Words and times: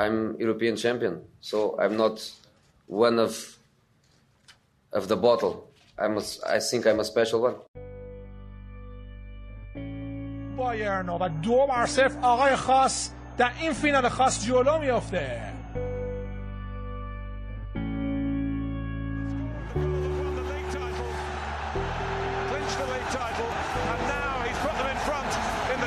I'm 0.00 0.36
European 0.38 0.76
champion, 0.76 1.22
so 1.40 1.78
I'm 1.78 1.96
not 1.96 2.16
one 2.86 3.18
of 3.18 3.58
of 4.92 5.08
the 5.08 5.16
bottle. 5.16 5.68
I'm 5.98 6.18
a, 6.18 6.22
I 6.46 6.58
think 6.58 6.86
I'm 6.86 7.00
a 7.00 7.04
special 7.04 7.42
one. 7.42 7.56
بایرن 10.56 11.08
و 11.08 11.28
دو 11.28 11.66
بر 11.66 11.86
صفر 11.86 12.18
آقای 12.22 12.56
خاص 12.56 13.10
در 13.38 13.50
این 13.60 13.72
فینال 13.72 14.08
خاص 14.08 14.46
جلو 14.46 14.78
میافته 14.78 15.56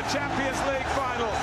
Champions 0.10 0.60
League 0.66 0.88
final. 0.98 1.43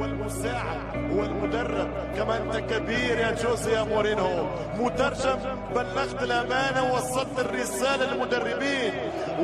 والمساعد 0.00 1.12
والمدرب 1.16 1.90
كما 2.16 2.36
أنت 2.36 2.56
كبير 2.56 3.18
يا 3.18 3.30
جوزي 3.32 3.72
يا 3.72 3.82
مورينو. 3.82 4.46
مترجم 4.74 5.38
بلغت 5.74 6.22
الأمانة 6.22 6.92
ووصلت 6.92 7.38
الرسالة 7.38 8.04
للمدربين. 8.12 8.94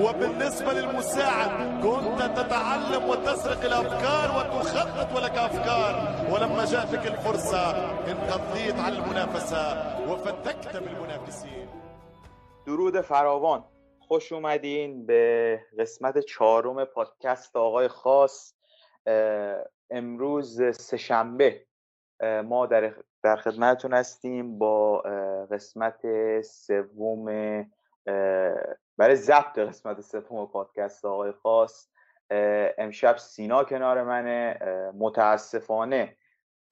وبالنسبة 0.03 0.73
للمساعد 0.73 1.51
كنت 1.83 2.23
تتعلم 2.39 3.09
وتسرق 3.09 3.65
الأفكار 3.65 4.29
وتخطط 4.37 5.17
ولك 5.17 5.39
أفكار. 5.39 5.95
ولما 6.33 6.65
جاءتك 6.65 7.07
الفرصة 7.07 7.65
انقضيت 8.11 8.79
على 8.81 8.99
المنافسة 8.99 9.65
وفتكت 10.09 10.77
بالمنافسين. 10.77 11.69
درود 12.67 13.01
فراوان. 13.01 13.65
خوش 14.09 14.33
اومدین 14.33 15.07
به 15.07 15.61
قسمت 15.79 16.19
چهارم 16.19 16.85
پادکست 16.85 17.57
آقای 17.57 17.89
خاص. 17.89 18.55
امروز 19.91 20.77
سهشنبه 20.77 21.67
ما 22.45 22.67
در 22.67 22.95
در 23.23 23.37
خدمتتون 23.37 23.95
هستیم 23.95 24.59
با 24.59 24.99
قسمت 25.51 26.01
سوم 26.41 27.25
برای 28.97 29.17
ضبط 29.17 29.59
قسمت 29.59 30.01
سوم 30.01 30.47
پادکست 30.47 31.05
آقای 31.05 31.33
خاص. 31.33 31.89
امشب 32.79 33.17
سینا 33.17 33.65
کنار 33.65 34.03
منه 34.03 34.59
متاسفانه 34.99 36.17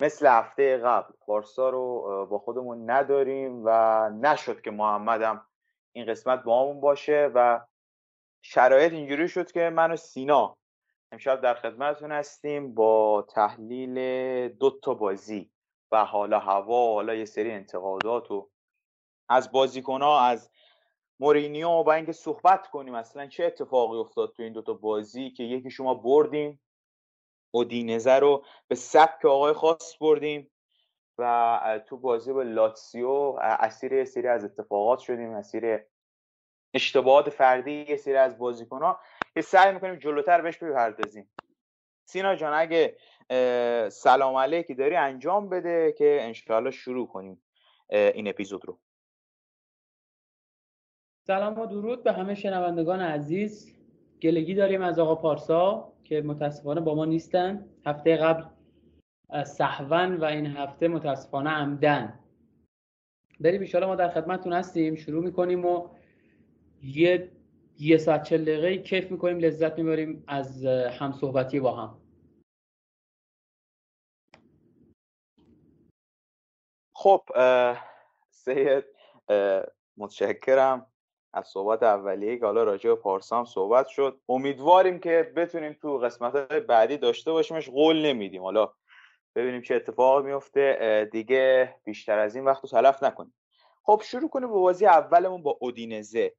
مثل 0.01 0.27
هفته 0.27 0.79
قبل 0.79 1.13
پارسا 1.21 1.71
رو 1.71 2.27
با 2.31 2.39
خودمون 2.39 2.91
نداریم 2.91 3.63
و 3.65 4.11
نشد 4.11 4.61
که 4.61 4.71
محمدم 4.71 5.47
این 5.93 6.07
قسمت 6.07 6.43
با 6.43 6.63
همون 6.63 6.81
باشه 6.81 7.31
و 7.35 7.61
شرایط 8.43 8.93
اینجوری 8.93 9.29
شد 9.29 9.53
که 9.53 9.71
من 9.71 9.93
و 9.93 9.97
سینا 9.97 10.57
امشب 11.13 11.41
در 11.41 11.55
خدمتتون 11.55 12.13
هستیم 12.13 12.75
با 12.75 13.27
تحلیل 13.35 14.49
دو 14.49 14.79
تا 14.83 14.95
بازی 14.95 15.51
و 15.93 16.05
حالا 16.05 16.39
هوا 16.39 16.91
و 16.91 16.95
حالا 16.95 17.15
یه 17.15 17.25
سری 17.25 17.51
انتقادات 17.51 18.31
و 18.31 18.51
از 19.29 19.53
بازیکن 19.53 20.03
ها 20.03 20.21
از 20.21 20.51
مورینیو 21.21 21.69
و 21.69 21.89
اینکه 21.91 22.13
صحبت 22.13 22.67
کنیم. 22.67 22.95
اصلا 22.95 23.27
چه 23.27 23.45
اتفاقی 23.45 23.99
افتاد 23.99 24.33
تو 24.33 24.43
این 24.43 24.53
دوتا 24.53 24.75
بازی 24.75 25.31
که 25.31 25.43
یکی 25.43 25.71
شما 25.71 25.95
بردیم 25.95 26.61
اودینزه 27.51 28.15
رو 28.15 28.45
به 28.69 28.75
سبک 28.75 29.25
آقای 29.25 29.53
خاص 29.53 29.97
بردیم 30.01 30.51
و 31.19 31.81
تو 31.87 31.97
بازی 31.97 32.33
با 32.33 32.43
لاتسیو 32.43 33.37
اسیر 33.41 34.05
سری 34.05 34.29
از 34.29 34.45
اتفاقات 34.45 34.99
شدیم 34.99 35.31
اسیر 35.31 35.87
اشتباهات 36.75 37.31
فردی 37.31 37.87
یه 37.89 37.97
سری 37.97 38.17
از 38.17 38.39
بازیکن 38.39 38.83
ها 38.83 39.01
که 39.35 39.41
سعی 39.41 39.75
می‌کنیم 39.75 39.97
جلوتر 39.97 40.41
بهش 40.41 40.59
بپردازیم. 40.59 41.29
سینا 42.05 42.35
جان 42.35 42.53
اگه 42.53 42.97
سلام 43.91 44.37
علیکی 44.37 44.75
داری 44.75 44.97
انجام 44.97 45.49
بده 45.49 45.93
که 45.99 46.19
انشاءالله 46.21 46.71
شروع 46.71 47.09
کنیم 47.09 47.43
این 47.89 48.29
اپیزود 48.29 48.65
رو. 48.67 48.79
سلام 51.27 51.59
و 51.59 51.67
درود 51.67 52.03
به 52.03 52.13
همه 52.13 52.35
شنوندگان 52.35 53.01
عزیز. 53.01 53.77
گلگی 54.23 54.55
داریم 54.55 54.83
از 54.83 54.99
آقا 54.99 55.15
پارسا 55.15 55.93
که 56.05 56.23
متاسفانه 56.23 56.81
با 56.81 56.95
ما 56.95 57.05
نیستن. 57.05 57.69
هفته 57.87 58.17
قبل 58.17 58.45
صحون 59.45 60.17
و 60.17 60.25
این 60.25 60.47
هفته 60.47 60.89
متاسفانه 60.89 61.51
عمدن. 61.51 62.21
بریم 63.41 63.61
ایشالا 63.61 63.87
ما 63.87 63.95
در 63.95 64.09
خدمتتون 64.09 64.53
هستیم. 64.53 64.95
شروع 64.95 65.25
می‌کنیم 65.25 65.65
و 65.65 65.89
یه 66.85 67.33
یه 67.79 67.99
ساعت 67.99 68.23
چل 68.23 68.43
دقیقه 68.43 68.79
کیف 68.79 69.11
می‌کنیم 69.11 69.39
لذت 69.39 69.79
می‌بریم 69.79 70.25
از 70.27 70.65
هم 70.67 71.13
صحبتی 71.13 71.61
با 71.61 71.73
هم. 71.77 72.01
خب 76.97 77.23
سید 78.31 78.85
متشکرم 79.97 80.87
از 81.33 81.47
صحبت 81.49 81.83
اولیه 81.83 82.39
که 82.39 82.45
حالا 82.45 82.65
راجع 82.65 82.91
به 82.91 82.97
پارسا 82.97 83.45
صحبت 83.45 83.87
شد. 83.87 84.21
امیدواریم 84.29 84.99
که 84.99 85.33
بتونیم 85.37 85.73
تو 85.73 85.99
قسمت 85.99 86.33
بعدی 86.53 86.97
داشته 86.97 87.33
باشیمش. 87.33 87.69
قول 87.69 88.07
نمیدیم. 88.07 88.43
حالا 88.43 88.73
ببینیم 89.35 89.63
چه 89.63 89.75
اتفاقی 89.75 90.27
میفته 90.27 91.09
دیگه 91.13 91.75
بیشتر 91.85 92.19
از 92.19 92.37
این 92.37 92.45
وقت 92.45 92.63
رو 92.63 92.69
تلف 92.69 93.03
نکنیم. 93.03 93.35
خب 93.87 94.03
شروع 94.05 94.29
کنیم 94.29 94.49
با 94.49 94.61
بازی 94.61 94.87
اولمون 94.87 95.43
با 95.43 95.59
اودینزه. 95.61 96.33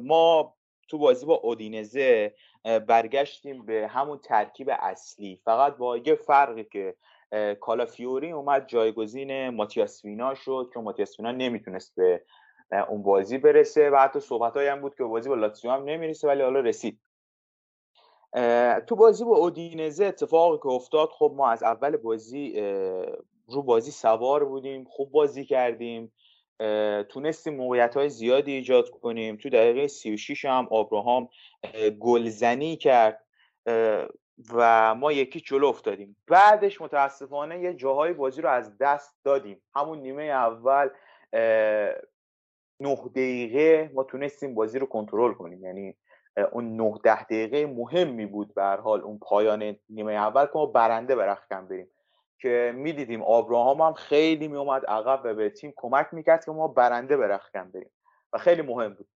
ما 0.00 0.54
تو 0.88 0.98
بازی 0.98 1.26
با 1.26 1.34
اودینزه 1.34 2.34
برگشتیم 2.64 3.66
به 3.66 3.88
همون 3.88 4.18
ترکیب 4.18 4.70
اصلی. 4.72 5.40
فقط 5.44 5.76
با 5.76 5.96
یه 5.96 6.14
فرقی 6.14 6.64
که 6.64 6.96
کالافیوری 7.60 8.32
اومد 8.32 8.66
جایگزین 8.66 9.50
ماتیاس 9.50 10.04
وینا 10.04 10.34
شد 10.34 10.70
که 10.74 10.80
ماتیاس 10.80 11.18
وینا 11.18 11.32
نمی‌تونست 11.32 11.94
به 11.94 12.22
اون 12.88 13.02
بازی 13.02 13.38
برسه 13.38 13.90
و 13.90 13.96
حتی 13.96 14.20
صحبت 14.20 14.56
هم 14.56 14.80
بود 14.80 14.94
که 14.94 15.04
بازی 15.04 15.28
با 15.28 15.34
لاتسیو 15.34 15.70
هم 15.70 15.84
نمی‌رسه 15.84 16.28
ولی 16.28 16.42
حالا 16.42 16.60
رسید. 16.60 17.00
تو 18.86 18.96
بازی 18.96 19.24
با 19.24 19.36
اودینزه 19.36 20.04
اتفاقی 20.04 20.58
که 20.58 20.66
افتاد 20.66 21.08
خب 21.08 21.32
ما 21.36 21.50
از 21.50 21.62
اول 21.62 21.96
بازی 21.96 22.60
رو 23.48 23.62
بازی 23.62 23.90
سوار 23.90 24.44
بودیم 24.44 24.84
خوب 24.84 25.10
بازی 25.10 25.44
کردیم. 25.44 26.12
تونستیم 27.08 27.56
موقعیت 27.56 27.96
های 27.96 28.08
زیادی 28.08 28.52
ایجاد 28.52 28.90
کنیم. 28.90 29.36
تو 29.36 29.48
دقیقه 29.48 29.86
36 29.86 30.44
هم 30.44 30.68
آبراهام 30.70 31.28
گلزنی 32.00 32.76
کرد 32.76 33.24
و 34.54 34.94
ما 34.94 35.12
یکی 35.12 35.40
جلو 35.40 35.66
افتادیم. 35.66 36.16
بعدش 36.26 36.80
متاسفانه 36.80 37.60
یه 37.60 37.74
جاهای 37.74 38.12
بازی 38.12 38.42
رو 38.42 38.48
از 38.48 38.78
دست 38.78 39.16
دادیم. 39.24 39.62
همون 39.74 39.98
نیمه 39.98 40.22
اول 40.22 40.88
نه 42.80 42.96
دقیقه 43.10 43.90
ما 43.94 44.04
تونستیم 44.04 44.54
بازی 44.54 44.78
رو 44.78 44.86
کنترل 44.86 45.32
کنیم. 45.32 45.64
یعنی 45.64 45.96
اون 46.52 46.76
نه 46.76 46.98
ده 47.04 47.24
دقیقه 47.24 47.66
مهمی 47.66 48.26
بود 48.26 48.54
به 48.54 48.62
حال 48.62 49.00
اون 49.00 49.18
پایان 49.18 49.76
نیمه 49.88 50.12
اول 50.12 50.44
که 50.44 50.52
ما 50.54 50.66
برنده 50.66 51.14
به 51.14 51.26
رخکن 51.26 51.66
بریم. 51.68 51.88
که 52.42 52.72
می‌دیدیم 52.76 53.22
آبراهام 53.22 53.80
هم 53.80 53.92
خیلی 53.92 54.48
میومد 54.48 54.86
عقب 54.86 55.20
و 55.24 55.34
به 55.34 55.50
تیم 55.50 55.72
کمک 55.76 56.06
می‌کرد 56.12 56.44
که 56.44 56.50
ما 56.52 56.68
برنده 56.68 57.16
به 57.16 57.40
بریم. 57.54 57.90
و 58.32 58.38
خیلی 58.38 58.62
مهم 58.62 58.94
بود. 58.94 59.08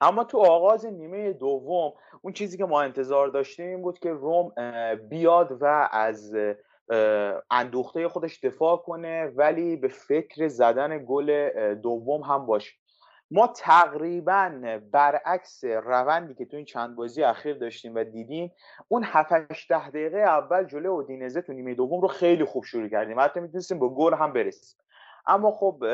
اما 0.00 0.24
تو 0.24 0.38
آغاز 0.38 0.86
نیمه 0.86 1.32
دوم 1.32 1.92
اون 2.22 2.32
چیزی 2.32 2.58
که 2.58 2.64
ما 2.64 2.82
انتظار 2.82 3.28
داشتیم 3.28 3.66
این 3.66 3.82
بود 3.82 3.98
که 3.98 4.12
روم 4.12 4.52
بیاد 5.08 5.58
و 5.60 5.88
از 5.92 6.36
اندوخته 7.50 8.08
خودش 8.08 8.44
دفاع 8.44 8.76
کنه 8.76 9.26
ولی 9.36 9.76
به 9.76 9.88
فکر 9.88 10.48
زدن 10.48 11.04
گل 11.08 11.48
دوم 11.74 12.22
هم 12.22 12.46
باشه. 12.46 12.72
ما 13.30 13.46
تقریبا 13.46 14.78
برعکس 14.92 15.64
روندی 15.64 16.34
که 16.34 16.44
تو 16.44 16.56
این 16.56 16.66
چند 16.66 16.96
بازی 16.96 17.22
اخیر 17.22 17.58
داشتیم 17.58 17.94
و 17.94 18.04
دیدیم 18.04 18.52
اون 18.88 19.04
7 19.04 19.32
ده 19.68 19.88
دقیقه 19.88 20.18
اول 20.18 20.64
جلوی 20.64 20.86
اودینزه 20.86 21.42
تو 21.42 21.52
نیمه 21.52 21.74
دوم 21.74 22.00
رو 22.00 22.08
خیلی 22.08 22.44
خوب 22.44 22.64
شروع 22.64 22.88
کردیم. 22.88 23.20
حتی 23.20 23.40
می‌تونستیم 23.40 23.78
با 23.78 23.88
گل 23.88 24.14
هم 24.14 24.32
برسیم. 24.32 24.80
اما 25.26 25.50
خب 25.50 25.84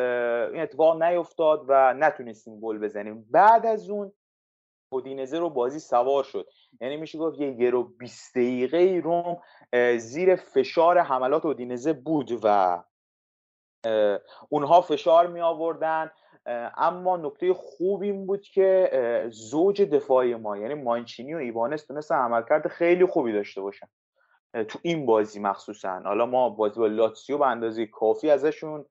این 0.52 0.62
اتفاق 0.62 1.02
نیفتاد 1.02 1.64
و 1.68 1.94
نتونستیم 1.94 2.60
گل 2.60 2.78
بزنیم. 2.78 3.26
بعد 3.30 3.66
از 3.66 3.90
اون 3.90 4.12
اودینزه 4.92 5.38
رو 5.38 5.50
بازی 5.50 5.78
سوار 5.78 6.24
شد. 6.24 6.48
یعنی 6.80 6.96
میشه 6.96 7.18
گفت 7.18 7.40
یه 7.40 7.60
یه 7.60 7.70
رو 7.70 7.82
20 7.82 8.34
دقیقه 8.34 9.00
روم 9.04 9.42
زیر 9.96 10.36
فشار 10.36 10.98
حملات 10.98 11.46
اودینزه 11.46 11.92
بود 11.92 12.40
و 12.42 12.82
اونها 14.48 14.80
فشار 14.80 15.26
می 15.26 15.40
آوردن 15.40 16.10
اما 16.76 17.16
نکته 17.16 17.54
خوب 17.54 18.02
این 18.02 18.26
بود 18.26 18.42
که 18.42 18.90
زوج 19.30 19.82
دفاعی 19.82 20.34
ما 20.34 20.56
یعنی 20.56 20.74
مانچینی 20.74 21.34
و 21.34 21.36
ایوانس 21.36 21.84
تونستن 21.84 22.14
عملکرد 22.14 22.68
خیلی 22.68 23.06
خوبی 23.06 23.32
داشته 23.32 23.60
باشن. 23.60 23.86
تو 24.68 24.78
این 24.82 25.06
بازی 25.06 25.40
مخصوصا. 25.40 26.00
حالا 26.04 26.26
ما 26.26 26.50
بازی 26.50 26.80
با 26.80 26.86
لاتسیو 26.86 27.38
به 27.38 27.46
اندازه 27.46 27.86
کافی 27.86 28.30
ازشون 28.30 28.84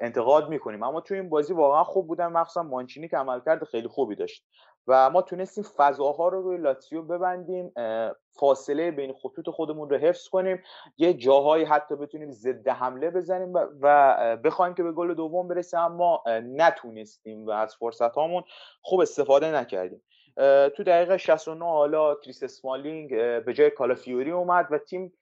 انتقاد 0.00 0.48
می‌کنیم. 0.48 0.82
اما 0.82 1.00
تو 1.00 1.14
این 1.14 1.28
بازی 1.28 1.54
واقعا 1.54 1.84
خوب 1.84 2.06
بودن. 2.06 2.26
مخصوصا 2.26 2.62
مانچینی 2.62 3.08
که 3.08 3.16
عملکرد 3.16 3.64
خیلی 3.64 3.88
خوبی 3.88 4.14
داشت. 4.14 4.44
و 4.86 5.10
ما 5.10 5.22
تونستیم 5.22 5.64
فضاها 5.76 6.28
رو 6.28 6.42
روی 6.42 6.58
لاتسیو 6.58 7.02
ببندیم. 7.02 7.72
فاصله 8.30 8.90
بین 8.90 9.12
خطوط 9.12 9.50
خودمون 9.50 9.90
رو 9.90 9.96
حفظ 9.96 10.28
کنیم. 10.28 10.62
یه 10.98 11.14
جاهایی 11.14 11.64
حتی 11.64 11.96
بتونیم 11.96 12.30
ضد 12.30 12.68
حمله 12.68 13.10
بزنیم 13.10 13.52
و 13.80 14.36
بخوایم 14.44 14.74
که 14.74 14.82
به 14.82 14.92
گل 14.92 15.14
دوم 15.14 15.48
برسیم. 15.48 15.80
اما 15.80 16.22
نتونستیم 16.42 17.46
و 17.46 17.50
از 17.50 17.76
فرصت 17.76 18.14
هامون 18.14 18.42
خوب 18.82 19.00
استفاده 19.00 19.52
نکردیم. 19.52 20.02
تو 20.76 20.84
دقیقه 20.86 21.16
69 21.16 21.64
حالا 21.64 22.14
کریس 22.14 22.42
اسمالینگ 22.42 23.10
به 23.44 23.54
جای 23.54 23.70
کالافیوری 23.70 24.30
اومد 24.30 24.68
و 24.70 24.78
تیم 24.78 25.12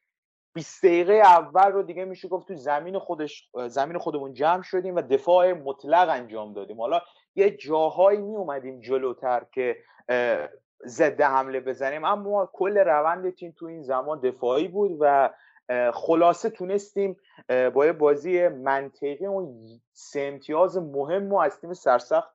20 0.56 0.84
دقیقه 0.84 1.12
اول 1.12 1.72
رو 1.72 1.82
دیگه 1.82 2.04
میشه 2.04 2.28
گفت 2.28 2.48
تو 2.48 2.54
زمین 2.54 2.98
خودش 2.98 3.48
زمین 3.68 3.98
خودمون 3.98 4.32
جمع 4.32 4.62
شدیم 4.62 4.96
و 4.96 5.02
دفاع 5.02 5.52
مطلق 5.52 6.08
انجام 6.08 6.52
دادیم. 6.52 6.80
حالا 6.80 7.00
یه 7.34 7.50
جاهایی 7.50 8.18
می 8.18 8.36
اومدیم 8.36 8.80
جلوتر 8.80 9.42
که 9.52 9.76
ضد 10.86 11.20
حمله 11.20 11.60
بزنیم 11.60 12.04
اما 12.04 12.50
کل 12.52 12.78
روند 12.78 13.30
تیم 13.30 13.54
تو 13.58 13.66
این 13.66 13.82
زمان 13.82 14.20
دفاعی 14.20 14.68
بود 14.68 14.96
و 15.00 15.30
خلاصه 15.92 16.50
تونستیم 16.50 17.16
با 17.74 17.86
یه 17.86 17.92
بازی 17.92 18.48
منطقی 18.48 19.26
و 19.26 19.46
سه 19.92 20.20
امتیاز 20.20 20.76
مهم 20.76 21.30
رو 21.30 21.38
از 21.38 21.60
تیم 21.60 21.72
سرسخت 21.72 22.34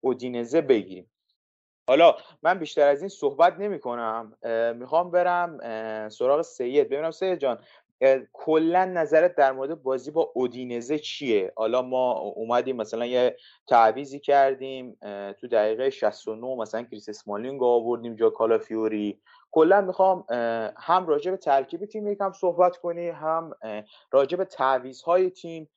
اودینزه 0.00 0.60
بگیریم. 0.60 1.10
حالا 1.88 2.16
من 2.42 2.58
بیشتر 2.58 2.88
از 2.88 3.00
این 3.00 3.08
صحبت 3.08 3.58
نمی 3.58 3.80
کنم 3.80 4.32
می‌خوام 4.76 5.10
برم 5.10 5.58
سراغ 6.08 6.42
سید. 6.42 6.88
ببینم 6.88 7.10
سید 7.10 7.38
جان 7.38 7.58
کلا 8.32 8.84
نظرت 8.84 9.34
در 9.34 9.52
مورد 9.52 9.82
بازی 9.82 10.10
با 10.10 10.32
اودینزه 10.34 10.98
چیه؟ 10.98 11.52
حالا 11.56 11.82
ما 11.82 12.12
اومدیم 12.12 12.76
مثلا 12.76 13.06
یه 13.06 13.36
تعویزی 13.66 14.20
کردیم 14.20 14.98
تو 15.40 15.48
دقیقه 15.48 15.90
69 15.90 16.56
مثلا 16.56 16.82
کریس 16.82 17.08
اسمالینگ 17.08 17.62
آوردیم 17.62 18.14
جا 18.14 18.30
کالافیوری 18.30 19.20
کلا 19.50 19.80
می‌خوام 19.80 20.24
هم 20.78 21.06
راجع 21.06 21.30
به 21.30 21.36
ترکیب 21.36 21.84
تیم 21.84 22.08
یکم 22.08 22.32
صحبت 22.32 22.76
کنی 22.76 23.08
هم 23.08 23.52
راجع 24.10 24.36
به 24.36 24.44
تعویزهای 24.44 25.30
تیم 25.30 25.68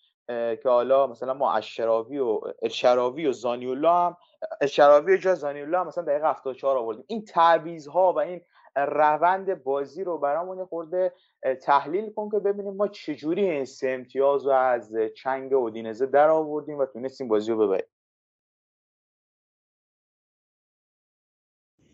که 0.63 0.69
حالا 0.69 1.07
مثلا 1.07 1.33
ما 1.33 1.53
اشراوی 1.53 2.19
و 2.19 2.41
الشراوی 2.61 3.27
و 3.27 3.31
زانیولا 3.31 4.05
هم 4.05 4.17
الشراوی 4.61 5.17
جا 5.17 5.35
زانیولا 5.35 5.81
هم 5.81 5.87
مثلا 5.87 6.03
دقیقه 6.03 6.29
74 6.29 6.77
آوردیم. 6.77 7.03
این 7.07 7.25
تعویزها 7.25 8.13
و 8.13 8.19
این 8.19 8.41
روند 8.75 9.63
بازی 9.63 10.03
رو 10.03 10.17
برامون 10.17 10.65
خورده 10.65 11.13
تحلیل 11.61 12.13
کن 12.13 12.29
که 12.29 12.39
ببینیم 12.39 12.73
ما 12.73 12.87
چجوری 12.87 13.49
این 13.49 13.65
سه 13.65 13.89
امتیاز 13.89 14.45
رو 14.45 14.51
از 14.51 14.93
چنگ 15.15 15.53
اودینزه 15.53 16.05
در 16.05 16.29
آوردیم 16.29 16.77
و 16.77 16.85
تونستیم 16.85 17.27
بازی 17.27 17.51
رو 17.51 17.67
ببریم. 17.67 17.87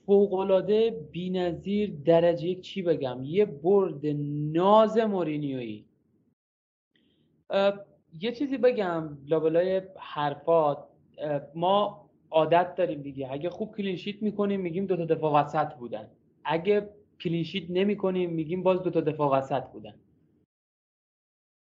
فوقالعاده 0.06 0.90
بینظیر 1.12 1.94
درجه 2.06 2.48
یک 2.48 2.62
چی 2.62 2.82
بگم؟ 2.82 3.24
یه 3.24 3.46
برد 3.46 4.02
ناز 4.54 4.98
مورینیویی. 4.98 5.86
یه 8.20 8.32
چیزی 8.32 8.58
بگم 8.58 9.18
لابلای 9.26 9.82
حرفات 9.98 10.88
ما 11.56 12.10
عادت 12.32 12.76
داریم 12.76 13.02
دیگه. 13.02 13.32
اگه 13.32 13.50
خوب 13.50 13.76
clean 13.76 14.00
sheet 14.00 14.24
می‌کنیم 14.24 14.62
میگیم 14.62 14.86
دوتا 14.86 15.06
دفاع 15.06 15.34
وسط 15.34 15.74
بودن. 15.74 16.10
اگه 16.44 16.90
clean 17.22 17.44
sheet 17.44 17.66
نمی 17.70 17.98
کنیم 17.98 18.30
میگیم 18.30 18.64
باز 18.64 18.84
دو 18.84 18.90
تا 18.90 19.02
دفاع 19.02 19.38
وسط 19.38 19.64
بودن. 19.64 19.94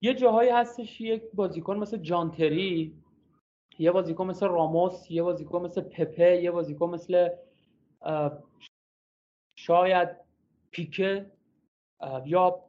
یه 0.01 0.13
جاهایی 0.13 0.49
هستش 0.49 1.01
یک 1.01 1.23
بازیکن 1.33 1.77
مثل 1.77 1.97
جان 1.97 2.36
تری 2.36 2.93
یه 3.79 3.91
بازیکن 3.91 4.27
مثل 4.27 4.47
راموس 4.47 5.11
یه 5.11 5.23
بازیکن 5.23 5.61
مثل 5.61 5.81
پپه 5.81 6.41
یه 6.41 6.51
بازیکن 6.51 6.89
مثل 6.89 7.29
شاید 9.57 10.09
پیکه 10.71 11.31
یا 12.25 12.63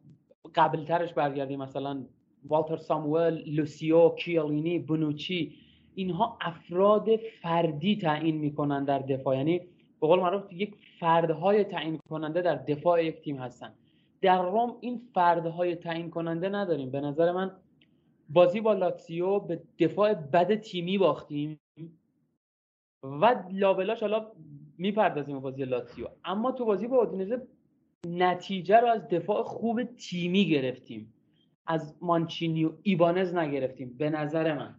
قبلترش 0.54 1.12
برگردیم 1.12 1.62
مثلا 1.62 2.06
والتر 2.48 2.76
ساموئل 2.76 3.42
لوسیو 3.46 4.08
کیالینی 4.08 4.78
بنوچی 4.78 5.54
اینها 5.94 6.38
افراد 6.40 7.16
فردی 7.16 7.96
تعیین 7.96 8.36
می‌کنن 8.36 8.84
در 8.84 8.98
دفاع. 8.98 9.36
یعنی 9.36 9.58
به 10.00 10.06
قول 10.06 10.20
معروف 10.20 10.52
یک 10.52 10.74
فردهای 11.00 11.64
تعیین 11.64 11.98
کننده 12.10 12.42
در 12.42 12.54
دفاع 12.54 13.04
یک 13.04 13.20
تیم 13.20 13.36
هستن. 13.36 13.74
در 14.22 14.42
روم 14.42 14.76
این 14.80 15.00
فردهای 15.14 15.74
تعیین 15.74 16.10
کننده 16.10 16.48
نداریم. 16.48 16.90
به 16.90 17.00
نظر 17.00 17.32
من 17.32 17.50
بازی 18.28 18.60
با 18.60 18.72
لاتسیو 18.72 19.38
به 19.38 19.62
دفاع 19.78 20.14
بد 20.14 20.54
تیمی 20.54 20.98
باختیم 20.98 21.60
و 23.02 23.44
لابلاش 23.52 24.00
حالا 24.00 24.26
می‌پردازیم 24.78 25.40
بازی 25.40 25.64
لاتسیو 25.64 26.06
اما 26.24 26.52
تو 26.52 26.64
بازی 26.64 26.86
با 26.86 26.96
اودینزه 26.96 27.46
نتیجه 28.06 28.80
رو 28.80 28.88
از 28.88 29.08
دفاع 29.08 29.42
خوب 29.42 29.82
تیمی 29.82 30.48
گرفتیم. 30.48 31.14
از 31.68 31.94
مانچینی 32.00 32.64
و 32.64 32.72
ایبانز 32.82 33.34
نگرفتیم 33.34 33.94
به 33.98 34.10
نظر 34.10 34.54
من. 34.54 34.74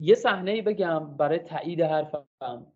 یه 0.00 0.14
صحنه 0.14 0.50
ای 0.50 0.62
بگم 0.62 1.16
برای 1.16 1.38
تایید 1.38 1.80
حرفم. 1.80 2.66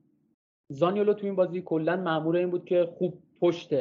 زانیولو 0.68 1.14
تو 1.14 1.26
این 1.26 1.36
بازی 1.36 1.62
کلا 1.62 1.96
مامور 1.96 2.36
این 2.36 2.50
بود 2.50 2.64
که 2.64 2.88
خوب 2.98 3.22
پشت 3.40 3.74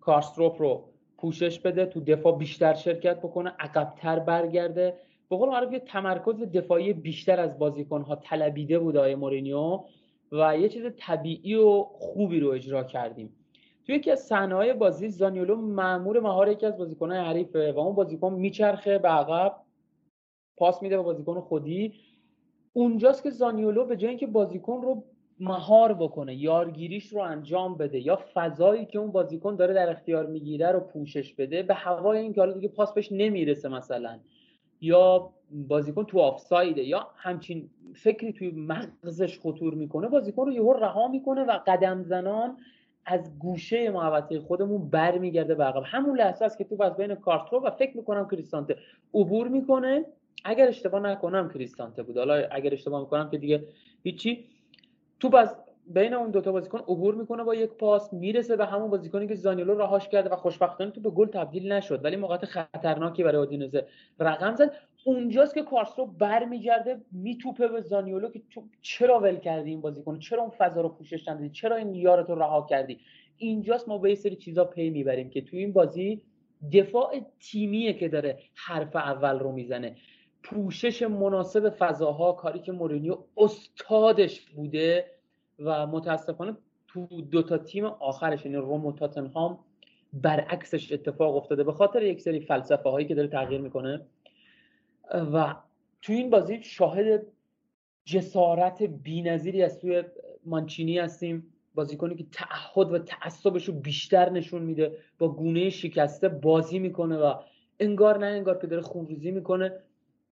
کارستروپ 0.00 0.62
رو 0.62 0.88
پوشش 1.18 1.58
بده 1.58 1.86
تو 1.86 2.00
دفاع 2.00 2.38
بیشتر 2.38 2.74
شرکت 2.74 3.18
بکنه 3.18 3.50
عقبتر 3.58 4.18
برگرده. 4.18 4.98
به 5.30 5.36
قول 5.36 5.48
معروف 5.48 5.72
یه 5.72 5.78
تمرکز 5.78 6.40
دفاعی 6.40 6.92
بیشتر 6.92 7.40
از 7.40 7.58
بازیکنها 7.58 8.16
طلبیده 8.16 8.78
بود 8.78 8.96
آقای 8.96 9.14
مورینیو 9.14 9.80
و 10.32 10.58
یه 10.58 10.68
چیز 10.68 10.84
طبیعی 10.98 11.54
و 11.54 11.82
خوبی 11.82 12.40
رو 12.40 12.48
اجرا 12.48 12.84
کردیم. 12.84 13.41
توی 13.86 13.94
یکی 13.94 14.10
از 14.10 14.20
صحنه‌های 14.20 14.72
بازی 14.72 15.08
زانیولو 15.08 15.56
مامور 15.56 16.20
مهار 16.20 16.48
یکی 16.48 16.66
از 16.66 16.78
بازیکن‌های 16.78 17.20
حریفه 17.20 17.72
و 17.72 17.78
اون 17.78 17.94
بازیکن 17.94 18.32
میچرخه 18.32 18.98
به 18.98 19.08
عقب. 19.08 19.56
پاس 20.56 20.82
میده 20.82 20.96
به 20.96 21.02
بازیکن 21.02 21.40
خودی. 21.40 21.94
اونجاست 22.72 23.22
که 23.22 23.30
زانیولو 23.30 23.84
به 23.84 23.96
جای 23.96 24.08
اینکه 24.08 24.26
بازیکن 24.26 24.82
رو 24.82 25.04
مهار 25.40 25.94
بکنه 25.94 26.34
یارگیریش 26.34 27.06
رو 27.06 27.20
انجام 27.20 27.76
بده 27.76 28.06
یا 28.06 28.18
فضایی 28.34 28.86
که 28.86 28.98
اون 28.98 29.12
بازیکن 29.12 29.56
داره 29.56 29.74
در 29.74 29.90
اختیار 29.90 30.26
می‌گیره 30.26 30.72
رو 30.72 30.80
پوشش 30.80 31.34
بده 31.34 31.62
به 31.62 31.74
هوای 31.74 32.18
این 32.18 32.32
که 32.32 32.40
حالا 32.40 32.52
دیگه 32.52 32.68
پاس 32.68 32.92
بهش 32.92 33.12
نمی‌رسه 33.12 33.68
مثلا. 33.68 34.18
یا 34.80 35.30
بازیکن 35.50 36.04
تو 36.04 36.20
آفسایده 36.20 36.82
یا 36.82 37.08
همچین 37.16 37.70
فکری 37.94 38.32
توی 38.32 38.50
مغزش 38.50 39.38
خطور 39.38 39.74
می‌کنه 39.74 40.08
بازیکن 40.08 40.46
رو 40.46 40.52
یهو 40.52 40.72
رها 40.72 41.08
می‌کنه 41.08 41.44
و 41.44 41.58
قدم 41.66 42.02
زنان 42.02 42.56
از 43.06 43.38
گوشه 43.38 43.90
محوطه 43.90 44.40
خودمون 44.40 44.88
برمیگرده 44.88 45.54
به 45.54 45.64
عقب. 45.64 45.82
همون 45.86 46.18
لحظه 46.18 46.44
است 46.44 46.58
که 46.58 46.64
تو 46.64 46.82
از 46.82 46.96
بین 46.96 47.14
کارترو 47.14 47.60
و 47.60 47.70
فکر 47.70 47.96
می‌کنم 47.96 48.28
کریستانته 48.28 48.76
عبور 49.14 49.48
می‌کنه. 49.48 50.04
اگر 50.44 50.68
اشتباه 50.68 51.00
نکنم 51.00 51.48
کریستانته 51.48 52.02
بود. 52.02 52.16
حالا 52.16 52.48
اگر 52.50 52.72
اشتباه 52.72 53.00
می‌کنم 53.00 53.30
که 53.30 53.38
دیگه 53.38 53.64
هیچی. 54.02 54.44
توپ 55.20 55.34
از 55.34 55.56
بین 55.94 56.14
اون 56.14 56.30
دوتا 56.30 56.52
بازیکن 56.52 56.78
عبور 56.78 57.14
می‌کنه 57.14 57.44
با 57.44 57.54
یک 57.54 57.70
پاس 57.70 58.12
می‌رسه 58.12 58.56
به 58.56 58.66
همون 58.66 58.90
بازیکنی 58.90 59.26
که 59.26 59.34
زانیولو 59.34 59.74
رهاش 59.74 60.08
کرده 60.08 60.30
و 60.30 60.36
خوشبختانه 60.36 60.90
تو 60.90 61.00
به 61.00 61.10
گل 61.10 61.26
تبدیل 61.26 61.72
نشد. 61.72 62.04
ولی 62.04 62.16
موقعیت 62.16 62.44
خطرناکی 62.44 63.24
برای 63.24 63.38
اودینزه 63.38 63.86
رقم 64.18 64.54
زد. 64.54 64.72
اونجاست 65.04 65.54
که 65.54 65.62
کارسو 65.62 66.06
برمیگرده 66.06 67.00
میتوپه 67.12 67.68
به 67.68 67.80
زانیولو 67.80 68.30
که 68.30 68.42
تو 68.50 68.62
چرا 68.80 69.20
ول 69.20 69.36
کردی 69.36 69.70
این 69.70 69.80
بازیکن؟ 69.80 70.18
چرا 70.18 70.42
اون 70.42 70.50
فضا 70.58 70.80
رو 70.80 70.88
پوشش 70.88 71.28
ندادی؟ 71.28 71.50
چرا 71.50 71.76
این 71.76 71.94
یارت 71.94 72.30
رو 72.30 72.38
رها 72.38 72.66
کردی؟ 72.70 72.98
اینجاست 73.36 73.88
ما 73.88 73.98
به 73.98 74.08
یه 74.08 74.14
سری 74.14 74.36
چیزا 74.36 74.64
پی 74.64 74.90
می‌بریم 74.90 75.30
که 75.30 75.40
تو 75.40 75.56
این 75.56 75.72
بازی 75.72 76.22
دفاع 76.72 77.20
تیمیه 77.40 77.92
که 77.92 78.08
داره 78.08 78.38
حرف 78.54 78.96
اول 78.96 79.38
رو 79.38 79.52
می‌زنه. 79.52 79.96
پوشش 80.42 81.02
مناسب 81.02 81.68
فضاها 81.68 82.32
کاری 82.32 82.58
که 82.58 82.72
مورینیو 82.72 83.18
استادش 83.36 84.40
بوده 84.40 85.04
و 85.58 85.86
متاسفانه 85.86 86.56
تو 86.88 87.06
دو 87.06 87.42
تا 87.42 87.58
تیم 87.58 87.84
آخرش 87.84 88.44
یعنی 88.44 88.56
روم 88.56 88.86
و 88.86 88.92
تاتنهام 88.92 89.58
برعکسش 90.12 90.92
اتفاق 90.92 91.36
افتاده 91.36 91.64
به 91.64 91.72
خاطر 91.72 92.02
یک 92.02 92.20
سری 92.20 92.40
فلسفه 92.40 92.90
هایی 92.90 93.06
که 93.06 93.14
داره 93.14 93.28
تغییر 93.28 93.60
می‌کنه. 93.60 94.06
و 95.32 95.54
تو 96.02 96.12
این 96.12 96.30
بازی 96.30 96.62
شاهد 96.62 97.26
جسارت 98.04 98.82
بینظیری 98.82 99.62
از 99.62 99.80
توی 99.80 100.02
مانچینی 100.44 100.98
هستیم. 100.98 101.46
بازیکنی 101.74 102.14
که 102.14 102.24
تعهد 102.32 102.92
و 102.92 102.98
تعصبش 102.98 103.64
رو 103.64 103.74
بیشتر 103.74 104.30
نشون 104.30 104.62
میده 104.62 104.98
با 105.18 105.28
گونه 105.28 105.70
شکسته 105.70 106.28
بازی 106.28 106.78
می‌کنه 106.78 107.16
و 107.16 107.34
انگار 107.80 108.18
نه 108.18 108.26
انگار 108.26 108.58
که 108.58 108.66
داره 108.66 108.82
خونریزی 108.82 109.30
می‌کنه. 109.30 109.72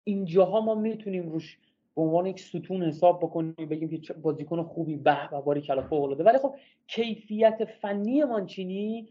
اینجاها 0.03 0.62
ما 0.62 0.75
می‌تونیم 0.75 1.29
روش 1.29 1.57
به 1.97 2.03
عنوان 2.03 2.25
یک 2.25 2.39
ستون 2.39 2.83
حساب 2.83 3.19
بکنیم 3.19 3.55
بگیم 3.69 3.89
که 3.89 4.13
بازیکن 4.13 4.63
خوبی 4.63 4.95
به 4.95 5.33
و 5.33 5.41
باری 5.41 5.61
کلا 5.61 5.81
فوق 5.81 6.03
العاده. 6.03 6.23
ولی 6.23 6.37
خب 6.37 6.55
کیفیت 6.87 7.65
فنی 7.81 8.23
مانچینی 8.23 9.09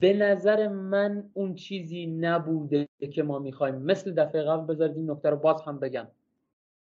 به 0.00 0.12
نظر 0.12 0.68
من 0.68 1.30
اون 1.34 1.54
چیزی 1.54 2.06
نبوده 2.06 2.88
که 3.12 3.22
ما 3.22 3.38
می‌خوایم. 3.38 3.74
مثل 3.74 4.14
دفعه 4.14 4.42
قبل 4.42 4.74
بذارید 4.74 4.96
این 4.96 5.10
نکته 5.10 5.30
رو 5.30 5.36
باز 5.36 5.62
هم 5.62 5.78
بگم. 5.78 6.06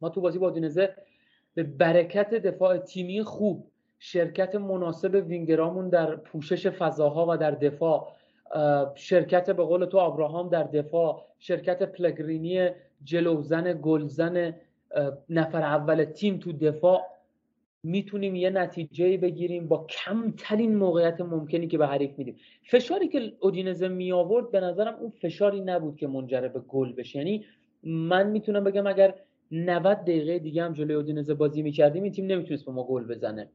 ما 0.02 0.10
تو 0.10 0.22
بازی 0.22 0.40
با 0.40 0.50
دینزه 0.50 0.96
به 1.54 1.64
برکت 1.64 2.30
دفاع 2.30 2.78
تیمی 2.78 3.24
خوب 3.24 3.68
شرکت 4.00 4.56
مناسب 4.56 5.24
وینگرامون 5.28 5.90
در 5.90 6.16
پوشش 6.16 6.68
فضاها 6.68 7.26
و 7.30 7.38
در 7.38 7.52
دفاع 7.52 8.14
شرکت 8.96 9.50
به 9.50 9.64
قول 9.64 9.86
تو 9.86 9.98
ابراهام 9.98 10.50
در 10.50 10.64
دفاع 10.64 11.26
شرکت 11.40 11.84
پلگرینی 11.84 12.70
جلوزن 13.04 13.74
گلزن 13.82 14.54
نفر 15.30 15.62
اول 15.62 16.04
تیم 16.04 16.38
تو 16.38 16.54
دفاع 16.54 17.02
می‌تونیم 17.84 18.36
یه 18.36 18.50
نتیجه 18.50 19.18
بگیریم 19.18 19.68
با 19.68 19.88
کمترین 19.90 20.76
موقعیت 20.76 21.22
ممکنی 21.22 21.68
که 21.68 21.78
به 21.78 21.88
حریف 21.88 22.12
میدیم. 22.18 22.38
فشاری 22.64 23.08
که 23.08 23.34
اودینزه 23.40 23.88
می 23.88 24.12
آورد 24.12 24.52
به 24.52 24.60
نظرم 24.60 24.96
اون 24.96 25.10
فشاری 25.10 25.62
نبود 25.62 25.96
که 25.96 26.08
منجر 26.08 26.48
به 26.48 26.60
گل 26.60 26.94
بشه. 26.94 27.20
یعنی 27.20 27.46
من 27.84 28.30
می‌تونم 28.30 28.64
بگم 28.64 28.88
اگر 28.88 29.16
90 29.52 29.98
دقیقه 29.98 30.40
دیگه 30.40 30.64
هم 30.64 30.74
جلوی 30.74 30.96
اودینزه 30.96 31.34
بازی 31.34 31.62
می‌کردیم 31.62 32.04
این 32.04 32.12
تیم 32.12 32.26
نمی‌تونست 32.26 32.66
به 32.66 32.72
ما 32.72 32.84
گل 32.84 33.04
بزنه. 33.04 33.50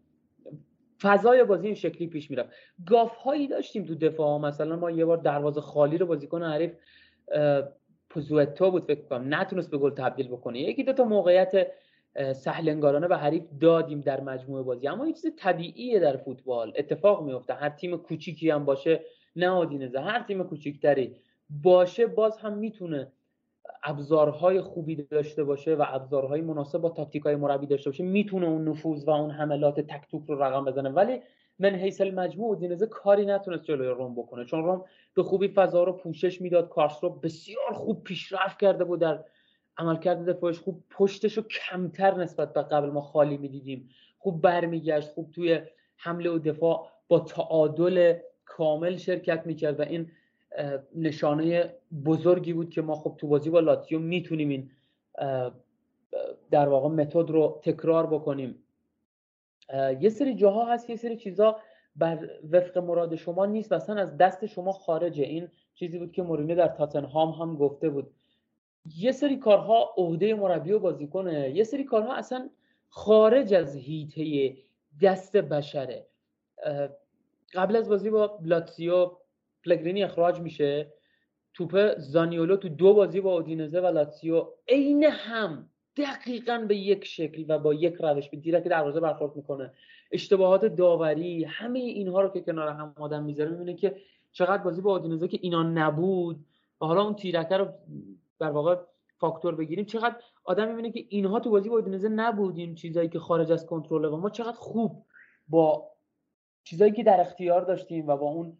فضای 1.02 1.44
بازی 1.44 1.66
این 1.66 1.74
شکلی 1.74 2.06
پیش 2.06 2.30
می‌رفت. 2.30 2.50
گاف 2.86 3.16
هایی 3.16 3.48
داشتیم 3.48 3.84
تو 3.84 3.94
دفاع 3.94 4.40
مثلا 4.40 4.76
ما 4.76 4.90
یه 4.90 5.04
بار 5.04 5.16
دروازه 5.16 5.60
خالی 5.60 5.98
رو 5.98 6.06
بازیکن 6.06 6.42
حریف 6.42 6.72
پوزوتو 8.14 8.70
بود 8.70 8.84
فکر 8.84 9.00
کنم. 9.00 9.34
نتونست 9.34 9.70
به 9.70 9.78
گل 9.78 9.90
تبدیل 9.90 10.28
بکنه. 10.28 10.60
یکی 10.60 10.82
دو 10.82 10.92
تا 10.92 11.04
موقعیت 11.04 11.66
سهلنگارانه 12.32 13.08
به 13.08 13.16
حریف 13.16 13.42
دادیم 13.60 14.00
در 14.00 14.20
مجموعه 14.20 14.62
بازی. 14.62 14.88
اما 14.88 15.06
یه 15.06 15.12
چیز 15.12 15.26
طبیعیه 15.36 16.00
در 16.00 16.16
فوتبال. 16.16 16.72
اتفاق 16.76 17.24
میفته. 17.24 17.54
هر 17.54 17.68
تیم 17.68 17.96
کوچیکی 17.96 18.50
هم 18.50 18.64
باشه 18.64 19.00
نه 19.36 19.48
آدینزه 19.48 20.00
هر 20.00 20.22
تیم 20.22 20.42
کوچیکتری 20.42 21.16
باشه 21.62 22.06
باز 22.06 22.38
هم 22.38 22.58
می‌تونه 22.58 23.12
ابزارهای 23.84 24.60
خوبی 24.60 24.96
داشته 24.96 25.44
باشه 25.44 25.74
و 25.74 25.84
ابزارهای 25.88 26.40
مناسب 26.40 26.78
با 26.78 26.88
تاکتیک 26.88 27.22
های 27.22 27.36
مربی 27.36 27.66
داشته 27.66 27.90
باشه. 27.90 28.04
می‌تونه 28.04 28.46
اون 28.46 28.68
نفوذ 28.68 29.08
و 29.08 29.10
اون 29.10 29.30
حملات 29.30 29.80
تک 29.80 30.10
توپ 30.10 30.30
رو 30.30 30.42
رقم 30.42 30.64
بزنه. 30.64 30.88
ولی 30.88 31.20
من 31.58 31.74
حیث 31.74 32.00
المجموع 32.00 32.56
دینزه 32.56 32.86
کاری 32.86 33.26
نتونست 33.26 33.64
جلوی 33.64 33.88
روم 33.88 34.14
بکنه. 34.14 34.44
چون 34.44 34.64
روم 34.64 34.84
به 35.14 35.22
خوبی 35.22 35.48
فضا 35.48 35.84
رو 35.84 35.92
پوشش 35.92 36.40
می‌داد 36.40 36.68
کارس 36.68 37.04
رو 37.04 37.10
بسیار 37.10 37.72
خوب 37.72 38.04
پیشرفت 38.04 38.60
کرده 38.60 38.84
بود. 38.84 39.00
در 39.00 39.24
عملکرد 39.78 40.24
دفاعش 40.30 40.58
خوب 40.58 40.84
پشتش 40.90 41.36
رو 41.36 41.42
کمتر 41.42 42.14
نسبت 42.14 42.52
به 42.52 42.62
قبل 42.62 42.90
ما 42.90 43.00
خالی 43.00 43.36
می‌دیدیم. 43.36 43.88
خوب 44.18 44.42
برمیگشت 44.42 45.08
خوب 45.08 45.30
توی 45.30 45.60
حمله 45.96 46.30
و 46.30 46.38
دفاع 46.38 46.88
با 47.08 47.20
تعادل 47.20 48.18
کامل 48.44 48.96
شرکت 48.96 49.46
می‌کرد 49.46 49.80
و 49.80 49.82
این 49.82 50.10
نشانه 50.94 51.74
بزرگی 52.04 52.52
بود 52.52 52.70
که 52.70 52.82
ما 52.82 52.94
خب 52.94 53.14
تو 53.18 53.26
بازی 53.28 53.50
با 53.50 53.60
لاتیو 53.60 53.98
می‌تونیم 53.98 54.48
این 54.48 54.70
در 56.50 56.68
واقع 56.68 56.88
متد 56.88 57.30
رو 57.30 57.60
تکرار 57.62 58.06
بکنیم. 58.06 58.61
یه 60.00 60.08
سری 60.08 60.34
جاها 60.34 60.72
هست 60.72 60.90
یه 60.90 60.96
سری 60.96 61.16
چیزا 61.16 61.60
بر 61.96 62.28
وفق 62.50 62.78
مراد 62.78 63.14
شما 63.14 63.46
نیست 63.46 63.72
اصلا 63.72 64.00
از 64.00 64.16
دست 64.16 64.46
شما 64.46 64.72
خارجه. 64.72 65.24
این 65.24 65.48
چیزی 65.74 65.98
بود 65.98 66.12
که 66.12 66.22
مورینیو 66.22 66.56
در 66.56 66.68
تاتنهام 66.68 67.30
هم 67.30 67.56
گفته 67.56 67.90
بود. 67.90 68.10
یه 68.96 69.12
سری 69.12 69.36
کارها 69.36 69.94
عهده 69.96 70.34
مربی 70.34 70.72
و 70.72 70.78
بازیکنه 70.78 71.50
یه 71.50 71.64
سری 71.64 71.84
کارها 71.84 72.14
اصلا 72.14 72.50
خارج 72.88 73.54
از 73.54 73.76
هیته 73.76 74.56
دست 75.02 75.36
بشره. 75.36 76.06
قبل 77.54 77.76
از 77.76 77.88
بازی 77.88 78.10
با 78.10 78.38
لاتسیو 78.42 79.10
پلگرینی 79.64 80.04
اخراج 80.04 80.40
میشه. 80.40 80.92
توپ 81.54 81.98
زانیولو 81.98 82.56
تو 82.56 82.68
دو 82.68 82.94
بازی 82.94 83.20
با 83.20 83.34
اودینزه 83.34 83.80
و 83.80 83.86
لاتسیو 83.86 84.46
عین 84.68 85.04
هم 85.04 85.70
دقیقا 85.96 86.64
به 86.68 86.76
یک 86.76 87.04
شکل 87.04 87.44
و 87.48 87.58
با 87.58 87.74
یک 87.74 87.94
روش 87.94 88.28
به 88.28 88.36
دیرک 88.36 88.64
دروازه 88.64 89.00
برخورد 89.00 89.36
می‌کنه. 89.36 89.72
اشتباهات 90.12 90.64
داوری 90.64 91.44
همه 91.44 91.78
اینها 91.78 92.20
رو 92.20 92.28
که 92.28 92.40
کنار 92.40 92.68
هم 92.68 92.94
آدم 92.96 93.22
می‌ذاره 93.22 93.50
می‌بینه 93.50 93.74
که 93.74 93.96
چقدر 94.32 94.62
بازی 94.62 94.80
با 94.80 94.96
اودینزه 94.96 95.28
که 95.28 95.38
اینا 95.42 95.62
نبود 95.62 96.44
و 96.80 96.86
حالا 96.86 97.04
اون 97.04 97.14
تیرکه 97.14 97.56
رو 97.56 97.68
در 98.38 98.50
واقع 98.50 98.76
فاکتور 99.18 99.54
بگیریم 99.54 99.84
چقدر 99.84 100.16
آدم 100.44 100.68
می‌بینه 100.68 100.92
که 100.92 101.04
اینها 101.08 101.40
تو 101.40 101.50
بازی 101.50 101.68
با 101.68 101.74
اودینزه 101.74 102.08
نبود 102.08 102.58
این 102.58 102.74
چیزایی 102.74 103.08
که 103.08 103.18
خارج 103.18 103.52
از 103.52 103.66
کنترل 103.66 104.04
و 104.04 104.16
ما 104.16 104.30
چقدر 104.30 104.56
خوب 104.56 105.04
با 105.48 105.90
چیزایی 106.64 106.92
که 106.92 107.02
در 107.02 107.20
اختیار 107.20 107.60
داشتیم 107.60 108.06
و 108.06 108.16
با 108.16 108.26
اون 108.26 108.58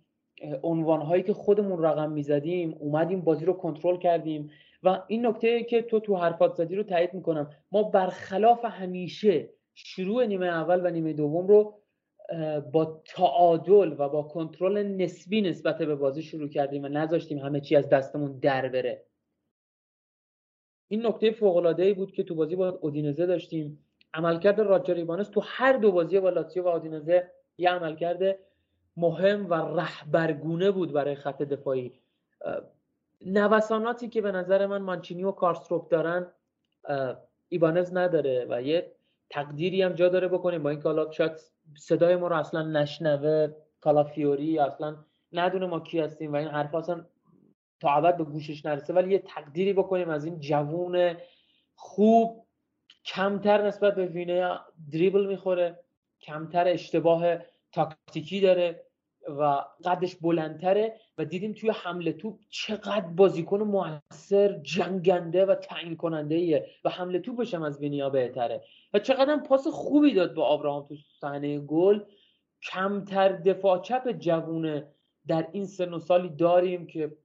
عنوانهایی 0.62 1.22
که 1.22 1.34
خودمون 1.34 1.82
رقم 1.82 2.12
می‌زدیم 2.12 2.74
اومدیم 2.78 3.20
بازی 3.20 3.44
رو 3.44 3.52
کنترل 3.52 3.96
کردیم. 3.96 4.50
و 4.82 5.02
این 5.06 5.26
نکته 5.26 5.64
که 5.64 5.82
تو 5.82 6.00
تو 6.00 6.16
حرفات 6.16 6.54
زدی 6.54 6.76
رو 6.76 6.82
تایید 6.82 7.14
می‌کنم. 7.14 7.50
ما 7.72 7.82
برخلاف 7.82 8.64
همیشه 8.64 9.50
شروع 9.74 10.26
نیمه 10.26 10.46
اول 10.46 10.86
و 10.86 10.90
نیمه 10.90 11.12
دوم 11.12 11.46
رو 11.46 11.78
با 12.72 13.02
تعادل 13.04 13.94
و 13.98 14.08
با 14.08 14.22
کنترل 14.22 14.82
نسبی 14.82 15.42
نسبت 15.42 15.78
به 15.78 15.94
بازی 15.94 16.22
شروع 16.22 16.48
کردیم 16.48 16.84
و 16.84 16.88
نذاشتیم 16.88 17.38
همه 17.38 17.60
چی 17.60 17.76
از 17.76 17.88
دستمون 17.88 18.38
در 18.38 18.68
بره. 18.68 19.04
این 20.88 21.06
نکته 21.06 21.30
فوق 21.30 21.56
العاده 21.56 21.94
بود 21.94 22.12
که 22.12 22.22
تو 22.22 22.34
بازی 22.34 22.56
با 22.56 22.68
اودینزه 22.68 23.26
داشتیم. 23.26 23.84
عملکرد 24.14 24.60
راجر 24.60 24.94
ایبانس 24.94 25.28
تو 25.28 25.40
هر 25.44 25.72
دو 25.72 25.92
بازی 25.92 26.20
با 26.20 26.30
لاتزیو 26.30 26.64
و 26.64 26.68
اودینزه 26.68 27.30
یه 27.58 27.70
عملکرد 27.70 28.38
مهم 28.96 29.50
و 29.50 29.54
رهبرگونه 29.54 30.70
بود 30.70 30.92
برای 30.92 31.14
خط 31.14 31.42
دفاعی. 31.42 31.92
نوساناتی 33.26 34.08
که 34.08 34.20
به 34.20 34.32
نظر 34.32 34.66
من 34.66 34.82
مانچینی 34.82 35.24
و 35.24 35.32
کارستروپ 35.32 35.88
دارن 35.88 36.26
ایبانز 37.48 37.96
نداره 37.96 38.46
و 38.50 38.62
یه 38.62 38.92
تقدیری 39.30 39.82
هم 39.82 39.92
جا 39.92 40.08
داره 40.08 40.28
بکنیم 40.28 40.62
با 40.62 40.70
این 40.70 40.82
حالا 40.82 41.10
شاید 41.10 41.32
صدای 41.78 42.16
ما 42.16 42.28
رو 42.28 42.36
اصلا 42.36 42.62
نشنوه 42.62 43.48
کالافیوری 43.80 44.58
اصلا 44.58 44.96
ندونه 45.32 45.66
ما 45.66 45.80
کی 45.80 46.00
هستیم 46.00 46.32
و 46.32 46.36
این 46.36 46.48
حرف 46.48 46.74
اصلا 46.74 47.04
تا 47.80 47.90
عبد 47.90 48.16
به 48.16 48.24
گوشش 48.24 48.66
نرسه 48.66 48.92
ولی 48.92 49.12
یه 49.12 49.18
تقدیری 49.18 49.72
بکنیم 49.72 50.08
از 50.08 50.24
این 50.24 50.40
جوون 50.40 51.16
خوب 51.74 52.46
کمتر 53.04 53.66
نسبت 53.66 53.94
به 53.94 54.06
وینه 54.06 54.58
دریبل 54.92 55.26
می‌خوره 55.26 55.78
کمتر 56.20 56.68
اشتباه 56.68 57.36
تاکتیکی 57.72 58.40
داره. 58.40 58.84
و 59.28 59.64
قدش 59.84 60.16
بلندتره 60.16 61.00
و 61.18 61.24
دیدیم 61.24 61.52
توی 61.52 61.70
حمله 61.70 62.12
توپ 62.12 62.38
چقدر 62.48 63.06
بازیکن 63.06 63.62
موثر 63.62 64.58
جنگنده 64.62 65.46
و 65.46 65.54
تعیین 65.54 65.96
کننده 65.96 66.34
ایه 66.34 66.66
و 66.84 66.90
حمله 66.90 67.18
توپش 67.18 67.54
هم 67.54 67.62
از 67.62 67.80
وینیا 67.80 68.10
بهتره. 68.10 68.62
و 68.94 68.98
چقدر 68.98 69.36
پاس 69.36 69.66
خوبی 69.66 70.14
داد 70.14 70.34
با 70.34 70.44
آبراهام 70.44 70.86
تو 70.86 70.94
صحنه 71.20 71.58
گل. 71.58 72.00
کمتر 72.62 73.32
دفاع 73.32 73.82
چپ 73.82 74.12
جوونه 74.12 74.88
در 75.26 75.48
این 75.52 75.66
سن 75.66 75.92
و 75.92 75.98
سالی 75.98 76.28
داریم 76.28 76.86
که 76.86 77.16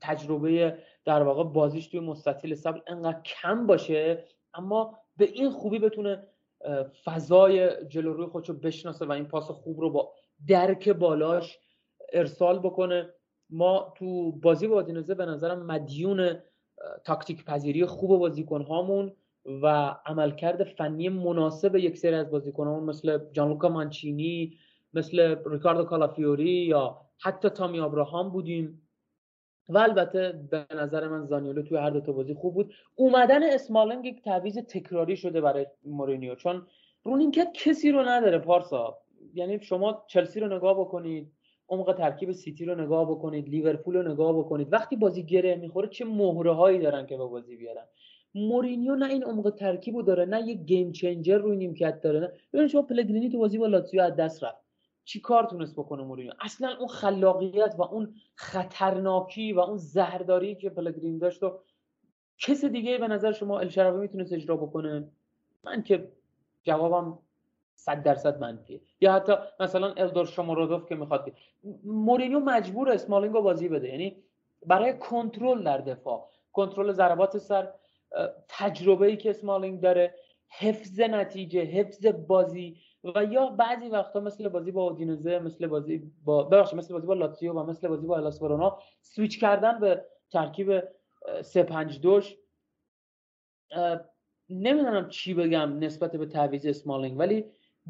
تجربه 0.00 0.78
در 1.04 1.22
واقع 1.22 1.44
بازیش 1.44 1.86
توی 1.86 2.00
مستطیل 2.00 2.54
سبل 2.54 2.80
انقدر 2.86 3.20
کم 3.22 3.66
باشه 3.66 4.24
اما 4.54 4.98
به 5.16 5.24
این 5.24 5.50
خوبی 5.50 5.78
بتونه 5.78 6.26
فضای 7.04 7.86
جلو 7.86 8.12
روی 8.12 8.26
خودشو 8.26 8.52
بشناسه 8.54 9.06
و 9.06 9.12
این 9.12 9.24
پاس 9.24 9.50
خوب 9.50 9.80
رو 9.80 9.90
با 9.90 10.12
درک 10.48 10.88
بالاش 10.88 11.58
ارسال 12.12 12.58
بکنه. 12.58 13.08
ما 13.50 13.94
تو 13.96 14.32
بازی 14.32 14.66
با 14.66 14.82
دینزه 14.82 15.14
به 15.14 15.26
نظرم 15.26 15.66
مدیون 15.66 16.38
تاکتیک 17.04 17.44
پذیری 17.44 17.86
خوب 17.86 18.18
بازیکن 18.18 18.62
هامون 18.62 19.12
و 19.62 19.96
عملکرد 20.06 20.64
فنی 20.64 21.08
مناسب 21.08 21.76
یک 21.76 21.98
سری 21.98 22.14
از 22.14 22.30
بازیکن 22.30 22.66
هامون 22.66 22.84
مثل 22.84 23.18
جانلوکا 23.32 23.68
مانچینی 23.68 24.58
مثل 24.94 25.36
ریکاردو 25.46 25.84
کالافیوری 25.84 26.50
یا 26.50 27.00
حتی 27.18 27.48
تامی 27.48 27.80
آبراهام 27.80 28.28
بودیم. 28.28 28.82
و 29.68 29.78
البته 29.78 30.48
به 30.50 30.66
نظر 30.74 31.08
من 31.08 31.26
زانیولو 31.26 31.62
توی 31.62 31.78
هر 31.78 31.90
دو 31.90 32.00
تا 32.00 32.12
بازی 32.12 32.34
خوب 32.34 32.54
بود. 32.54 32.74
اومدن 32.94 33.42
اسمالینگ 33.42 34.04
یک 34.04 34.22
تعویض 34.22 34.58
تکراری 34.58 35.16
شده 35.16 35.40
برای 35.40 35.66
مورینیو 35.84 36.34
چون 36.34 36.66
رو 37.04 37.15
نیمکت 37.15 37.48
کسی 37.54 37.92
رو 37.92 38.02
نداره 38.02 38.38
پارسا. 38.38 38.98
یعنی 39.34 39.60
شما 39.60 40.04
چلسی 40.06 40.40
رو 40.40 40.56
نگاه 40.56 40.80
بکنید 40.80 41.32
عمق 41.68 41.94
ترکیب 41.98 42.32
سیتی 42.32 42.64
رو 42.64 42.74
نگاه 42.74 43.10
بکنید 43.10 43.48
لیورپول 43.48 43.96
رو 43.96 44.12
نگاه 44.12 44.38
بکنید. 44.38 44.72
وقتی 44.72 44.96
بازی 44.96 45.22
گره 45.22 45.56
می‌خوره 45.56 45.88
چه 45.88 46.04
مهره 46.04 46.52
هایی 46.52 46.78
دارن 46.78 47.06
که 47.06 47.16
به 47.16 47.24
بازی 47.24 47.56
بیارن؟ 47.56 47.84
مورینیو 48.34 48.94
نه 48.94 49.06
این 49.06 49.24
عمق 49.24 49.50
ترکیب 49.50 49.96
رو 49.96 50.02
داره 50.02 50.24
نه 50.24 50.48
یه 50.48 50.54
game 50.54 50.92
changer 50.92 51.38
روی 51.38 51.56
نیمکت 51.56 52.00
داره 52.00 52.20
نه. 52.20 52.32
ببینید 52.52 52.70
شما 52.70 52.82
پلگرینی 52.82 53.30
تو 53.30 53.38
بازی 53.38 53.58
با 53.58 53.66
لاتزیو 53.66 54.02
از 54.02 54.16
دست 54.16 54.44
رفت. 54.44 54.64
چی 55.04 55.20
کار 55.20 55.44
تونست 55.44 55.74
بکنه 55.74 56.02
مورینیو؟ 56.02 56.32
اصلا 56.40 56.76
اون 56.78 56.88
خلاقیت 56.88 57.74
و 57.78 57.82
اون 57.82 58.14
خطرناکی 58.34 59.52
و 59.52 59.60
اون 59.60 59.76
زهرداری 59.76 60.54
که 60.54 60.70
پلگرینی 60.70 61.18
داشت 61.18 61.42
و 61.42 61.58
کس 62.38 62.64
دیگه 62.64 62.98
به 62.98 63.08
نظر 63.08 63.32
شما 63.32 63.58
الشراوی 63.58 64.00
می‌تونست 64.00 64.32
اجرا 64.32 64.56
بکنه؟ 64.56 65.08
من 65.64 65.82
که 65.82 66.12
جوابم 66.62 67.18
صد 67.80 68.02
درصد 68.02 68.40
منفیه. 68.40 68.80
یا 69.00 69.12
حتی 69.12 69.32
مثلا 69.60 69.92
الدور 69.92 70.26
شومورودوف 70.26 70.86
که 70.86 70.94
می‌خواد 70.94 71.32
مورینیو 71.84 72.40
مجبور 72.40 72.90
اسمالینگ 72.90 73.34
رو 73.34 73.42
بازی 73.42 73.68
بده. 73.68 73.88
یعنی 73.88 74.16
برای 74.66 74.98
کنترل 74.98 75.62
در 75.62 75.78
دفاع. 75.78 76.28
کنترل 76.52 76.92
ضربات 76.92 77.38
سر 77.38 77.68
تجربه 78.48 79.06
ای 79.06 79.16
که 79.16 79.30
اسمالینگ 79.30 79.80
داره 79.80 80.14
حفظ 80.48 81.00
نتیجه 81.00 81.64
حفظ 81.64 82.06
بازی 82.06 82.76
و 83.04 83.24
یا 83.24 83.46
بعضی 83.46 83.88
وقتا 83.88 84.20
مثل 84.20 84.48
بازی 84.48 84.70
با 84.70 84.82
اودینزه 84.82 85.38
مثل 85.38 85.66
بازی 85.66 86.12
با 86.24 86.42
ببخشید 86.42 86.78
مثل 86.78 86.94
بازی 86.94 87.06
با 87.06 87.14
لاتزیو 87.14 87.52
و 87.52 87.62
مثل 87.62 87.88
بازی 87.88 88.06
با 88.06 88.16
الاس 88.16 88.40
سویچ 89.00 89.40
کردن 89.40 89.80
به 89.80 90.04
ترکیب 90.30 90.82
3 91.42 91.62
5 91.62 92.00
2 92.00 92.20
نمی‌دونم 94.50 95.08
چی 95.08 95.34
بگم 95.34 95.78
نسبت 95.78 96.16
به 96.16 96.26
تعویض 96.26 96.66
اسمالینگ 96.66 97.18
ولی 97.18 97.44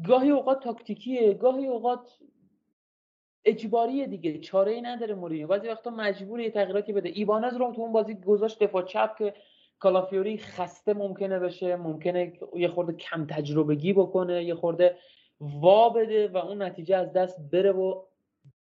گاهی 0.07 0.29
اوقات 0.29 0.63
تاکتیکیه 0.63 1.33
گاهی 1.33 1.67
اوقات 1.67 2.17
اجباریه 3.45 4.07
دیگه 4.07 4.39
چاره 4.39 4.71
ای 4.71 4.81
نداره 4.81 5.15
مورینیو. 5.15 5.47
بعضی 5.47 5.67
وقتا 5.67 5.89
مجبوره 5.89 6.43
یه 6.43 6.49
تغییراتی 6.49 6.93
بده. 6.93 7.09
ایبانز 7.09 7.53
رو 7.53 7.73
تو 7.75 7.81
اون 7.81 7.91
بازی 7.91 8.15
گذاشت 8.15 8.63
دفاع 8.63 8.83
چپ 8.83 9.17
که 9.17 9.33
کالافیوری 9.79 10.37
خسته 10.37 10.93
ممکنه 10.93 11.39
بشه 11.39 11.75
ممکنه 11.75 12.33
یه 12.55 12.67
خورده 12.67 12.93
کم 12.93 13.25
تجربگی 13.25 13.93
بکنه 13.93 14.43
یه 14.43 14.55
خورده 14.55 14.97
وا 15.39 15.89
بده 15.89 16.27
و 16.27 16.37
اون 16.37 16.61
نتیجه 16.61 16.95
از 16.95 17.13
دست 17.13 17.39
بره 17.51 17.71
و 17.71 18.03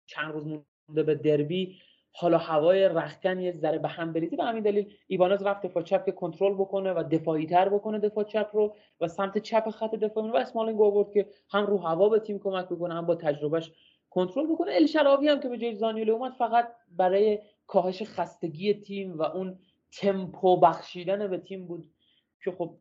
چند 0.05 0.33
روز 0.33 0.47
مونده 0.47 1.03
به 1.03 1.15
دربی. 1.15 1.81
حالا 2.11 2.37
هوای 2.37 2.89
رختکن 2.89 3.39
یه 3.39 3.51
ذره 3.51 3.77
به 3.77 3.87
هم 3.87 4.13
بریزه. 4.13 4.35
به 4.35 4.43
همین 4.43 4.63
دلیل 4.63 4.93
ایوانز 5.07 5.43
رفت 5.43 5.65
دفاع 5.65 5.83
چپ 5.83 6.05
که 6.05 6.11
کنترل 6.11 6.53
بکنه 6.53 6.93
و 6.93 7.03
دفاعی 7.11 7.45
تر 7.45 7.69
بکنه 7.69 7.99
دفاع 7.99 8.23
چپ 8.23 8.49
رو 8.53 8.75
و 9.01 9.07
سمت 9.07 9.37
چپ 9.37 9.69
خط 9.69 9.95
دفاعی 9.95 10.29
و 10.29 10.35
اسمالینگ 10.35 10.81
آورد 10.81 11.11
که 11.11 11.29
هم 11.49 11.65
رو 11.65 11.77
هوا 11.77 12.09
به 12.09 12.19
تیم 12.19 12.39
کمک 12.39 12.65
بکنه 12.65 12.93
هم 12.93 13.05
با 13.05 13.15
تجربهش 13.15 13.71
کنترل 14.09 14.53
بکنه. 14.53 14.71
الشراوی 14.73 15.27
هم 15.27 15.39
که 15.39 15.49
به 15.49 15.57
جای 15.57 15.75
زانیولی 15.75 16.11
اومد 16.11 16.31
فقط 16.31 16.67
برای 16.97 17.39
کاهش 17.67 18.03
خستگی 18.03 18.73
تیم 18.73 19.17
و 19.17 19.21
اون 19.21 19.59
تمپو 19.91 20.57
بخشیدن 20.57 21.27
به 21.27 21.37
تیم 21.37 21.67
بود 21.67 21.89
که 22.43 22.51
خب 22.51 22.77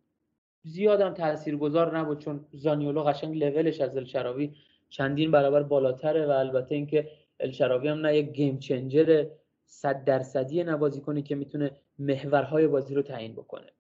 زیادم 0.63 1.15
تاثیرگذار 1.15 1.99
نبود 1.99 2.19
چون 2.19 2.47
زانیولو 2.53 3.03
قشنگ 3.03 3.37
لولش 3.45 3.81
از 3.81 3.97
الشراوی 3.97 4.55
چندین 4.89 5.31
برابر 5.31 5.63
بالاتره 5.63 6.27
و 6.27 6.31
البته 6.31 6.75
اینکه 6.75 7.11
الشراوی 7.41 7.89
هم 7.89 8.07
نه 8.07 8.17
یک 8.17 8.33
گیم 8.33 8.59
چنجر 8.59 9.27
صد 9.67 10.05
درصدی 10.05 10.65
نبازی 10.65 11.01
کنه 11.01 11.23
که 11.23 11.35
می‌تونه 11.35 11.81
محورهای 11.99 12.67
بازی 12.67 12.95
رو 12.95 13.03
تعیین 13.03 13.33
بکنه. 13.33 13.73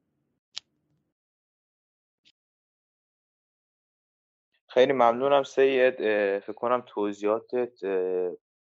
خیلی 4.67 4.93
ممنونم 4.93 5.43
سید. 5.43 5.95
فکر 6.39 6.53
کنم 6.53 6.83
توضیحاتت 6.87 7.79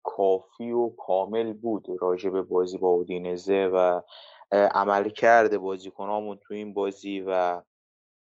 کافی 0.03 0.71
و 0.71 0.89
کامل 0.89 1.53
بود 1.53 1.85
راجع 1.99 2.29
به 2.29 2.41
بازی 2.41 2.77
با 2.77 2.87
اودینزه 2.87 3.69
و 3.73 4.01
عمل 4.51 5.09
کرده 5.09 5.57
بازیکنامون 5.57 6.37
تو 6.37 6.53
این 6.53 6.73
بازی 6.73 7.23
و 7.27 7.61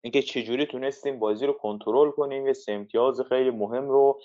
اینکه 0.00 0.22
چجوری 0.22 0.66
تونستیم 0.66 1.18
بازی 1.18 1.46
رو 1.46 1.52
کنترل 1.52 2.10
کنیم. 2.10 2.46
یه 2.46 2.54
امتیاز 2.68 3.20
خیلی 3.20 3.50
مهم 3.50 3.88
رو 3.88 4.20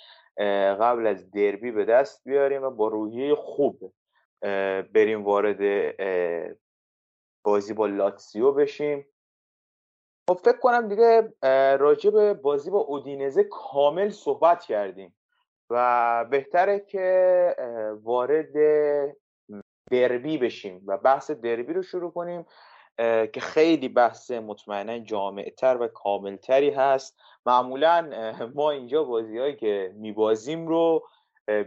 قبل 0.81 1.07
از 1.07 1.31
دربی 1.31 1.71
به 1.71 1.85
دست 1.85 2.23
بیاریم 2.23 2.63
و 2.63 2.69
با 2.69 2.87
روحیه 2.87 3.35
خوب 3.35 3.93
بریم 4.93 5.23
وارد 5.23 5.95
بازی 7.45 7.73
با 7.73 7.85
لاتسیو 7.85 8.51
بشیم. 8.51 9.07
خب 10.29 10.39
فکر 10.43 10.57
کنم 10.57 10.87
دیگه 10.87 11.33
راجع 11.77 12.09
به 12.09 12.33
بازی 12.33 12.71
با 12.71 12.79
اودینزه 12.79 13.43
کامل 13.43 14.09
صحبت 14.09 14.63
کردیم 14.63 15.15
و 15.69 16.25
بهتره 16.29 16.79
که 16.79 17.55
وارد 18.03 18.53
دربی 19.91 20.37
بشیم 20.37 20.83
و 20.85 20.97
بحث 20.97 21.31
دربی 21.31 21.73
رو 21.73 21.83
شروع 21.83 22.11
کنیم 22.11 22.45
که 23.33 23.39
خیلی 23.39 23.89
بحث 23.89 24.31
مطمئنا 24.31 24.99
جامعتر 24.99 25.77
و 25.77 25.87
کاملتری 25.87 26.69
هست. 26.69 27.19
معمولا 27.45 28.33
ما 28.55 28.71
اینجا 28.71 29.03
بازی 29.03 29.37
هایی 29.37 29.55
که 29.55 29.93
میبازیم 29.95 30.67
رو 30.67 31.07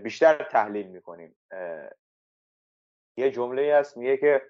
بیشتر 0.02 0.42
تحلیل 0.42 0.86
می‌کنیم. 0.86 1.36
یه 3.16 3.30
جمله 3.30 3.74
هست 3.74 3.96
میگه 3.96 4.16
که 4.16 4.42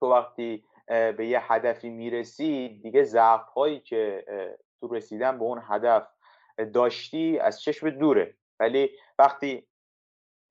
تو 0.00 0.12
وقتی 0.12 0.64
به 0.86 1.26
یه 1.26 1.52
هدفی 1.52 1.90
می‌رسی 1.90 2.80
دیگه 2.82 3.02
ضعف 3.02 3.48
هایی 3.48 3.80
که 3.80 4.24
تو 4.80 4.94
رسیدن 4.94 5.38
به 5.38 5.44
اون 5.44 5.62
هدف 5.64 6.08
داشتی 6.74 7.38
از 7.38 7.60
چشم 7.60 7.90
دوره. 7.90 8.34
ولی 8.60 8.90
وقتی 9.18 9.68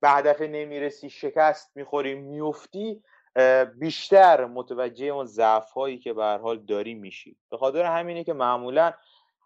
به 0.02 0.10
هدف 0.10 0.40
نمی‌رسی 0.40 1.10
شکست 1.10 1.76
می‌خوری 1.76 2.14
میفتی 2.14 3.04
بیشتر 3.78 4.44
متوجه 4.44 5.06
اون 5.06 5.24
ضعف 5.24 5.70
هایی 5.70 5.98
که 5.98 6.12
به 6.12 6.24
حال 6.24 6.58
داری 6.58 6.94
میشی. 6.94 7.36
به 7.50 7.56
خاطر 7.56 7.84
همینه 7.84 8.24
که 8.24 8.32
معمولا 8.32 8.92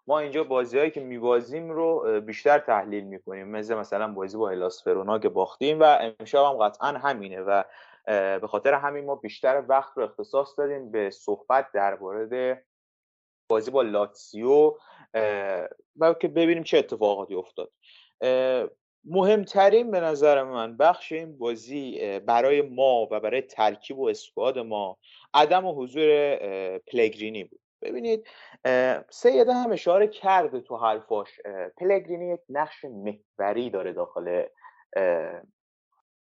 ما 0.07 0.19
اینجا 0.19 0.45
بازی 0.45 0.79
هایی 0.79 0.90
که 0.90 1.01
میبازیم 1.01 1.71
رو 1.71 2.21
بیشتر 2.21 2.59
تحلیل 2.59 3.05
می‌کنیم. 3.05 3.49
مثل 3.49 3.75
مثلا 3.75 4.12
بازی 4.12 4.37
با 4.37 4.49
هلاس 4.49 4.85
فرونا 4.85 5.19
که 5.19 5.29
باختیم 5.29 5.81
و 5.81 5.85
امشب 5.85 6.38
هم 6.38 6.53
قطعا 6.53 6.88
همینه 6.88 7.40
و 7.40 7.62
به 8.40 8.47
خاطر 8.47 8.75
همین 8.75 9.05
ما 9.05 9.14
بیشتر 9.14 9.62
وقت 9.69 9.93
رو 9.97 10.05
اختصاص 10.05 10.59
دادیم 10.59 10.90
به 10.90 11.11
صحبت 11.11 11.67
در 11.75 11.99
مورد 11.99 12.64
بازی 13.49 13.71
با 13.71 13.83
لاتسیو 13.83 14.73
و 15.97 16.14
که 16.21 16.29
ببینیم 16.29 16.62
چه 16.62 16.79
اتفاقاتی 16.79 17.35
افتاد. 17.35 17.71
مهمترین 19.05 19.90
به 19.90 20.01
نظر 20.01 20.43
من 20.43 20.77
بخش 20.77 21.12
این 21.12 21.38
بازی 21.38 22.19
برای 22.19 22.62
ما 22.62 23.09
و 23.11 23.21
برای 23.21 23.43
ترکیب 23.43 23.99
و 23.99 24.09
اسکواد 24.09 24.59
ما 24.59 24.99
عدم 25.35 25.67
و 25.67 25.75
حضور 25.75 26.37
پلگرینی 26.77 27.45
بود. 27.45 27.61
ببینید 27.85 28.27
سیده 29.11 29.55
هم 29.55 29.73
اشاره 29.73 30.09
کرده 30.09 30.61
تو 30.61 30.77
حرفاش. 30.77 31.40
پلگرینی 31.77 32.29
یک 32.29 32.40
نقش 32.49 32.85
محوری 32.85 33.70
داره 33.70 33.92
داخل 33.92 34.42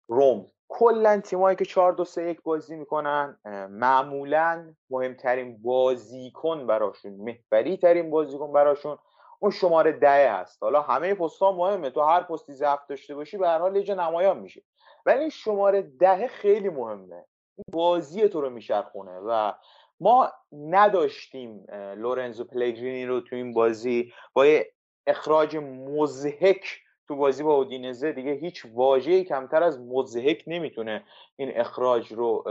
روم. 0.09 0.47
کلا 0.69 1.21
تیمایی 1.21 1.57
که 1.57 1.65
4 1.65 1.93
2 1.93 2.05
3 2.05 2.23
1 2.23 2.43
بازی 2.43 2.77
می‌کنن 2.77 3.39
معمولا 3.71 4.75
مهمترین 4.91 5.63
بازیکن 5.63 6.67
براشون 6.67 7.13
محوری 7.13 7.77
ترین 7.77 8.11
بازیکن 8.11 8.53
براشون 8.53 8.99
اون 9.41 9.51
شماره 9.51 9.93
ده 9.93 10.33
هست. 10.33 10.63
حالا 10.63 10.83
همه 10.83 11.15
پست 11.15 11.43
ها 11.43 11.53
مهمه 11.53 11.91
تو 11.91 12.01
هر 12.01 12.23
پستی 12.23 12.53
ضعف 12.53 12.87
داشته 12.89 13.15
باشی 13.15 13.37
به 13.37 13.49
هر 13.49 13.59
حال 13.59 13.77
یه 13.77 13.95
نمایان 13.95 14.39
میشه 14.39 14.63
ولی 15.07 15.21
این 15.21 15.31
شماره 15.31 15.83
ده 15.83 16.29
خیلی 16.29 16.69
مهمه. 16.69 17.25
بازی 17.73 18.29
تو 18.29 18.41
رو 18.41 18.51
میشرخونه 18.51 19.19
و 19.19 19.53
ما 20.01 20.33
نداشتیم 20.53 21.67
لورنزو 21.97 22.45
پلگرینی 22.45 23.07
رو 23.07 23.21
تو 23.21 23.37
این 23.37 23.55
بازی 23.55 24.13
با 24.33 24.47
یه 24.47 24.73
اخراج 25.07 25.57
مزهک 25.57 26.81
تو 27.09 27.17
بازی 27.17 27.43
با 27.43 27.55
اودینزه. 27.55 28.13
دیگه 28.13 28.33
هیچ 28.33 28.67
واژه‌ای 28.75 29.25
کمتر 29.25 29.63
از 29.63 29.81
مزهک 29.81 30.45
نمی‌تونه 30.47 31.05
این 31.37 31.61
اخراج 31.61 32.13
رو 32.13 32.45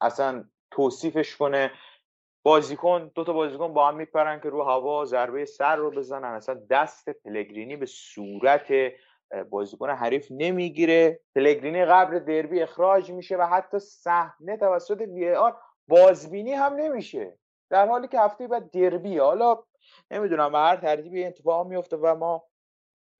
اصلا 0.00 0.44
توصیفش 0.70 1.36
کنه. 1.36 1.70
بازیکن 2.44 3.10
دو 3.14 3.24
تا 3.24 3.32
بازیکن 3.32 3.74
با 3.74 3.88
هم 3.88 3.96
میپرن 3.96 4.40
که 4.40 4.48
رو 4.48 4.62
هوا 4.62 5.04
ضربه 5.04 5.44
سر 5.44 5.76
رو 5.76 5.90
بزنن. 5.90 6.24
اصلا 6.24 6.60
دست 6.70 7.10
پلگرینی 7.10 7.76
به 7.76 7.86
صورت 7.86 8.72
بازیکن 9.50 9.90
حریف 9.90 10.26
نمی‌گیره. 10.30 11.20
پلگرینی 11.34 11.84
قبل 11.84 12.18
دربی 12.18 12.62
اخراج 12.62 13.10
میشه 13.10 13.36
و 13.36 13.42
حتی 13.42 13.78
صحنه 13.78 14.56
توسط 14.56 15.00
وی 15.00 15.34
آر 15.34 15.56
بازبینی 15.88 16.52
هم 16.52 16.74
نمیشه. 16.74 17.38
در 17.70 17.86
حالی 17.86 18.08
که 18.08 18.20
هفته 18.20 18.48
بعد 18.48 18.70
دربی 18.70 19.18
حالا 19.18 19.62
نمی‌دونم 20.10 20.54
هر 20.54 20.76
ترتیبی 20.76 21.24
اتفاق 21.24 21.66
میفته 21.66 21.96
و 21.96 22.14
ما 22.14 22.44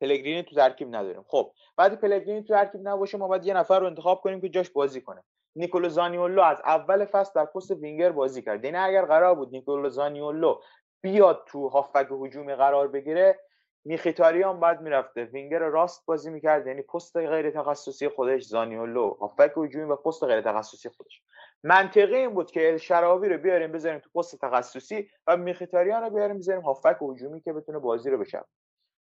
پلگرینی 0.01 0.43
تو 0.43 0.55
ترکیب 0.55 0.89
نداریم. 0.89 1.25
خب 1.29 1.53
بعد 1.77 2.01
پلگرینی 2.01 2.43
تو 2.43 2.55
ترکیب 2.55 2.89
نباشه 2.89 3.19
ما 3.19 3.29
باید 3.29 3.47
یه 3.47 3.55
نفر 3.55 3.81
رو 3.81 3.87
انتخاب 3.87 4.21
کنیم 4.21 4.41
که 4.41 4.49
جاش 4.49 4.71
بازی 4.71 5.01
کنه. 5.01 5.25
نیکولو 5.57 5.89
زانیولو 5.89 6.43
از 6.43 6.61
اول 6.65 7.05
فصل 7.05 7.33
در 7.35 7.45
پست 7.45 7.71
وینگر 7.71 8.13
بازی 8.13 8.43
کرد. 8.43 8.65
یعنی 8.65 8.77
اگر 8.77 9.05
قرار 9.05 9.35
بود 9.35 9.51
نیکولو 9.51 9.89
زانیولو 9.89 10.61
بیاد 11.01 11.45
تو 11.47 11.69
هافبک 11.69 12.09
هجومی 12.11 12.55
قرار 12.55 12.89
بگیره 12.89 13.41
میخیتاریان 13.85 14.61
باید 14.61 14.81
می‌رفته. 14.81 15.25
وینگر 15.25 15.59
راست 15.59 16.07
بازی 16.07 16.31
می‌کرد 16.31 16.67
یعنی 16.67 16.83
پست 16.83 17.17
غیر 17.17 17.51
تخصصی 17.51 18.09
خودش 18.09 18.43
زانیولو. 18.43 19.11
هافبک 19.21 19.53
هجومی 19.57 19.85
و 19.85 19.97
پست 19.97 20.25
غیر 20.25 20.41
تخصصی 20.41 20.89
خودش. 20.89 21.23
منطقی 21.65 22.17
این 22.17 22.35
بود 22.35 22.51
که 22.51 22.73
الشراوی 22.73 23.29
رو 23.29 23.39
بیاریم 23.39 23.73
بذاریم 23.73 23.99
تو 23.99 24.11
پست 24.15 24.41
تخصصی 24.41 25.09
و 25.27 25.37
میخیتاریان 25.37 26.03
رو 26.03 26.11
بیاریم 26.11 26.39
بذاریم 26.39 26.63
هافبک 26.63 26.97
هجومی 27.03 27.41
که 27.41 27.53
بتونه 27.53 27.79
بازی 27.79 28.11
رو 28.11 28.19
بشه 28.19 28.45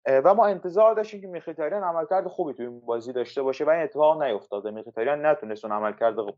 و 0.07 0.35
ما 0.35 0.47
انتظار 0.47 0.95
داشتیم 0.95 1.21
که 1.21 1.27
میخیتاریان 1.27 1.83
عملکرد 1.83 2.29
خوبی 2.29 2.55
توی 2.55 2.67
این 2.67 2.81
بازی 2.81 3.13
داشته 3.13 3.43
باشه 3.43 3.65
و 3.65 3.71
این 3.71 3.83
اتفاق 3.83 4.23
نیفتاده. 4.23 4.71
میخیتاریان 4.71 5.27
نتونست 5.27 5.65
اون 5.65 5.75
عملکرد 5.75 6.21
خوب 6.21 6.37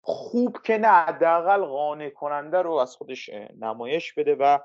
خوب 0.00 0.58
که 0.64 0.78
نه 0.78 0.88
حداقل 0.88 1.64
قانع 1.64 2.10
کننده 2.10 2.62
رو 2.62 2.72
از 2.72 2.96
خودش 2.96 3.30
نمایش 3.58 4.14
بده 4.14 4.36
و 4.40 4.58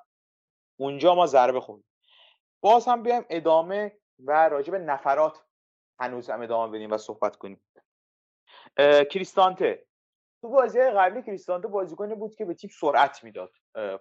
اونجا 0.80 1.16
ما 1.16 1.26
ضربه 1.26 1.60
خوردیم 1.60 1.93
باز 2.64 2.88
هم 2.88 3.04
بیایم 3.04 3.26
ادامه 3.30 3.98
و 4.20 4.50
راجع 4.50 4.72
به 4.72 4.80
نفرات 4.80 5.44
هنوز 6.00 6.30
هم 6.30 6.42
ادامه 6.42 6.78
بدیم 6.78 6.92
و 6.92 6.98
صحبت 6.98 7.36
کنیم. 7.36 7.62
کریستانته. 9.12 9.86
تو 10.42 10.50
بازی 10.50 10.82
قبلی 10.82 11.24
کریستانته 11.24 11.68
بازیکنی 11.68 12.16
بود 12.16 12.36
که 12.36 12.46
به 12.46 12.54
تیم 12.54 12.70
سرعت 12.80 13.24
می‌داد. 13.24 13.52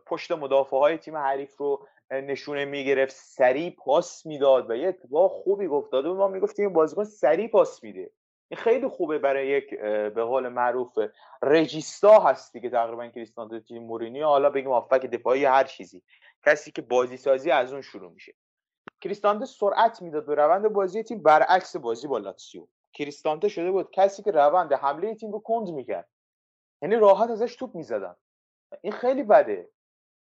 پشت 0.07 0.33
مدافع 0.33 0.77
های 0.77 0.98
تیم 0.98 1.16
حریف 1.16 1.57
رو 1.57 1.87
نشونه 2.11 2.64
می‌گرفت 2.64 3.16
سریع 3.16 3.70
پاس 3.70 4.27
می‌داد 4.27 4.70
و 4.70 4.77
یه 4.77 4.88
اتفاق 4.88 5.31
خوبی 5.31 5.66
گفتاده 5.66 6.09
ما 6.09 6.29
می‌گفتیم 6.29 6.66
این 6.66 6.75
بازیکن 6.75 7.05
سریع 7.05 7.48
پاس 7.48 7.83
میده. 7.83 8.11
این 8.51 8.61
خیلی 8.61 8.88
خوبه 8.88 9.18
برای 9.18 9.48
یک 9.48 9.81
به 10.14 10.25
قول 10.25 10.48
معروف 10.48 10.98
رجیستا 11.42 12.20
هستی 12.20 12.61
که 12.61 12.70
تقریبا 12.70 13.09
کریستانته 13.09 13.61
تیم 13.61 13.83
مورینی 13.83 14.20
حالا 14.20 14.51
بگیم 14.51 14.70
آفک 14.70 15.07
دفاعی 15.07 15.44
هر 15.44 15.64
چیزی. 15.64 16.03
کسی 16.46 16.70
که 16.70 16.83
بازی 16.83 17.16
سازی 17.16 17.51
از 17.51 17.72
اون 17.72 17.83
شروع 17.83 18.12
میشه. 18.12 18.35
کریستانته 19.03 19.45
سرعت 19.45 20.03
می‌داد 20.03 20.27
به 20.27 20.35
روند 20.35 20.69
بازی 20.69 21.03
تیم 21.03 21.23
برعکس 21.23 21.77
بازی 21.77 22.09
با 22.09 22.19
لاتسیو. 22.19 22.67
کریستانته 22.93 23.49
شده 23.49 23.71
بود 23.71 23.91
کسی 23.91 24.23
که 24.23 24.31
روند 24.31 24.73
حمله 24.73 25.15
تیم 25.15 25.33
رو 25.33 25.38
کند 25.38 25.69
می‌کرد. 25.69 26.09
یعنی 26.83 26.97
راحت 26.97 27.31
ازش 27.31 27.57
توپ 27.57 27.75
می‌زدن. 27.75 28.17
این 28.81 28.93
خیلی 28.93 29.23
بده. 29.23 29.71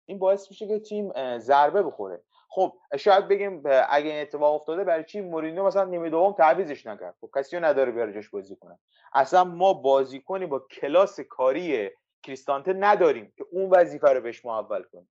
این 0.07 0.19
باعث 0.19 0.51
میشه 0.51 0.69
که 0.69 0.79
تیم 0.79 1.39
ضربه 1.39 1.83
بخوره. 1.83 2.23
خب 2.49 2.79
شاید 2.99 3.29
بگیم 3.29 3.63
اگه 3.89 4.11
این 4.11 4.23
اتفاق 4.23 4.55
افتاده 4.55 4.85
برای 4.85 5.05
چی 5.05 5.21
مورینیو 5.21 5.67
مثلا 5.67 5.85
نیمه 5.85 6.11
دوم 6.11 6.33
تعویضش 6.33 6.87
نکرد؟ 6.87 7.17
خب 7.21 7.31
کسی 7.37 7.57
رو 7.57 7.65
نداره 7.65 7.93
بیاره 7.93 8.13
جاش 8.13 8.31
بازی 8.31 8.57
کنه. 8.57 8.79
اصلا 9.13 9.45
ما 9.45 9.73
بازیکنی 9.73 10.47
با 10.47 10.59
کلاس 10.59 11.21
کاری 11.21 11.91
کریستانته 12.23 12.73
نداریم 12.73 13.33
که 13.37 13.45
اون 13.51 13.71
وظیفه 13.71 14.09
رو 14.09 14.21
بهش 14.21 14.45
محول 14.45 14.83
کنه 14.83 15.07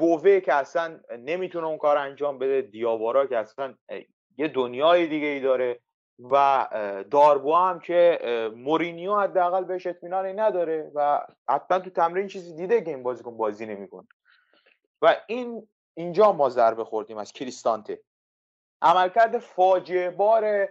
بووه 0.00 0.40
که 0.40 0.54
اصلا 0.54 1.00
نمی‌تونه 1.18 1.66
اون 1.66 1.78
کار 1.78 1.96
انجام 1.96 2.38
بده 2.38 2.62
دیاوارا 2.62 3.26
که 3.26 3.38
اصلا 3.38 3.74
یه 4.38 4.48
دنیای 4.48 5.06
دیگه 5.06 5.26
ای 5.26 5.40
داره 5.40 5.80
و 6.30 6.66
داربو 7.10 7.54
هم 7.54 7.80
که 7.80 8.18
مورینیو 8.56 9.16
حداقل 9.16 9.64
بهش 9.64 9.86
اطمینانی 9.86 10.32
نداره 10.32 10.90
و 10.94 11.20
حتما 11.48 11.78
تو 11.78 11.90
تمرین 11.90 12.28
چیزی 12.28 12.56
دیده 12.56 12.80
که 12.80 12.90
این 12.90 13.02
بازیکن 13.02 13.36
بازی 13.36 13.66
نمی‌کنه. 13.66 14.08
و 15.02 15.16
این 15.26 15.68
اینجا 15.94 16.32
ما 16.32 16.48
ضربه 16.48 16.84
خوردیم 16.84 17.18
از 17.18 17.32
کریستانته. 17.32 18.00
عملکرد 18.82 19.38
فاجعه 19.38 20.10
بار 20.10 20.68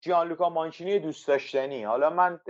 جیانلوکا 0.00 0.48
مانچینی 0.48 0.98
دوست 0.98 1.28
داشتنی. 1.28 1.84
حالا 1.84 2.10
من 2.10 2.40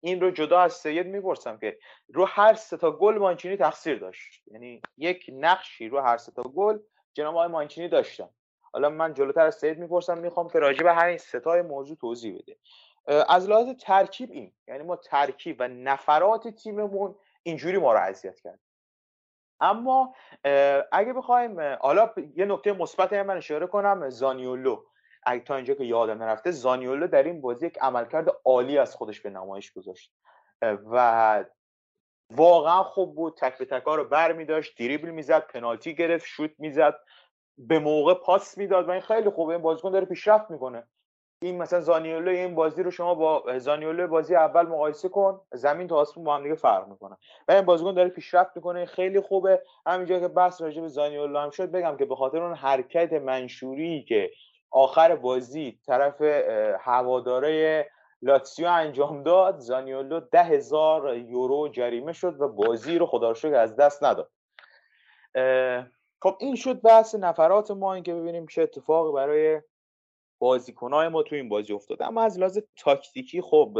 این 0.00 0.20
رو 0.20 0.30
جدا 0.30 0.60
از 0.60 0.72
سید 0.72 1.06
می‌پرسم 1.06 1.58
که 1.58 1.78
رو 2.08 2.24
هر 2.24 2.54
سه 2.54 2.76
تا 2.76 2.90
گل 2.90 3.18
مانچینی 3.18 3.56
تقصیر 3.56 3.98
داشت. 3.98 4.42
یعنی 4.46 4.82
یک 4.96 5.30
نقشی 5.32 5.88
رو 5.88 6.00
هر 6.00 6.16
سه 6.16 6.32
تا 6.32 6.42
گل 6.42 6.78
جناب 7.14 7.34
آقای 7.34 7.48
مانچینی 7.48 7.88
داشتن. 7.88 8.28
حالا 8.72 8.90
من 8.90 9.14
جلوتر 9.14 9.46
از 9.46 9.54
سید 9.54 9.78
می‌پرسم 9.78 10.18
می‌خوام 10.18 10.48
که 10.48 10.58
راجع 10.58 10.82
به 10.82 10.94
همین 10.94 11.18
ستای 11.18 11.62
موضوع 11.62 11.96
توضیح 11.96 12.38
بده. 12.38 12.56
از 13.28 13.48
لحاظ 13.48 13.68
ترکیب 13.80 14.30
این 14.30 14.52
یعنی 14.68 14.82
ما 14.82 14.96
ترکیب 14.96 15.56
و 15.58 15.68
نفرات 15.68 16.48
تیممون 16.48 17.14
اینجوری 17.42 17.78
ما 17.78 17.92
رو 17.92 17.98
اذیت 17.98 18.40
کرد. 18.40 18.60
اما 19.60 20.14
اگه 20.92 21.12
بخوایم 21.12 21.60
حالا 21.60 22.10
یه 22.36 22.44
نکته 22.44 22.72
مثبت 22.72 23.12
من 23.12 23.36
اشاره 23.36 23.66
کنم 23.66 24.10
زانیولو. 24.10 24.84
تا 25.44 25.56
اینجا 25.56 25.74
که 25.74 25.84
یادم 25.84 26.22
نرفته 26.22 26.50
زانیولو 26.50 27.06
در 27.06 27.22
این 27.22 27.40
بازی 27.40 27.66
یک 27.66 27.78
عملکرد 27.80 28.28
عالی 28.44 28.78
از 28.78 28.94
خودش 28.94 29.20
به 29.20 29.30
نمایش 29.30 29.72
گذاشت. 29.72 30.12
و 30.62 31.44
واقعا 32.30 32.82
خوب 32.82 33.14
بود. 33.14 33.36
تک 33.36 33.58
به 33.58 33.64
تکا 33.64 33.94
رو 33.94 34.04
بر 34.04 34.32
می 34.32 34.44
داشت 34.44 34.78
دریبل 34.78 35.10
می‌زد 35.10 35.46
پنالتی 35.46 35.94
گرفت 35.94 36.26
شوت 36.26 36.50
می‌زد 36.58 36.94
به 37.58 37.78
موقع 37.78 38.14
پاس 38.14 38.58
می‌داد 38.58 38.88
و 38.88 38.90
این 38.90 39.00
خیلی 39.00 39.30
خوبه 39.30 39.52
این 39.52 39.62
بازیکن 39.62 39.90
داره 39.90 40.04
پیشرفت 40.04 40.50
می‌کنه. 40.50 40.88
این 41.42 41.58
مثلا 41.58 41.80
زانیولو 41.80 42.30
این 42.30 42.54
بازی 42.54 42.82
رو 42.82 42.90
شما 42.90 43.14
با 43.14 43.58
زانیولو 43.58 44.08
بازی 44.08 44.36
اول 44.36 44.66
مقایسه 44.66 45.08
کن 45.08 45.40
زمین 45.52 45.88
تا 45.88 45.96
آسمون 45.96 46.26
با 46.26 46.34
هم 46.34 46.42
دیگه 46.42 46.54
فرق 46.54 46.88
می‌کنه. 46.88 47.16
و 47.48 47.52
این 47.52 47.62
بازیکن 47.62 47.94
داره 47.94 48.08
پیشرفت 48.08 48.56
می‌کنه 48.56 48.86
خیلی 48.86 49.20
خوبه. 49.20 49.62
همینجا 49.86 50.20
که 50.20 50.28
بحث 50.28 50.62
راجع 50.62 50.82
به 50.82 50.88
زانیولو 50.88 51.38
هم 51.38 51.50
شد 51.50 51.70
بگم 51.70 51.96
که 51.96 52.04
به 52.04 52.16
خاطر 52.16 52.42
اون 52.42 52.54
حرکت 52.54 53.12
منشوری 53.12 54.04
که 54.08 54.30
آخر 54.74 55.16
بازی 55.16 55.80
طرف 55.86 56.22
هواداره 56.80 57.86
لاتسیو 58.22 58.68
انجام 58.68 59.22
داد. 59.22 59.58
زانیولو 59.58 60.20
ده 60.20 60.42
هزار 60.42 61.16
یورو 61.16 61.68
جریمه 61.68 62.12
شد 62.12 62.40
و 62.40 62.48
بازی 62.48 62.98
رو 62.98 63.06
خدا 63.06 63.30
رو 63.30 63.54
از 63.56 63.76
دست 63.76 64.04
نداد. 64.04 64.30
خب 66.22 66.36
این 66.40 66.54
شد 66.54 66.82
بحث 66.82 67.14
نفرات 67.14 67.70
ما 67.70 67.94
این 67.94 68.04
که 68.04 68.14
ببینیم 68.14 68.46
چه 68.46 68.62
اتفاقی 68.62 69.12
برای 69.12 69.60
بازیکنهای 70.38 71.08
ما 71.08 71.22
تو 71.22 71.34
این 71.34 71.48
بازی 71.48 71.72
افتاده 71.72 72.06
اما 72.06 72.22
از 72.22 72.38
لحاظ 72.38 72.58
تاکتیکی 72.76 73.42
خب 73.42 73.78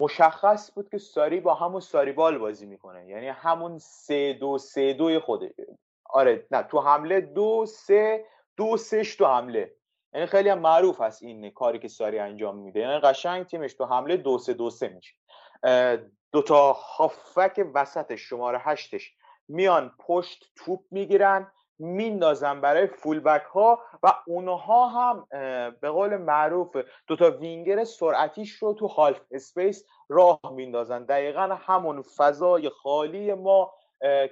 مشخص 0.00 0.72
بود 0.74 0.88
که 0.88 0.98
ساری 0.98 1.40
با 1.40 1.54
همون 1.54 1.80
ساریبال 1.80 2.38
بازی 2.38 2.66
می‌کنه. 2.66 3.08
یعنی 3.08 3.28
همون 3.28 3.78
سه 3.78 4.32
دو 4.32 4.58
سه 4.58 4.92
دوی 4.92 5.18
خوده 5.18 5.54
آره 6.10 6.46
نه 6.50 6.62
تو 6.62 6.80
حمله 6.80 7.20
دو 7.20 7.66
سه 7.66 8.24
دو 8.58 8.76
سش 8.76 9.16
تو 9.16 9.26
حمله. 9.26 9.74
یعنی 10.14 10.26
خیلی 10.26 10.48
هم 10.48 10.58
معروف 10.58 11.00
هست 11.00 11.22
این 11.22 11.50
کاری 11.50 11.78
که 11.78 11.88
ساری 11.88 12.18
انجام 12.18 12.58
میده. 12.58 12.80
یعنی 12.80 12.98
قشنگ 12.98 13.46
تیمش 13.46 13.74
تو 13.74 13.84
حمله 13.84 14.16
دو 14.16 14.38
سه 14.38 14.52
دو 14.54 14.70
سه 14.70 14.88
میشه. 14.88 15.14
دوتا 16.32 16.72
هافبک 16.72 17.66
وسطش 17.74 18.20
شماره 18.20 18.58
هشتش 18.58 19.14
میان 19.48 19.94
پشت 20.06 20.52
توپ 20.56 20.80
می‌گیرن 20.90 21.52
میندازن 21.78 22.60
برای 22.60 22.86
فولبک 22.86 23.42
ها 23.42 23.82
و 24.02 24.14
اونها 24.26 24.88
هم 24.88 25.26
به 25.80 25.90
قول 25.90 26.16
معروف 26.16 26.76
دوتا 27.06 27.30
وینگر 27.30 27.84
سرعتیش 27.84 28.52
رو 28.54 28.74
تو 28.74 28.86
half 28.86 29.20
space 29.30 29.84
راه 30.08 30.40
میندازن. 30.52 31.04
دقیقا 31.04 31.58
همون 31.60 32.02
فضای 32.02 32.68
خالی 32.68 33.34
ما 33.34 33.72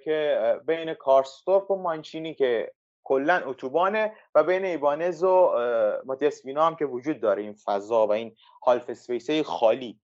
که 0.04 0.60
بین 0.66 0.94
کارسدورپ 0.94 1.70
و 1.70 1.76
مانچینی 1.76 2.34
که 2.34 2.72
کلا 3.08 3.42
اتوبانه 3.44 4.12
و 4.34 4.44
بین 4.44 4.64
ایبانیز 4.64 5.22
و 5.22 5.52
ماتیاس 6.04 6.46
هم 6.46 6.76
که 6.76 6.86
وجود 6.86 7.20
داره 7.20 7.42
این 7.42 7.52
فضا 7.52 8.06
و 8.06 8.12
این 8.12 8.36
half 8.66 8.90
space 8.90 9.30
خالی 9.30 10.00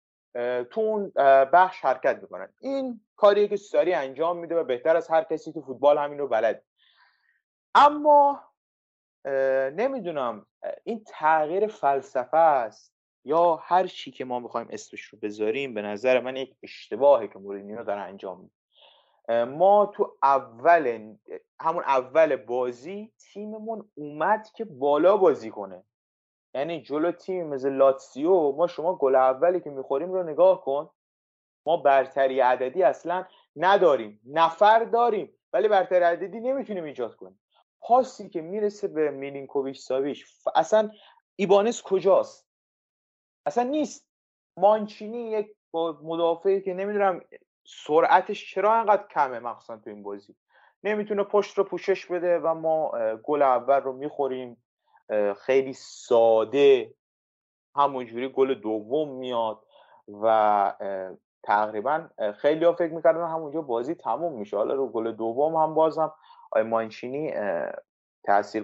تو 0.70 0.80
اون 0.80 1.12
بخش 1.52 1.80
حرکت 1.80 2.18
می‌کنن. 2.22 2.52
این 2.60 3.00
کاریه 3.16 3.48
که 3.48 3.56
ساری 3.56 3.94
انجام 3.94 4.38
میده 4.38 4.56
و 4.56 4.64
بهتر 4.64 4.96
از 4.96 5.08
هر 5.08 5.22
کسی 5.22 5.52
تو 5.52 5.62
فوتبال 5.62 5.98
همین 5.98 6.18
رو 6.18 6.28
بلد. 6.28 6.62
اما 7.74 8.40
نمی‌دونم 9.76 10.46
این 10.84 11.04
تغییر 11.06 11.66
فلسفه 11.66 12.36
است 12.36 12.94
یا 13.24 13.56
هر 13.56 13.86
چی 13.86 14.10
که 14.10 14.24
ما 14.24 14.38
می‌خوایم 14.38 14.68
اسمش 14.70 15.02
رو 15.02 15.18
بذاریم 15.22 15.74
به 15.74 15.82
نظر 15.82 16.20
من 16.20 16.36
یک 16.36 16.56
اشتباهه 16.62 17.28
که 17.28 17.38
مورینیو 17.38 17.84
داره 17.84 18.00
انجام 18.00 18.40
میده. 18.40 18.54
ما 19.28 19.86
تو 19.86 20.16
اول 20.22 21.14
همون 21.60 21.84
اول 21.84 22.36
بازی 22.36 23.12
تیممون 23.18 23.90
اومد 23.94 24.48
که 24.54 24.64
بالا 24.64 25.16
بازی 25.16 25.50
کنه. 25.50 25.84
یعنی 26.54 26.82
جلو 26.82 27.12
تیم 27.12 27.46
مثل 27.46 27.72
لاتسیو 27.72 28.52
ما 28.52 28.66
شما 28.66 28.94
گل 28.94 29.14
اولی 29.14 29.60
که 29.60 29.70
می‌خوریم 29.70 30.12
رو 30.12 30.22
نگاه 30.22 30.64
کن. 30.64 30.90
ما 31.66 31.76
برتری 31.76 32.40
عددی 32.40 32.82
اصلا 32.82 33.26
نداریم. 33.56 34.20
نفر 34.26 34.84
داریم 34.84 35.38
ولی 35.52 35.68
برتری 35.68 36.04
عددی 36.04 36.40
نمی‌تونیم 36.40 36.84
ایجاد 36.84 37.16
کنیم. 37.16 37.40
پاسی 37.80 38.28
که 38.28 38.40
می‌رسه 38.40 38.88
به 38.88 39.10
میلینکوویچ 39.10 39.80
ساویچ 39.80 40.26
اصلا 40.54 40.90
ایبانس 41.36 41.82
کجاست؟ 41.82 42.48
اصلا 43.46 43.64
نیست. 43.64 44.08
مانچینی 44.56 45.30
یک 45.30 45.54
مدافعی 46.02 46.60
که 46.60 46.74
نمی‌دونم 46.74 47.20
سرعتش 47.64 48.54
چرا 48.54 48.74
انقدر 48.74 49.06
کمه 49.10 49.38
مخصوصا 49.38 49.76
تو 49.76 49.90
این 49.90 50.02
بازی؟ 50.02 50.34
نمی‌تونه 50.84 51.24
پشت 51.24 51.58
رو 51.58 51.64
پوشش 51.64 52.06
بده 52.06 52.38
و 52.38 52.54
ما 52.54 52.92
گل 53.22 53.42
اول 53.42 53.80
رو 53.80 53.92
می‌خوریم. 53.92 54.62
خیلی 55.36 55.72
ساده 55.72 56.94
همونجوری 57.76 58.28
گل 58.28 58.54
دوم 58.54 59.08
میاد 59.08 59.64
و 60.22 60.74
تقریبا 61.42 62.08
خیلی 62.36 62.64
ها 62.64 62.72
فکر 62.72 62.92
می‌کردن 62.92 63.28
همونجا 63.28 63.62
بازی 63.62 63.94
تموم 63.94 64.32
میشه. 64.32 64.56
حالا 64.56 64.74
رو 64.74 64.88
گل 64.88 65.12
دوم 65.12 65.56
هم 65.56 65.74
بازم 65.74 66.14
آی 66.52 66.62
مانچینی 66.62 67.32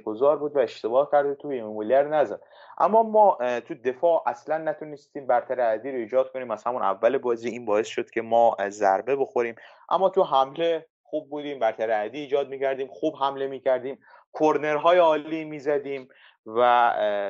گذار 0.04 0.36
بود 0.36 0.56
و 0.56 0.58
اشتباه 0.58 1.08
کرده 1.12 1.34
توی 1.34 1.54
ایمولیر 1.54 2.02
نزد. 2.02 2.40
اما 2.78 3.02
ما 3.02 3.38
تو 3.60 3.74
دفاع 3.74 4.22
اصلا 4.26 4.58
نتونستیم 4.58 5.26
برتر 5.26 5.60
عدی 5.60 5.92
رو 5.92 5.98
ایجاد 5.98 6.32
کنیم. 6.32 6.50
از 6.50 6.64
همون 6.64 6.82
اول 6.82 7.18
بازی 7.18 7.48
این 7.48 7.64
باعث 7.64 7.86
شد 7.86 8.10
که 8.10 8.22
ما 8.22 8.56
ضربه 8.68 9.16
بخوریم. 9.16 9.54
اما 9.88 10.08
تو 10.08 10.22
حمله 10.22 10.86
خوب 11.02 11.30
بودیم 11.30 11.58
برتر 11.58 11.90
عدی 11.90 12.18
ایجاد 12.18 12.48
می‌کردیم 12.48 12.88
خوب 12.88 13.14
حمله 13.16 13.46
می‌کردیم. 13.46 13.98
کورنرهای 14.32 14.98
عالی 14.98 15.44
می‌زدیم 15.44 16.08
و 16.46 16.60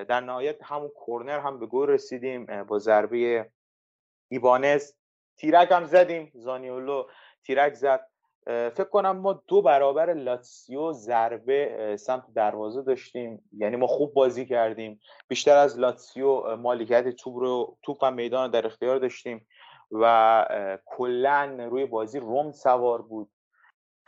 در 0.09 0.21
نهایت 0.21 0.63
همون 0.63 0.89
کورنر 0.89 1.39
هم 1.41 1.59
به 1.59 1.67
گل 1.67 1.89
رسیدیم. 1.89 2.65
با 2.65 2.79
ضربه 2.79 3.51
ایبانز 4.29 4.93
تیرک 5.37 5.73
هم 5.73 5.85
زدیم. 5.85 6.33
زانیولو 6.35 7.07
تیرک 7.43 7.75
زد. 7.75 8.08
فکر 8.49 8.85
کنم 8.85 9.17
ما 9.17 9.43
دو 9.47 9.63
برابر 9.63 10.15
لاتسیو 10.15 10.93
ضربه 10.93 11.97
سمت 11.99 12.25
دروازه 12.35 12.83
داشتیم. 12.83 13.51
یعنی 13.53 13.77
ما 13.77 13.87
خوب 13.87 14.15
بازی 14.15 14.47
کردیم. 14.47 15.01
بیشتر 15.29 15.57
از 15.57 15.79
لاتسیو 15.79 16.57
مالکیت 16.57 17.09
توپ 17.09 17.37
رو 17.37 17.77
توپ 17.83 17.99
و 18.03 18.11
میدان 18.11 18.51
در 18.51 18.67
اختیار 18.67 18.99
داشتیم 18.99 19.47
و 19.91 20.47
کلا 20.87 21.67
روی 21.71 21.87
بازی 21.87 22.19
روم 22.19 22.53
سوار 22.53 23.03
بود. 23.03 23.31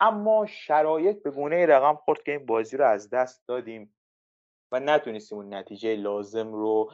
اما 0.01 0.47
شرایط 0.47 1.23
به 1.23 1.31
گونه 1.31 1.67
رقم 1.67 1.95
خورد 1.95 2.23
که 2.23 2.33
این 2.33 2.47
بازی 2.47 2.77
رو 2.77 2.87
از 2.87 3.11
دست 3.11 3.49
دادیم. 3.49 3.95
و 4.73 4.81
نتونستیم 4.81 5.39
اون 5.39 5.55
نتیجه 5.55 5.97
لازم 5.97 6.53
رو 6.53 6.93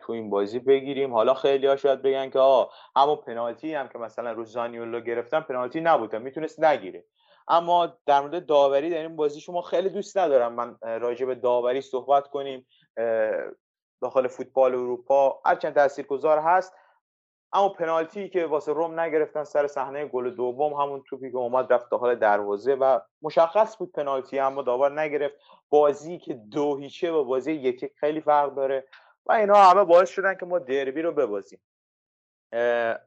تو 0.00 0.12
این 0.12 0.30
بازی 0.30 0.58
بگیریم. 0.58 1.14
حالا 1.14 1.34
خیلی 1.34 1.66
ها 1.66 1.76
شاید 1.76 2.02
بگن 2.02 2.30
که 2.30 2.38
آه 2.38 2.70
همون 2.96 3.16
پنالتی 3.16 3.74
هم 3.74 3.88
که 3.88 3.98
مثلا 3.98 4.32
رو 4.32 4.44
زانیولو 4.44 5.00
گرفتن 5.00 5.40
پنالتی 5.40 5.80
نبوده 5.80 6.18
می‌تونست 6.18 6.60
نگیره. 6.60 7.04
اما 7.48 7.92
در 8.06 8.20
مورد 8.20 8.46
داوری 8.46 8.90
در 8.90 9.02
این 9.02 9.16
بازی 9.16 9.40
شما 9.40 9.62
خیلی 9.62 9.88
دوست 9.88 10.18
ندارم. 10.18 10.54
من 10.54 10.76
راجع 10.82 11.26
به 11.26 11.34
داوری 11.34 11.80
صحبت 11.80 12.28
کنیم. 12.28 12.66
داخل 14.02 14.28
فوتبال 14.28 14.74
اروپا. 14.74 15.40
هرچند 15.44 15.74
تاثیرگذار 15.74 16.38
هست 16.38 16.72
اما 17.54 17.68
پنالتی 17.68 18.28
که 18.28 18.46
واسه 18.46 18.72
روم 18.72 19.00
نگرفتن 19.00 19.44
سر 19.44 19.66
صحنه 19.66 20.06
گل 20.06 20.30
دوم 20.30 20.72
همون 20.72 21.02
توپی 21.08 21.30
که 21.30 21.36
اومد 21.36 21.72
رفت 21.72 21.90
داخل 21.90 22.14
دروازه 22.14 22.74
و 22.74 23.00
مشخص 23.22 23.76
بود 23.76 23.92
پنالتی 23.92 24.38
اما 24.38 24.62
داور 24.62 25.00
نگرفت. 25.00 25.34
بازی 25.70 26.18
که 26.18 26.34
دو 26.34 26.76
هیچه 26.76 27.12
با 27.12 27.22
بازی 27.22 27.52
یکی 27.52 27.90
خیلی 27.96 28.20
فرق 28.20 28.54
داره 28.54 28.88
و 29.26 29.32
اینا 29.32 29.54
همه 29.54 29.84
باعث 29.84 30.10
شدن 30.10 30.34
که 30.34 30.46
ما 30.46 30.58
دربی 30.58 31.02
رو 31.02 31.12
ببازیم. 31.12 31.60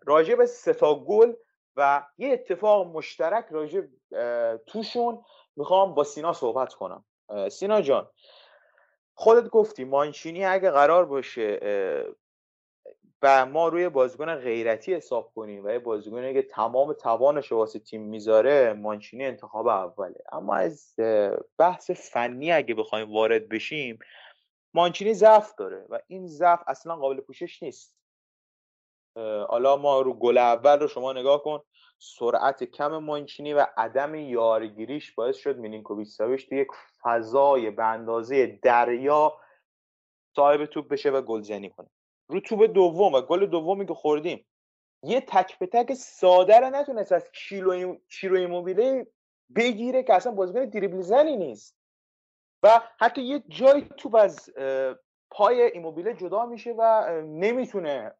راجع 0.05 0.35
به 0.35 0.45
سه 0.45 0.73
تا 0.73 0.95
گل 0.95 1.33
و 1.75 2.03
یه 2.17 2.33
اتفاق 2.33 2.87
مشترک 2.87 3.45
راجع 3.51 3.81
توشون 4.67 5.23
می‌خوام 5.55 5.93
با 5.93 6.03
سینا 6.03 6.33
صحبت 6.33 6.73
کنم. 6.73 7.05
سینا 7.49 7.81
جان 7.81 8.09
خودت 9.13 9.49
گفتی 9.49 9.83
مانچینی 9.83 10.45
اگه 10.45 10.71
قرار 10.71 11.05
باشه 11.05 11.59
و 13.21 13.45
ما 13.45 13.67
روی 13.67 13.89
بازیکن 13.89 14.35
غیرتی 14.35 14.93
حساب 14.93 15.31
کنیم 15.35 15.65
و 15.65 15.69
یه 15.69 15.79
بازیکنی 15.79 16.33
که 16.33 16.41
تمام 16.41 16.93
توانش 16.93 17.51
واسه 17.51 17.79
تیم 17.79 18.01
می‌ذاره 18.01 18.73
مانچینی 18.73 19.25
انتخاب 19.25 19.67
اوله. 19.67 20.23
اما 20.31 20.55
از 20.55 20.95
بحث 21.57 21.91
فنی 21.91 22.51
اگه 22.51 22.75
بخوایم 22.75 23.13
وارد 23.13 23.49
بشیم 23.49 23.99
مانچینی 24.73 25.13
ضعف 25.13 25.55
داره 25.55 25.85
و 25.89 25.99
این 26.07 26.27
ضعف 26.27 26.59
اصلا 26.67 26.95
قابل 26.95 27.21
پوشش 27.21 27.63
نیست. 27.63 27.97
حالا 29.49 29.77
ما 29.77 30.01
رو 30.01 30.13
گل 30.13 30.37
اول 30.37 30.79
رو 30.79 30.87
شما 30.87 31.13
نگاه 31.13 31.43
کن. 31.43 31.63
سرعت 31.99 32.63
کم 32.63 32.97
مانچینی 32.97 33.53
و 33.53 33.67
عدم 33.77 34.15
یارگیریش 34.15 35.11
باعث 35.11 35.37
شد 35.37 35.57
مینینکوویچ 35.57 36.07
ساویچ 36.07 36.49
توی 36.49 36.57
یک 36.57 36.67
فضای 37.01 37.71
به 37.71 37.83
اندازه 37.83 38.59
دریا 38.61 39.37
صاحب 40.35 40.65
توپ 40.65 40.87
بشه 40.87 41.09
و 41.09 41.21
گلزنی 41.21 41.69
کنه. 41.69 41.89
رو 42.27 42.39
توپ 42.39 42.63
دوم 42.63 43.13
و 43.13 43.21
گل 43.21 43.45
دومی 43.45 43.85
که 43.85 43.93
خوردیم. 43.93 44.45
یه 45.03 45.21
تک 45.21 45.59
به 45.59 45.67
تک 45.67 45.93
ساده 45.93 46.59
رو 46.59 46.69
نتونست 46.69 47.11
از 47.11 47.31
کیلو 47.31 47.95
چیرو 48.07 48.37
ایموبیله 48.37 49.07
بگیره 49.55 50.03
که 50.03 50.13
اصلا 50.13 50.31
بازیکن 50.31 50.65
دریبل 50.65 51.01
زنی 51.01 51.37
نیست. 51.37 51.77
و 52.63 52.81
حتی 52.99 53.21
یه 53.21 53.43
جای 53.47 53.81
توپ 53.97 54.15
از 54.15 54.49
پای 55.31 55.61
ایموبیله 55.61 56.13
جدا 56.13 56.45
میشه 56.45 56.75
و 56.77 57.11
نمی‌تونه 57.21 58.15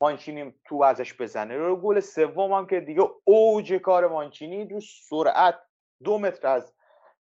مانچینی 0.00 0.54
تو 0.64 0.82
ازش 0.82 1.14
بزنه. 1.20 1.56
رو 1.56 1.76
گل 1.76 2.00
سوم 2.00 2.52
هم 2.52 2.66
که 2.66 2.80
دیگه 2.80 3.02
اوج 3.24 3.72
کار 3.72 4.08
مانچینی 4.08 4.64
رو 4.64 4.80
سرعت 4.80 5.54
دو 6.04 6.18
متر 6.18 6.48
از 6.48 6.73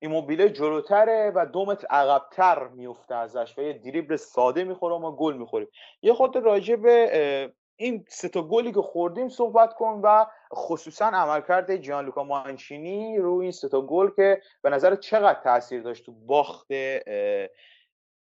ایموبیله 0.04 0.50
جلوتره 0.50 1.32
و 1.36 1.46
دو 1.46 1.66
متر 1.66 1.88
عقبتر 1.88 2.68
میفته 2.68 3.16
ازش 3.16 3.58
و 3.58 3.62
یه 3.62 3.74
دریبل 3.74 4.16
ساده 4.16 4.64
می‌خوره 4.64 4.96
و 4.96 5.00
ما 5.00 5.16
گل 5.16 5.38
می‌خوریم. 5.38 5.68
یه 6.02 6.14
خود 6.14 6.38
راجع 6.38 6.76
به 6.76 7.54
این 7.76 8.06
سه 8.08 8.30
تا 8.30 8.42
گلی 8.42 8.72
که 8.72 8.82
خوردیم 8.82 9.30
صحبت 9.30 9.74
کن 9.74 10.02
و 10.04 10.26
خصوصا 10.54 11.06
عملکرد 11.06 11.76
جان 11.76 12.06
لوکا 12.06 12.24
مانچینی 12.24 13.18
رو 13.18 13.38
این 13.38 13.52
سه 13.52 13.70
تا 13.70 13.82
گل 13.82 14.10
که 14.16 14.42
به 14.62 14.70
نظر 14.70 14.96
چقدر 14.96 15.42
تاثیر 15.42 15.82
داشت 15.82 16.06
تو 16.06 16.12
باخت 16.12 16.68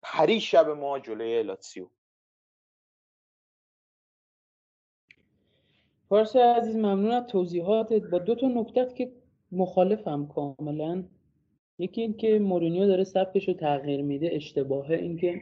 پری 0.01 0.39
شب 0.41 0.69
ما 0.69 0.99
جلوی 0.99 1.43
لاتسیو. 1.43 1.87
پارسا 6.09 6.39
عزیز 6.39 6.75
ممنون 6.75 7.11
از 7.11 7.27
توضیحاتت. 7.27 8.01
با 8.01 8.19
دو 8.19 8.35
تا 8.35 8.47
نکته 8.47 8.93
که 8.93 9.11
مخالفم 9.51 10.27
کاملا. 10.27 11.03
یکی 11.79 12.01
اینکه 12.01 12.39
مورینیو 12.39 12.87
داره 12.87 13.03
سبکش 13.03 13.47
رو 13.47 13.53
تغییر 13.53 14.01
میده 14.01 14.29
اشتباهه 14.31 14.95
اینکه 14.95 15.41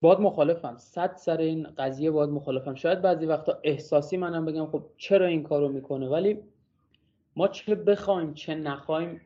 باید 0.00 0.20
مخالفم. 0.20 0.76
صد 0.76 1.16
سر 1.16 1.36
این 1.36 1.62
قضیه 1.78 2.10
باید 2.10 2.30
مخالفم. 2.30 2.74
شاید 2.74 3.02
بعضی 3.02 3.26
وقتا 3.26 3.60
احساسی 3.64 4.16
منم 4.16 4.44
بگم 4.44 4.66
خب 4.66 4.84
چرا 4.96 5.26
این 5.26 5.42
کارو 5.42 5.68
می‌کنه؟ 5.68 6.08
ولی 6.08 6.38
ما 7.36 7.48
چه 7.48 7.74
بخوایم 7.74 8.34
چه 8.34 8.54
نخوایم 8.54 9.20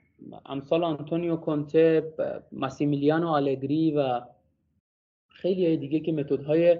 امثال 0.47 0.85
آنتونیو 0.85 1.37
کنته 1.37 2.13
ماسیمیلیانو 2.53 3.29
آلگری 3.29 3.91
و 3.91 4.21
خیلی 5.29 5.77
دیگه 5.77 6.01
که 6.01 6.13
متدهای 6.13 6.79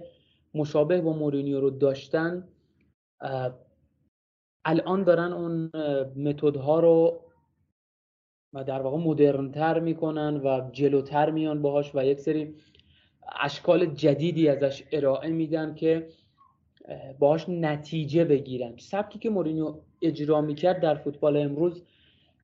مشابه 0.55 1.01
با 1.01 1.13
مورینیو 1.13 1.61
رو 1.61 1.71
داشتن 1.71 2.49
الان 4.65 5.05
دارن 5.05 5.33
اون 5.33 5.71
متدها 6.17 6.81
رو 6.81 7.21
و 8.53 8.65
در 8.65 8.81
واقع 8.83 8.99
مدرنتر 8.99 9.81
می‌کنن 9.81 10.37
و 10.37 10.71
جلوتر 10.73 11.31
میان 11.31 11.63
باهاش 11.63 11.95
و 11.95 12.05
یک 12.05 12.21
سری 12.21 12.55
اشکال 13.41 13.87
جدیدی 13.87 14.49
ازش 14.49 14.83
ارائه 14.93 15.31
میدن 15.31 15.75
که 15.75 16.09
باهاش 17.19 17.49
نتیجه 17.49 18.25
بگیرن. 18.25 18.75
سبکی 18.77 19.19
که 19.19 19.31
مورینیو 19.31 19.75
اجرا 20.03 20.41
می‌کرد 20.41 20.81
در 20.81 20.95
فوتبال 20.95 21.37
امروز 21.37 21.83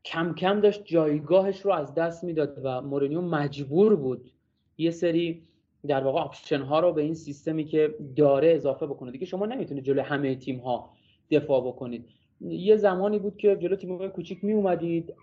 کم 0.04 0.34
کم 0.34 0.60
داشت 0.60 0.84
جایگاهش 0.84 1.60
رو 1.60 1.72
از 1.72 1.94
دست 1.94 2.24
می‌داد 2.24 2.60
و 2.64 2.80
مورینیو 2.82 3.20
مجبور 3.20 3.96
بود 3.96 4.30
یه 4.78 4.90
سری 4.90 5.42
در 5.86 6.04
واقع 6.04 6.20
آپشن 6.20 6.60
ها 6.62 6.80
رو 6.80 6.92
به 6.92 7.02
این 7.02 7.14
سیستمی 7.14 7.64
که 7.64 7.94
داره 8.16 8.52
اضافه 8.52 8.86
بکنه. 8.86 9.10
دیگه 9.10 9.26
شما 9.26 9.46
نمی‌تونید 9.46 9.84
جلو 9.84 10.02
همه 10.02 10.34
تیم 10.34 10.58
ها 10.58 10.90
دفاع 11.30 11.60
بکنید. 11.66 12.08
یه 12.44 12.76
زمانی 12.76 13.18
بود 13.18 13.36
که 13.36 13.56
جلو 13.56 13.76
تیم 13.76 14.08
کوچیک 14.08 14.44
می 14.44 14.52
اومدید 14.52 15.14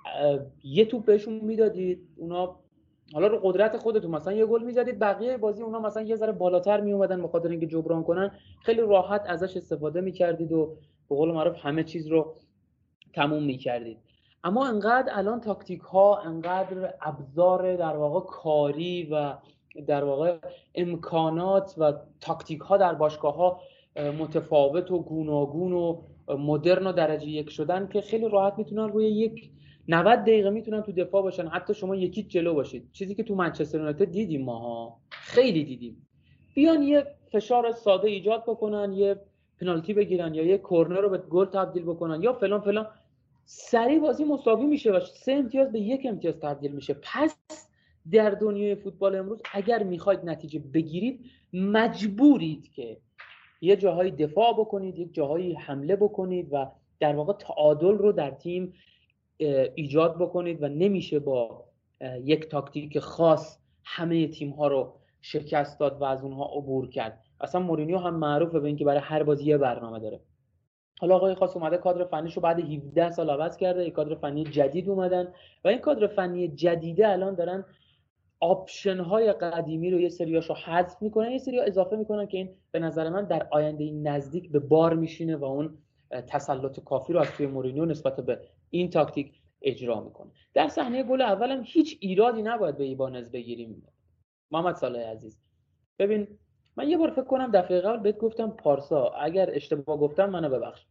یه 0.63 0.85
توپ 0.85 1.05
بهشون 1.05 1.33
می‌دادید 1.33 2.07
اونا 2.17 2.55
حالا 3.13 3.27
رو 3.27 3.39
قدرت 3.43 3.77
خودتون 3.77 4.11
مثلا 4.11 4.33
یه 4.33 4.45
گل 4.45 4.63
می‌زدید 4.63 4.99
بقیه 4.99 5.37
بازی 5.37 5.63
اونا 5.63 5.79
مثلا 5.79 6.03
یه 6.03 6.15
ذره 6.15 6.31
بالاتر 6.31 6.81
می 6.81 6.91
اومدن 6.91 7.21
به 7.21 7.49
اینکه 7.49 7.67
جبران 7.67 8.03
کنن. 8.03 8.31
خیلی 8.61 8.81
راحت 8.81 9.23
ازش 9.25 9.57
استفاده 9.57 10.01
می‌کردید 10.01 10.51
و 10.51 10.65
به 11.09 11.15
قول 11.15 11.31
معروف 11.31 11.65
همه 11.65 11.83
چیز 11.83 12.07
رو 12.07 12.35
تموم 13.13 13.43
می‌کردید. 13.43 13.97
اما 14.43 14.67
انقدر 14.67 15.11
الان 15.15 15.41
تاکتیک 15.41 15.81
ها 15.81 16.17
انقدر 16.17 16.93
ابزار 17.01 17.75
در 17.75 17.97
واقع 17.97 18.19
کاری 18.19 19.03
و 19.11 19.33
در 19.87 20.03
واقع 20.03 20.37
امکانات 20.75 21.75
و 21.77 21.93
تاکتیک 22.21 22.59
ها 22.59 22.77
در 22.77 22.93
باشگاه 22.93 23.35
ها 23.35 23.59
متفاوت 24.19 24.91
و 24.91 24.99
گوناگون 24.99 25.73
و 25.73 26.01
مدرن 26.37 26.87
و 26.87 26.91
درجه 26.91 27.27
یک 27.27 27.49
شدن 27.49 27.87
که 27.87 28.01
خیلی 28.01 28.29
راحت 28.29 28.53
می‌تونن 28.57 28.89
روی 28.89 29.07
یک 29.07 29.49
90 29.87 30.19
دقیقه 30.19 30.49
می‌تونن 30.49 30.81
تو 30.81 30.91
دفاع 30.91 31.21
باشن. 31.21 31.47
حتی 31.47 31.73
شما 31.73 31.95
یکی 31.95 32.23
جلو 32.23 32.53
باشید. 32.53 32.89
چیزی 32.93 33.15
که 33.15 33.23
تو 33.23 33.35
منچستر 33.35 33.77
یونایتد 33.77 34.11
دیدیم 34.11 34.41
ماها. 34.41 34.97
خیلی 35.09 35.63
دیدیم. 35.63 36.07
بیان 36.53 36.81
یه 36.81 37.07
فشار 37.31 37.71
ساده 37.71 38.07
ایجاد 38.07 38.43
بکنن 38.43 38.93
یه 38.93 39.15
پنالتی 39.61 39.93
بگیرن 39.93 40.33
یا 40.33 40.43
یه 40.43 40.57
کورنر 40.57 41.01
رو 41.01 41.09
به 41.09 41.17
گل 41.17 41.45
تبدیل 41.45 41.83
بکنن 41.83 42.23
یا 42.23 42.33
فلان 42.33 42.61
فلان. 42.61 42.87
سریع 43.45 43.99
بازی 43.99 44.23
مساوی 44.23 44.65
میشه 44.65 44.91
و 44.91 44.99
سه 44.99 45.31
امتیاز 45.31 45.71
به 45.71 45.79
یک 45.79 46.05
امتیاز 46.05 46.39
تبدیل 46.39 46.71
میشه. 46.71 46.95
پس 47.01 47.35
در 48.11 48.29
دنیای 48.29 48.75
فوتبال 48.75 49.15
امروز 49.15 49.41
اگر 49.53 49.83
می‌خواید 49.83 50.19
نتیجه 50.25 50.59
بگیرید 50.59 51.19
مجبورید 51.53 52.71
که 52.71 52.97
یه 53.61 53.75
جاهایی 53.75 54.11
دفاع 54.11 54.53
بکنید 54.53 54.99
یک 54.99 55.13
جاهایی 55.13 55.53
حمله 55.53 55.95
بکنید 55.95 56.47
و 56.51 56.67
در 56.99 57.15
واقع 57.15 57.33
تعادل 57.33 57.97
رو 57.97 58.11
در 58.11 58.31
تیم 58.31 58.73
ایجاد 59.75 60.15
بکنید 60.15 60.63
و 60.63 60.67
نمیشه 60.67 61.19
با 61.19 61.65
یک 62.23 62.49
تاکتیک 62.49 62.99
خاص 62.99 63.57
همه 63.83 64.27
تیم 64.27 64.49
ها 64.49 64.67
رو 64.67 64.93
شکست 65.21 65.79
داد 65.79 66.01
و 66.01 66.03
از 66.03 66.23
اونها 66.23 66.45
عبور 66.45 66.89
کرد. 66.89 67.23
اصلا 67.41 67.61
مورینیو 67.61 67.97
هم 67.97 68.15
معروفه 68.15 68.59
به 68.59 68.67
اینکه 68.67 68.85
برای 68.85 68.99
هر 68.99 69.23
بازی 69.23 69.45
یه 69.45 69.57
برنامه 69.57 69.99
داره. 69.99 70.19
حالا 70.99 71.15
آقای 71.15 71.35
خاص 71.35 71.55
اومده 71.55 71.77
کادر 71.77 72.05
فنیش 72.05 72.33
رو 72.33 72.41
بعد 72.41 72.59
17 72.59 73.11
سال 73.11 73.29
عوض 73.29 73.57
کرده 73.57 73.85
یک 73.85 73.93
کادر 73.93 74.15
فنی 74.15 74.43
جدید 74.43 74.89
اومدن 74.89 75.33
و 75.63 75.67
این 75.67 75.79
کادر 75.79 76.07
فنی 76.07 76.47
جدیده 76.47 77.09
الان 77.09 77.35
دارن 77.35 77.65
آپشن 78.41 78.99
های 78.99 79.33
قدیمی 79.33 79.91
رو 79.91 79.99
یه 79.99 80.09
سریاش 80.09 80.49
رو 80.49 80.55
حذف 80.55 81.01
می‌کنن 81.01 81.31
یه 81.31 81.37
سری 81.37 81.59
اضافه 81.59 81.95
می‌کنن 81.95 82.27
که 82.27 82.37
این 82.37 82.49
به 82.71 82.79
نظر 82.79 83.09
من 83.09 83.25
در 83.25 83.47
آینده 83.51 83.91
نزدیک 83.91 84.51
به 84.51 84.59
بار 84.59 84.93
میشینه 84.93 85.35
و 85.35 85.45
اون 85.45 85.77
تسلط 86.27 86.79
کافی 86.79 87.13
رو 87.13 87.19
از 87.19 87.31
توی 87.31 87.47
مورینیو 87.47 87.85
نسبت 87.85 88.15
به 88.15 88.39
این 88.69 88.89
تاکتیک 88.89 89.41
اجرا 89.61 89.99
می‌کنه. 89.99 90.31
در 90.53 90.67
صحنه 90.67 91.03
گل 91.03 91.21
اولم 91.21 91.63
هیچ 91.65 91.97
ایرادی 92.01 92.41
نباید 92.41 92.77
به 92.77 92.83
ایبانز 92.83 93.29
بگیریم. 93.29 93.87
محمد 94.51 94.75
صالح 94.75 94.99
عزیز 94.99 95.39
ببین 95.99 96.27
من 96.75 96.89
یه 96.89 96.97
بار 96.97 97.09
فکر 97.09 97.23
کنم 97.23 97.51
دفعه 97.51 97.81
قبل 97.81 98.03
بهت 98.03 98.17
گفتم 98.17 98.49
پارسا 98.49 99.09
اگر 99.09 99.49
اشتباه 99.53 99.97
گفتم 99.97 100.29
منو 100.29 100.49
ببخش. 100.49 100.85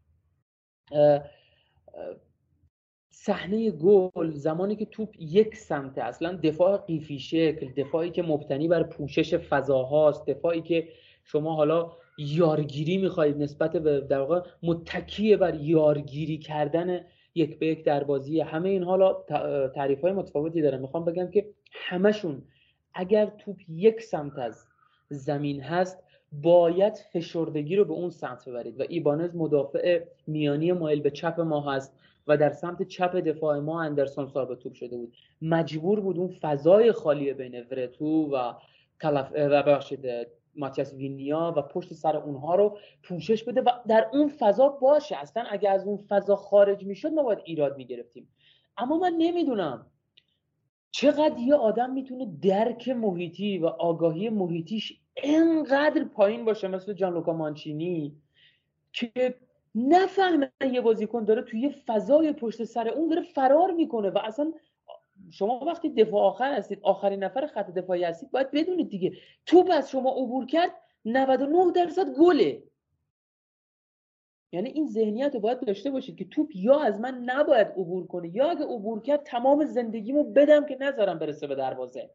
صحنه 3.22 3.70
گل 3.70 4.30
زمانی 4.30 4.76
که 4.76 4.84
توپ 4.84 5.14
یک 5.18 5.56
سمته 5.56 6.02
اصلا 6.02 6.38
دفاع 6.42 6.76
قیفی 6.76 7.18
شکل 7.18 7.72
دفاعی 7.76 8.10
که 8.10 8.22
مبتنی 8.22 8.68
بر 8.68 8.82
پوشش 8.82 9.34
فضاهاست 9.34 10.26
دفاعی 10.26 10.60
که 10.60 10.88
شما 11.24 11.54
حالا 11.54 11.92
یارگیری 12.18 12.98
می‌خواهید 12.98 13.36
نسبت 13.36 13.76
به 13.76 14.00
در 14.00 14.20
واقع 14.20 14.40
متکیه 14.62 15.36
بر 15.36 15.54
یارگیری 15.54 16.38
کردن 16.38 17.00
یک 17.34 17.58
به 17.58 17.66
یک 17.66 17.84
در 17.84 18.04
بازی. 18.04 18.40
همه 18.40 18.68
این 18.68 18.82
حالا 18.82 19.12
تعریف 19.74 20.00
های 20.00 20.12
متفاوتی 20.12 20.62
داره. 20.62 20.78
می‌خوام 20.78 21.04
بگم 21.04 21.30
که 21.30 21.48
همشون 21.72 22.42
اگر 22.94 23.26
توپ 23.26 23.56
یک 23.68 24.02
سمت 24.02 24.38
از 24.38 24.66
زمین 25.08 25.60
هست 25.60 25.98
باید 26.32 26.96
فشردگی 27.12 27.76
رو 27.76 27.84
به 27.84 27.92
اون 27.92 28.10
سمت 28.10 28.48
ببرید. 28.48 28.80
و 28.80 28.84
ایبانز 28.88 29.36
مدافع 29.36 30.04
میانی 30.26 30.72
مایل 30.72 31.00
به 31.00 31.10
چپ 31.10 31.40
ما 31.40 31.72
هست 31.72 31.96
و 32.30 32.36
در 32.36 32.50
سمت 32.50 32.82
چپ 32.82 33.16
دفاع 33.16 33.58
ما 33.58 33.82
اندرسون 33.82 34.26
صاحب 34.26 34.54
توپ 34.54 34.74
شده 34.74 34.96
بود. 34.96 35.16
مجبور 35.42 36.00
بود 36.00 36.18
اون 36.18 36.28
فضای 36.28 36.92
خالی 36.92 37.32
بین 37.32 37.66
ورتو 37.70 38.06
و 38.06 38.52
کلف 39.02 39.32
و 39.34 39.62
بخشید 39.62 40.06
ماتیاس 40.56 40.94
وینیا 40.94 41.54
و 41.56 41.62
پشت 41.62 41.94
سر 41.94 42.16
اونها 42.16 42.54
رو 42.54 42.78
پوشش 43.02 43.44
بده 43.44 43.60
و 43.60 43.70
در 43.88 44.06
اون 44.12 44.28
فضا 44.28 44.68
باشه. 44.68 45.16
اصلا 45.16 45.44
اگه 45.50 45.70
از 45.70 45.86
اون 45.86 45.96
فضا 45.96 46.36
خارج 46.36 46.84
می‌شد 46.84 47.12
ما 47.12 47.22
باید 47.22 47.38
ایراد 47.44 47.76
می‌گرفتیم. 47.76 48.28
اما 48.76 48.98
من 48.98 49.14
نمی‌دونم 49.18 49.86
چقدر 50.90 51.38
یه 51.38 51.54
آدم 51.54 51.90
می‌تونه 51.92 52.26
درک 52.42 52.88
محیطی 52.88 53.58
و 53.58 53.66
آگاهی 53.66 54.28
محیطیش 54.28 55.00
انقدر 55.16 56.04
پایین 56.04 56.44
باشه 56.44 56.68
مثل 56.68 56.92
جان 56.92 57.14
لوکا 57.14 57.32
مانچینی 57.32 58.16
که 58.92 59.34
نفهمه 59.74 60.52
یه 60.72 60.80
بازیکن 60.80 61.24
داره 61.24 61.42
توی 61.42 61.70
فضای 61.70 62.32
پشت 62.32 62.64
سر 62.64 62.88
اون 62.88 63.08
داره 63.08 63.22
فرار 63.22 63.70
می‌کنه 63.70 64.10
و 64.10 64.18
اصلا 64.18 64.52
شما 65.30 65.64
وقتی 65.66 65.90
دفاع 65.90 66.22
آخر 66.22 66.54
هستید 66.54 66.80
آخرین 66.82 67.24
نفر 67.24 67.46
خط 67.46 67.70
دفاعی 67.70 68.04
هستید 68.04 68.30
باید 68.30 68.50
بدونید 68.50 68.88
دیگه. 68.88 69.12
توپ 69.46 69.68
از 69.72 69.90
شما 69.90 70.10
عبور 70.10 70.46
کرد 70.46 70.70
99 71.04 71.72
درصد 71.72 72.14
گله. 72.14 72.62
یعنی 74.52 74.70
این 74.70 74.86
ذهنیت 74.86 75.34
رو 75.34 75.40
باید 75.40 75.60
داشته 75.60 75.90
باشید 75.90 76.16
که 76.16 76.24
توپ 76.24 76.50
یا 76.54 76.80
از 76.80 77.00
من 77.00 77.14
نباید 77.14 77.68
عبور 77.68 78.06
کنه 78.06 78.36
یا 78.36 78.50
اگه 78.50 78.64
عبور 78.64 79.00
کرد 79.00 79.22
تمام 79.22 79.64
زندگیمو 79.64 80.24
بدم 80.24 80.66
که 80.66 80.76
نذارم 80.80 81.18
برسه 81.18 81.46
به 81.46 81.54
دروازه. 81.54 82.10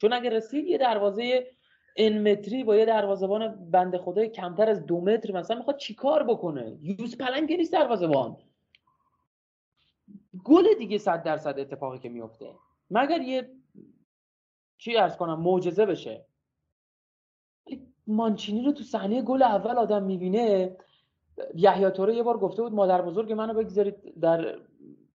چون 0.00 0.12
اگه 0.12 0.30
رسید 0.30 0.66
یه 0.66 0.78
دروازه 0.78 1.46
این 1.94 2.32
متری 2.32 2.64
با 2.64 2.76
یه 2.76 2.84
دروازه‌بان 2.84 3.70
بنده 3.70 3.98
خدای 3.98 4.28
کمتر 4.28 4.70
از 4.70 4.86
دو 4.86 5.00
متر 5.00 5.32
مثلا 5.32 5.56
می‌خواد 5.56 5.76
چیکار 5.76 6.22
بکنه؟ 6.22 6.78
یوز 6.82 7.18
پلنگ 7.18 7.52
نیست 7.52 7.72
دروازه‌بان. 7.72 8.36
گل 10.44 10.64
دیگه 10.78 10.98
صد 10.98 11.22
درصد 11.22 11.58
اتفاقی 11.58 11.98
که 11.98 12.08
میفته 12.08 12.54
مگر 12.90 13.20
یه 13.20 13.50
چی 14.78 14.96
ارز 14.96 15.16
کنم 15.16 15.40
معجزه 15.40 15.86
بشه. 15.86 16.26
مانچینی 18.06 18.64
رو 18.64 18.72
تو 18.72 18.82
صحنه 18.84 19.22
گل 19.22 19.42
اول 19.42 19.78
آدم 19.78 20.02
می‌بینه. 20.02 20.76
یحیی 21.54 21.90
توره 21.90 22.14
یه 22.14 22.22
بار 22.22 22.38
گفته 22.38 22.62
بود 22.62 22.72
مادر 22.72 23.02
بزرگ 23.02 23.32
منو 23.32 23.54
بگذارید 23.54 24.20
در 24.20 24.58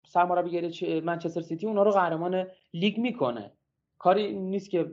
سرمربیگری 0.08 1.02
منچستر 1.02 1.42
سیتی 1.42 1.68
اونا 1.68 1.84
رو 1.84 1.92
قهرمان 1.92 2.48
لیگ 2.74 2.98
می‌کنه. 2.98 3.52
کاری 4.00 4.34
نیست 4.34 4.70
که 4.70 4.92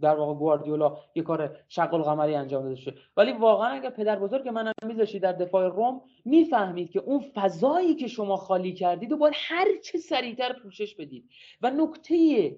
در 0.00 0.14
واقع 0.14 0.34
گواردیولا 0.34 0.96
یه 1.14 1.22
کار 1.22 1.56
شغل 1.68 2.02
قمری 2.02 2.34
انجام 2.34 2.62
داده 2.62 2.74
شده 2.74 2.94
ولی 3.16 3.32
واقعا 3.32 3.68
اگر 3.68 3.90
پدر 3.90 4.18
بزرگ 4.18 4.48
من 4.48 4.72
میذاشی 4.86 5.18
در 5.18 5.32
دفاع 5.32 5.68
روم 5.68 6.00
می‌فهمید 6.24 6.90
که 6.90 7.00
اون 7.00 7.20
فضایی 7.34 7.94
که 7.94 8.08
شما 8.08 8.36
خالی 8.36 8.74
کردید 8.74 9.12
و 9.12 9.16
باید 9.16 9.34
هر 9.36 9.66
چه 9.84 9.98
سریعتر 9.98 10.52
پوشش 10.62 10.94
بدید. 10.94 11.28
و 11.62 11.70
نکته 11.70 12.56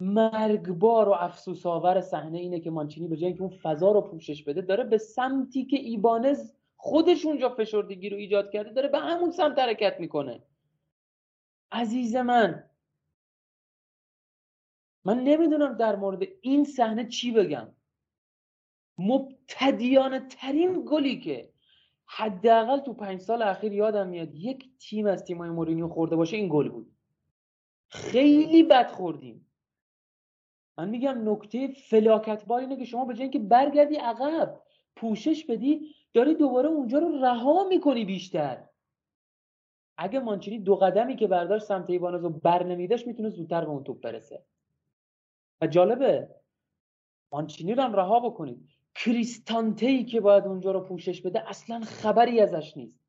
مرگبار 0.00 1.08
و 1.08 1.12
افسوس 1.12 1.66
آور 1.66 2.00
صحنه 2.00 2.38
اینه 2.38 2.60
که 2.60 2.70
مانچینی 2.70 3.08
به 3.08 3.16
جای 3.16 3.26
اینکه 3.26 3.42
اون 3.42 3.50
فضا 3.62 3.92
رو 3.92 4.00
پوشش 4.00 4.44
بده 4.44 4.60
داره 4.60 4.84
به 4.84 4.98
سمتی 4.98 5.64
که 5.64 5.76
ایبانز 5.76 6.52
خودش 6.76 7.26
اونجا 7.26 7.48
فشردگی 7.48 8.08
رو 8.08 8.16
ایجاد 8.16 8.50
کرده 8.50 8.72
داره 8.72 8.88
به 8.88 8.98
همون 8.98 9.30
سمت 9.30 9.58
حرکت 9.58 10.00
می‌کنه. 10.00 10.42
عزیز 11.72 12.16
من 12.16 12.64
من 15.04 15.24
نمی‌دونم 15.24 15.76
در 15.76 15.96
مورد 15.96 16.22
این 16.40 16.64
صحنه 16.64 17.08
چی 17.08 17.32
بگم. 17.32 17.68
مبتدیانه 18.98 20.20
ترین 20.20 20.84
گلی 20.90 21.20
که 21.20 21.52
حداقل 22.06 22.78
تو 22.78 22.94
پنج 22.94 23.20
سال 23.20 23.42
اخیر 23.42 23.72
یادم 23.72 24.08
میاد 24.08 24.34
یک 24.34 24.78
تیم 24.78 25.06
از 25.06 25.24
تیمای 25.24 25.50
مورینیو 25.50 25.88
خورده 25.88 26.16
باشه 26.16 26.36
این 26.36 26.48
گل 26.48 26.68
بود. 26.68 26.92
خیلی 27.88 28.62
بد 28.62 28.90
خوردیم. 28.90 29.46
من 30.78 30.88
میگم 30.88 31.30
نکته 31.30 31.68
فلاکت 31.68 32.44
بار 32.44 32.60
اینه 32.60 32.76
که 32.76 32.84
شما 32.84 33.04
به 33.04 33.14
جای 33.14 33.22
اینکه 33.22 33.38
برگردی 33.38 33.96
عقب 33.96 34.60
پوشش 34.96 35.46
بدی 35.46 35.94
داری 36.14 36.34
دوباره 36.34 36.68
اونجا 36.68 36.98
رو 36.98 37.24
رها 37.24 37.64
می‌کنی 37.68 38.04
بیشتر. 38.04 38.64
اگه 39.96 40.20
مانچینی 40.20 40.58
دو 40.58 40.76
قدمی 40.76 41.16
که 41.16 41.26
برداشت 41.26 41.64
سمت 41.64 41.90
ایوانز 41.90 42.22
رو 42.24 42.30
بر 42.30 42.62
نمیداشت 42.62 43.06
می‌تونه 43.06 43.28
زودتر 43.28 43.64
به 43.64 43.70
اون 43.70 43.84
توپ 43.84 44.00
برسه. 44.00 44.44
و 45.62 45.66
جالبه 45.66 46.28
مانچینی 47.32 47.74
رو 47.74 47.82
هم 47.82 47.92
رها 47.96 48.20
بکنید. 48.20 48.68
کریستانته 48.94 49.86
ای 49.86 50.04
که 50.04 50.20
باید 50.20 50.44
اونجا 50.44 50.72
رو 50.72 50.80
پوشش 50.80 51.22
بده 51.22 51.48
اصلا 51.48 51.80
خبری 51.80 52.40
ازش 52.40 52.76
نیست. 52.76 53.00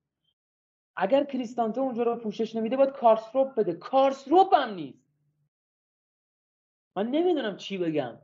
اگر 0.95 1.23
کریستانته 1.23 1.81
اونجا 1.81 2.03
رو 2.03 2.15
پوشش 2.15 2.55
نمیده 2.55 2.77
باید 2.77 2.89
کارسروپ 2.89 3.55
بده. 3.55 3.73
کارسروپ 3.73 4.53
هم 4.53 4.73
نیست. 4.73 5.03
من 6.95 7.07
نمی‌دونم 7.07 7.57
چی 7.57 7.77
بگم. 7.77 8.19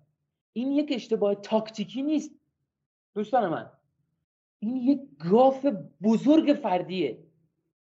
این 0.53 0.71
یک 0.71 0.91
اشتباه 0.95 1.35
تاکتیکی 1.35 2.01
نیست 2.01 2.31
دوستان 3.15 3.49
من. 3.49 3.71
این 4.59 4.75
یک 4.75 4.99
گاف 5.31 5.65
بزرگ 6.03 6.53
فردیه. 6.53 7.23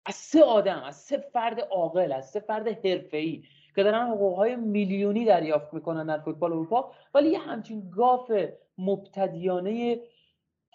از 0.06 0.14
سه 0.14 0.44
آدم 0.44 0.82
از 0.82 0.96
سه 0.96 1.18
فرد 1.18 1.60
عاقل 1.60 2.12
از 2.12 2.30
سه 2.30 2.40
فرد 2.40 2.86
حرفه‌ای. 2.86 3.44
که 3.74 3.82
دارن 3.82 4.08
حقوقهای 4.08 4.56
میلیونی 4.56 5.24
دریافت 5.24 5.74
می‌کنن 5.74 6.06
در 6.06 6.18
فوتبال 6.18 6.52
اروپا 6.52 6.92
ولی 7.14 7.30
یه 7.30 7.38
همچین 7.38 7.90
گاف 7.90 8.32
مبتدیانه 8.78 10.00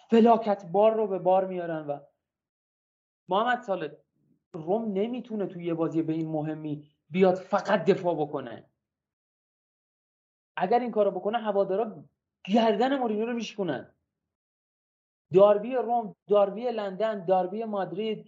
فلاکت 0.09 0.65
بار 0.65 0.93
رو 0.93 1.07
به 1.07 1.19
بار 1.19 1.45
میارن 1.45 1.87
و 1.87 1.99
محمد 3.29 3.61
سال 3.61 3.95
روم 4.53 4.93
نمی‌تونه 4.93 5.45
توی 5.45 5.65
یه 5.65 5.73
بازی 5.73 6.01
به 6.01 6.13
این 6.13 6.27
مهمی 6.27 6.89
بیاد 7.09 7.35
فقط 7.35 7.85
دفاع 7.85 8.15
بکنه. 8.15 8.65
اگر 10.57 10.79
این 10.79 10.91
کارو 10.91 11.11
بکنه 11.11 11.37
هوادارا 11.37 12.03
گردن 12.45 12.97
مورینیو 12.99 13.25
رو 13.25 13.33
میشکنن 13.33 13.93
داربی 15.33 15.75
روم 15.75 16.15
داربی 16.27 16.71
لندن 16.71 17.25
داربی 17.25 17.63
مادرید 17.63 18.25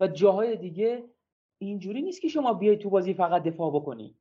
و 0.00 0.08
جاهای 0.08 0.56
دیگه 0.56 1.10
اینجوری 1.58 2.02
نیست 2.02 2.22
که 2.22 2.28
شما 2.28 2.52
بیای 2.52 2.76
تو 2.76 2.90
بازی 2.90 3.14
فقط 3.14 3.42
دفاع 3.42 3.70
بکنی. 3.70 4.14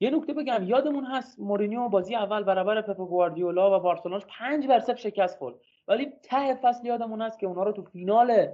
یه 0.00 0.10
نکته 0.10 0.34
بگم 0.34 0.62
یادمون 0.62 1.04
هست 1.04 1.40
مورینیو 1.40 1.88
بازی 1.88 2.14
اول 2.14 2.42
برابر 2.42 2.82
پپ 2.82 2.96
گواردیولا 2.96 3.76
و 3.76 3.82
بارسلوناش 3.82 4.22
5 4.28 4.66
بر 4.66 4.78
0 4.78 4.94
شکست 4.94 5.38
خورد. 5.38 5.54
ولی 5.88 6.12
ته 6.22 6.54
فصل 6.54 6.86
یادمون 6.86 7.22
هست 7.22 7.38
که 7.38 7.46
اونا 7.46 7.62
رو 7.62 7.72
تو 7.72 7.82
فینال 7.82 8.48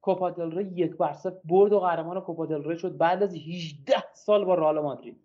کوپا 0.00 0.30
دل 0.30 0.50
ری 0.50 0.64
یک 0.64 0.96
بر 0.96 1.12
0 1.12 1.36
برد 1.44 1.72
و 1.72 1.80
قهرمان 1.80 2.20
کوپا 2.20 2.46
دل 2.46 2.64
ری 2.64 2.78
شد 2.78 2.96
بعد 2.96 3.22
از 3.22 3.34
18 3.34 4.12
سال 4.12 4.44
با 4.44 4.54
رئال 4.54 4.80
مادرید. 4.80 5.20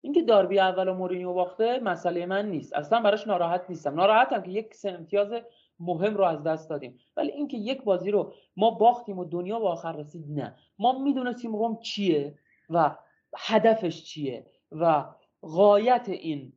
اینکه 0.00 0.22
داربی 0.22 0.60
اول 0.60 0.92
مورینیو 0.92 1.32
باخته 1.32 1.78
مسئله 1.78 2.26
من 2.26 2.50
نیست. 2.50 2.72
اصلا 2.74 3.00
براش 3.00 3.26
ناراحت 3.26 3.64
نیستم. 3.68 3.94
ناراحتم 3.94 4.42
که 4.42 4.50
یک 4.50 4.74
سه 4.74 4.90
امتیاز 4.90 5.32
مهم 5.80 6.16
رو 6.16 6.24
از 6.24 6.42
دست 6.42 6.70
دادیم. 6.70 6.98
ولی 7.16 7.32
اینکه 7.32 7.56
یک 7.56 7.82
بازی 7.82 8.10
رو 8.10 8.34
ما 8.56 8.70
باختیم 8.70 9.18
و 9.18 9.24
دنیا 9.24 9.58
به 9.58 9.68
آخر 9.68 9.92
رسید 9.92 10.24
نه. 10.28 10.56
ما 10.78 10.98
می‌دونستیم 10.98 11.56
روم 11.56 11.80
چیه 11.80 12.38
و 12.70 12.96
هدفش 13.36 14.04
چیه 14.04 14.46
و 14.72 15.04
غایت 15.42 16.08
این 16.08 16.52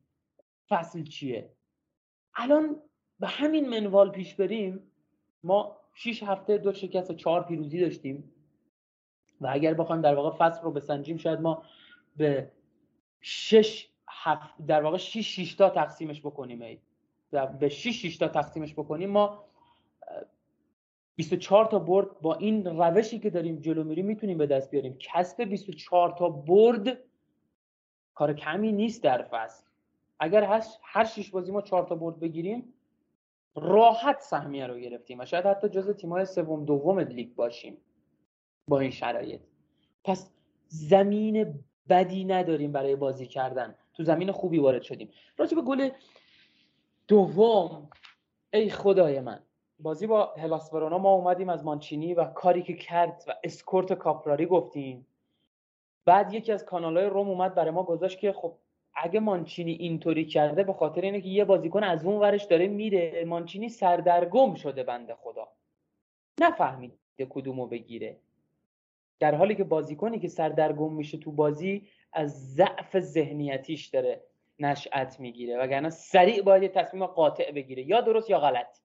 فصل 0.69 1.03
چیه. 1.03 1.53
الان 2.35 2.81
به 3.19 3.27
همین 3.27 3.69
منوال 3.69 4.11
پیش 4.11 4.35
بریم. 4.35 4.91
ما 5.43 5.77
6 5.93 6.23
هفته 6.23 6.57
دو 6.57 6.73
شکست 6.73 7.11
و 7.11 7.13
چهار 7.13 7.43
پیروزی 7.43 7.79
داشتیم. 7.79 8.33
و 9.41 9.47
اگر 9.51 9.73
بخوایم 9.73 10.01
در 10.01 10.15
واقع 10.15 10.37
فصل 10.37 10.61
رو 10.61 10.71
بسنجیم 10.71 11.17
شاید 11.17 11.39
ما 11.39 11.63
به 12.17 12.51
شش 13.21 13.89
هفت 14.09 14.65
در 14.67 14.81
واقع 14.83 14.97
6 14.97 15.39
6 15.39 15.53
تا 15.53 15.69
تقسیمش 15.69 16.21
بکنیم. 16.21 16.61
ای 16.61 16.79
به 17.31 17.69
6 17.69 18.05
6 18.05 18.17
تا 18.17 18.27
تقسیمش 18.27 18.73
بکنیم 18.73 19.09
ما 19.09 19.43
24 21.15 21.65
تا 21.65 21.79
برد 21.79 22.19
با 22.21 22.35
این 22.35 22.65
روشی 22.65 23.19
که 23.19 23.29
داریم 23.29 23.59
جلو 23.59 23.83
میریم 23.83 24.05
می‌تونیم 24.05 24.37
به 24.37 24.47
دست 24.47 24.71
بیاریم. 24.71 24.97
کسب 24.99 25.43
24 25.43 26.15
تا 26.17 26.29
برد 26.29 26.97
کار 28.13 28.33
کمی 28.33 28.71
نیست 28.71 29.03
در 29.03 29.23
فصل. 29.23 29.65
اگر 30.19 30.61
هر 30.83 31.05
شش 31.05 31.29
بازی 31.29 31.51
ما 31.51 31.61
4 31.61 31.83
تا 31.83 31.95
برد 31.95 32.19
بگیریم 32.19 32.73
راحت 33.55 34.21
سهمیه 34.21 34.67
رو 34.67 34.79
گرفتیم 34.79 35.19
و 35.19 35.25
شاید 35.25 35.45
حتی 35.45 35.69
جز 35.69 35.89
تیم‌های 35.89 36.25
سوم 36.25 36.65
دوم 36.65 36.99
لیگ 36.99 37.35
باشیم 37.35 37.77
با 38.67 38.79
این 38.79 38.91
شرایط. 38.91 39.41
پس 40.03 40.31
زمین 40.67 41.63
بدی 41.89 42.25
نداریم 42.25 42.71
برای 42.71 42.95
بازی 42.95 43.25
کردن. 43.25 43.75
تو 43.93 44.03
زمین 44.03 44.31
خوبی 44.31 44.59
وارد 44.59 44.81
شدیم. 44.81 45.09
راجع 45.37 45.55
به 45.55 45.61
گل 45.61 45.89
دوم 47.09 47.89
ای 48.53 48.69
خدای 48.69 49.19
من. 49.19 49.39
بازی 49.79 50.07
با 50.07 50.33
هلاس 50.37 50.73
ورونا 50.73 50.97
ما 50.97 51.13
اومدیم 51.13 51.49
از 51.49 51.63
مانچینی 51.63 52.13
و 52.13 52.25
کاری 52.25 52.63
که 52.63 52.73
کرد 52.73 53.23
و 53.27 53.35
اسکورت 53.43 53.93
کاپراری 53.93 54.45
گفتیم. 54.45 55.07
بعد 56.05 56.33
یکی 56.33 56.51
از 56.51 56.65
کانالهای 56.65 57.05
روم 57.05 57.29
اومد 57.29 57.55
برای 57.55 57.71
ما 57.71 57.83
گذاشت 57.83 58.19
که 58.19 58.33
خب 58.33 58.55
اگه 58.95 59.19
مانچینی 59.19 59.71
اینطوری 59.71 60.25
کرده 60.25 60.63
به 60.63 60.73
خاطر 60.73 61.01
اینه 61.01 61.21
که 61.21 61.27
یه 61.29 61.45
بازیکن 61.45 61.83
از 61.83 62.05
اون 62.05 62.19
ورش 62.19 62.43
داره 62.43 62.67
میره. 62.67 63.25
مانچینی 63.25 63.69
سردرگم 63.69 64.53
شده 64.53 64.83
بنده 64.83 65.15
خدا. 65.15 65.47
نفهمید 66.41 66.99
کدومو 67.29 67.67
بگیره. 67.67 68.17
در 69.19 69.35
حالی 69.35 69.55
که 69.55 69.63
بازیکنی 69.63 70.19
که 70.19 70.27
سردرگم 70.27 70.93
میشه 70.93 71.17
تو 71.17 71.31
بازی 71.31 71.87
از 72.13 72.53
ضعف 72.53 72.99
ذهنیتیش 72.99 73.87
داره. 73.87 74.28
نشأت 74.59 75.19
می‌گیره 75.19 75.57
وگرنه 75.57 75.89
سریع 75.89 76.41
باید 76.41 76.63
یه 76.63 76.69
تصمیم 76.69 77.05
قاطع 77.05 77.51
بگیره 77.51 77.83
یا 77.83 78.01
درست 78.01 78.29
یا 78.29 78.39
غلط. 78.39 78.77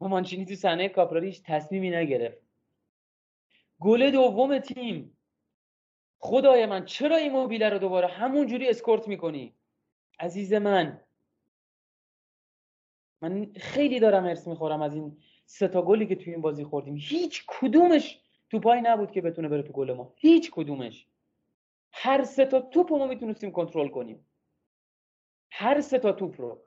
و 0.00 0.08
مانچینی 0.08 0.44
تو 0.44 0.54
صحنه 0.54 0.88
کاپراریش 0.88 1.42
تصمیمی 1.46 1.90
نگرفت. 1.90 2.38
گل 3.80 4.10
دوم 4.10 4.58
تیم. 4.58 5.18
خدای 6.18 6.66
من 6.66 6.84
چرا 6.84 7.16
این 7.16 7.32
موبیله 7.32 7.68
رو 7.68 7.78
دوباره 7.78 8.06
همون 8.06 8.46
جوری 8.46 8.68
اسکورت 8.68 9.08
می‌کنی؟ 9.08 9.54
عزیز 10.18 10.52
من. 10.52 11.00
من 13.22 13.52
خیلی 13.56 14.00
دارم 14.00 14.24
ارس 14.24 14.46
می‌خورم 14.46 14.82
از 14.82 14.94
این 14.94 15.18
سه 15.46 15.68
تا 15.68 15.82
گلی 15.82 16.06
که 16.06 16.14
توی 16.14 16.32
این 16.32 16.42
بازی 16.42 16.64
خوردیم. 16.64 16.96
هیچ 16.96 17.44
کدومش 17.46 18.20
تو 18.50 18.60
پای 18.60 18.80
نبود 18.80 19.10
که 19.10 19.20
بتونه 19.20 19.48
بره 19.48 19.62
تو 19.62 19.72
گل 19.72 19.92
ما. 19.92 20.14
هیچ 20.16 20.50
کدومش. 20.50 21.06
هر 21.92 22.24
سه 22.24 22.46
تا 22.46 22.60
توپ 22.60 22.92
ما 22.92 23.06
می‌تونستیم 23.06 23.52
کنترل 23.52 23.88
کنیم. 23.88 24.26
هر 25.56 25.80
سه 25.80 25.98
تا 25.98 26.12
توپ 26.12 26.40
رو. 26.40 26.58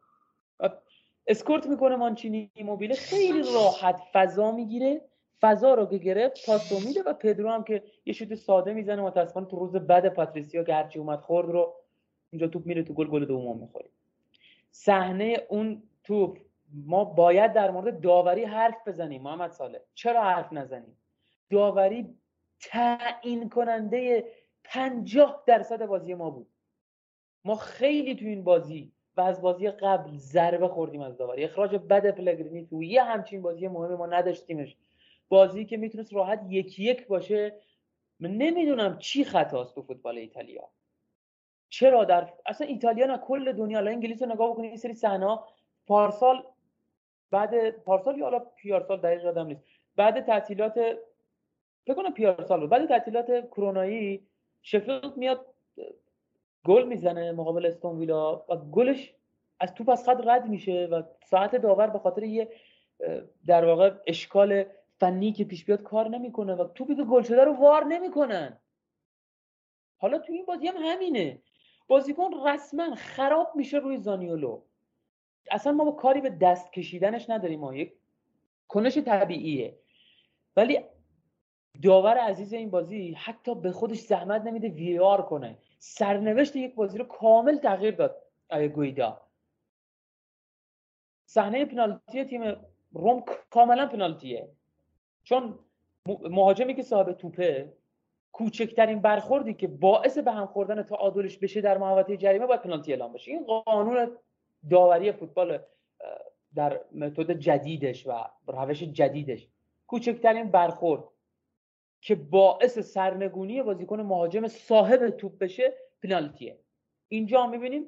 اسکورت 1.27 1.67
می‌کنه 1.67 1.95
مانچینی 1.95 2.51
موبیله 2.65 2.95
خیلی 2.95 3.43
راحت 3.53 4.01
فضا 4.13 4.51
می‌گیره. 4.51 5.01
فضا 5.41 5.73
رو 5.73 5.85
که 5.85 5.97
گرفت 5.97 6.45
پاس 6.45 6.85
میده 6.85 7.03
و 7.03 7.13
پدرو 7.13 7.49
هم 7.49 7.63
که 7.63 7.83
یه 8.05 8.13
شوت 8.13 8.35
ساده 8.35 8.73
می‌زنه 8.73 9.01
متاسفانه 9.01 9.47
تو 9.47 9.59
روز 9.59 9.75
بعد 9.75 10.13
پاتریسیا 10.13 10.63
که 10.63 10.73
هرچی 10.73 10.99
اومد 10.99 11.19
خورد 11.19 11.49
رو 11.49 11.75
اینجا 12.31 12.47
توپ 12.47 12.65
میره 12.65 12.83
تو 12.83 12.93
گل 12.93 13.07
گل 13.07 13.25
دوم 13.25 13.57
می‌خوریم 13.57 13.91
صحنه 14.71 15.45
اون 15.49 15.83
توپ. 16.03 16.37
ما 16.85 17.05
باید 17.05 17.53
در 17.53 17.71
مورد 17.71 18.01
داوری 18.01 18.43
حرف 18.43 18.87
بزنیم 18.87 19.21
محمد 19.21 19.51
ساله 19.51 19.81
چرا 19.93 20.23
حرف 20.23 20.53
نزنیم؟ 20.53 20.97
داوری 21.49 22.15
تعیین 22.59 23.49
کننده 23.49 24.27
پنجاه 24.63 25.43
درصد 25.45 25.85
بازی 25.85 26.13
ما 26.13 26.29
بود. 26.29 26.47
ما 27.47 27.55
خیلی 27.55 28.15
تو 28.15 28.25
این 28.25 28.43
بازی 28.43 28.91
و 29.17 29.21
از 29.21 29.41
بازی 29.41 29.71
قبل 29.71 30.11
ضربه 30.17 30.67
خوردیم 30.67 31.01
از 31.01 31.17
داوری. 31.17 31.43
اخراج 31.43 31.75
بد 31.75 32.15
پلگرینی 32.15 32.65
تو 32.65 32.83
یه 32.83 33.03
همچین 33.03 33.41
بازی 33.41 33.67
مهم 33.67 33.95
ما 33.95 34.05
نداشتیمش. 34.05 34.75
بازی 35.29 35.65
که 35.65 35.77
می‌تونست 35.77 36.13
راحت 36.13 36.41
یکی 36.49 36.83
یک 36.83 37.07
باشه 37.07 37.59
من 38.19 38.31
نمی‌دونم 38.31 38.97
چی 38.97 39.23
خطاست 39.23 39.75
تو 39.75 39.81
فوتبال 39.81 40.17
ایتالیا. 40.17 40.69
چرا 41.69 42.03
در 42.03 42.33
اصلا 42.45 42.67
ایتالیا 42.67 43.05
نه 43.05 43.17
کل 43.17 43.51
دنیا. 43.51 43.77
الان 43.77 43.93
انگلیس 43.93 44.21
رو 44.21 44.29
نگاه 44.29 44.51
بکنید 44.51 44.69
این 44.69 44.77
سری 44.77 44.93
صحنه 44.93 45.39
پارسال 45.87 46.43
بعد 47.31 47.69
پارسال 47.69 48.17
یا 48.17 48.23
حالا 48.23 48.39
پیارسال 48.39 48.99
دقیق 48.99 49.23
یادم 49.23 49.47
نیست. 49.47 49.63
بعد 49.95 50.25
تعطیلات 50.25 50.73
فکر 51.85 51.95
کنم 51.95 52.13
پیارسال 52.13 52.59
بود. 52.59 52.69
بعد 52.69 52.87
تعطیلات 52.87 53.47
کرونایی 53.47 54.27
شفیلد 54.61 55.17
میاد 55.17 55.45
گل 56.67 56.87
می‌زنه 56.87 57.31
مقابل 57.31 57.65
استون 57.65 57.97
ویلا 57.99 58.35
و 58.49 58.55
گلش 58.55 59.13
از 59.59 59.73
توپ 59.75 59.89
از 59.89 60.05
خط 60.05 60.21
رد 60.27 60.47
میشه 60.47 60.87
و 60.91 61.03
ساعت 61.25 61.55
داور 61.55 61.87
به 61.87 61.99
خاطر 61.99 62.23
یه 62.23 62.49
در 63.47 63.65
واقع 63.65 63.93
اشکال 64.07 64.63
فنی 64.99 65.31
که 65.31 65.45
پیش 65.45 65.65
بیاد 65.65 65.81
کار 65.83 66.07
نمی‌کنه 66.09 66.55
و 66.55 66.67
توپی 66.67 66.95
که 66.95 67.03
گل 67.03 67.21
شده 67.21 67.43
رو 67.43 67.53
وار 67.53 67.83
نمی‌کنن. 67.83 68.57
حالا 69.97 70.19
تو 70.19 70.33
این 70.33 70.45
بازی 70.45 70.67
هم 70.67 70.75
همینه. 70.77 71.41
بازیکن 71.87 72.29
رسما 72.47 72.95
خراب 72.95 73.51
میشه 73.55 73.77
روی 73.77 73.97
زانیولو. 73.97 74.61
اصلا 75.51 75.73
ما 75.73 75.83
با 75.83 75.91
کاری 75.91 76.21
به 76.21 76.29
دست 76.29 76.73
کشیدنش 76.73 77.29
نداریم 77.29 77.59
ما 77.59 77.75
یک 77.75 77.93
کنش 78.67 78.97
طبیعیه. 78.97 79.77
ولی 80.55 80.79
داور 81.83 82.17
عزیز 82.17 82.53
این 82.53 82.69
بازی 82.69 83.11
حتی 83.11 83.55
به 83.55 83.71
خودش 83.71 83.97
زحمت 83.97 84.41
نمیده 84.41 84.69
وی 84.69 84.99
آر 84.99 85.21
کنه. 85.21 85.57
سرنوشت 85.79 86.55
یک 86.55 86.75
بازی 86.75 86.97
رو 86.97 87.05
کامل 87.05 87.57
تغییر 87.57 87.95
داد 87.95 88.23
گویدا. 88.75 89.21
صحنه 91.25 91.65
پنالتی 91.65 92.23
تیم 92.23 92.55
روم 92.93 93.23
کاملا 93.49 93.85
پنالتیه. 93.85 94.49
چون 95.23 95.59
مهاجمی 96.07 96.75
که 96.75 96.83
صاحب 96.83 97.11
توپه 97.11 97.73
کوچکترین 98.31 99.01
برخوردی 99.01 99.53
که 99.53 99.67
باعث 99.67 100.17
به 100.17 100.31
هم 100.31 100.45
خوردن 100.45 100.83
تعادلش 100.83 101.37
بشه 101.37 101.61
در 101.61 101.77
محوطه 101.77 102.17
جریمه 102.17 102.45
باید 102.45 102.61
پنالتی 102.61 102.91
اعلام 102.91 103.13
بشه. 103.13 103.31
این 103.31 103.43
قانون 103.43 104.17
داوری 104.69 105.11
فوتبال 105.11 105.59
در 106.55 106.81
متد 106.91 107.31
جدیدش 107.31 108.07
و 108.07 108.11
روش 108.47 108.83
جدیدش. 108.83 109.47
کوچکترین 109.87 110.51
برخورد. 110.51 111.03
که 112.01 112.15
باعث 112.15 112.79
سرنگونی 112.79 113.63
بازیکن 113.63 114.01
مهاجم 114.01 114.47
صاحب 114.47 115.09
توپ 115.09 115.37
بشه 115.37 115.73
پنالتیه. 116.03 116.59
اینجا 117.07 117.47
می‌بینیم 117.47 117.85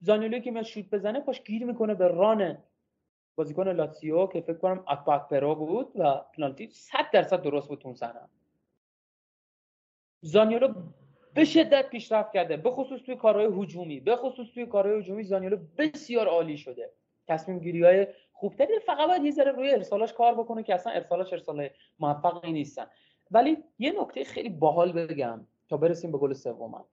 زانیولو 0.00 0.38
که 0.38 0.50
میاد 0.50 0.64
شوت 0.64 0.90
بزنه 0.90 1.20
پاش 1.20 1.42
گیر 1.42 1.64
می‌کنه 1.64 1.94
به 1.94 2.08
ران 2.08 2.58
بازیکن 3.36 3.68
لاتسیو 3.68 4.26
که 4.26 4.40
فکر 4.40 4.58
کنم 4.58 4.84
آکپا 4.88 5.28
آکپرو 5.28 5.54
بود 5.54 5.92
و 5.94 6.24
پنالتی 6.36 6.66
100 6.66 7.10
درصد 7.12 7.42
درست 7.42 7.68
بود 7.68 7.82
اون 7.84 7.94
صحنه 7.94 8.28
زانیولو 10.20 10.74
به 11.34 11.44
شدت 11.44 11.90
پیشرفت 11.90 12.32
کرده 12.32 12.56
به 12.56 12.70
خصوص 12.70 13.00
توی 13.02 13.16
کارهای 13.16 13.62
هجومی. 13.62 14.00
به 14.00 14.16
خصوص 14.16 14.48
توی 14.54 14.66
کارهای 14.66 14.98
هجومی 14.98 15.24
زانیولو 15.24 15.56
بسیار 15.78 16.28
عالی 16.28 16.56
شده. 16.56 16.92
تصمیم 17.28 17.58
گیری 17.58 17.84
های 17.84 18.06
خوبتری 18.32 18.78
فقط 18.78 19.08
باید 19.08 19.24
یه 19.24 19.30
ذره 19.30 19.52
روی 19.52 19.70
ارسالاش 19.70 20.12
کار 20.12 20.34
بکنه 20.34 20.62
که 20.62 20.74
اصلا 20.74 20.92
ارسالاش 20.92 21.32
ارسال 21.32 21.68
موفقی 21.98 22.52
نیستن. 22.52 22.86
ولی 23.32 23.56
یه 23.78 23.92
نکته 24.00 24.24
خیلی 24.24 24.48
باحال 24.48 24.92
بگم 24.92 25.46
تا 25.68 25.76
برسیم 25.76 26.12
به 26.12 26.18
گل 26.18 26.32
سوم. 26.32 26.84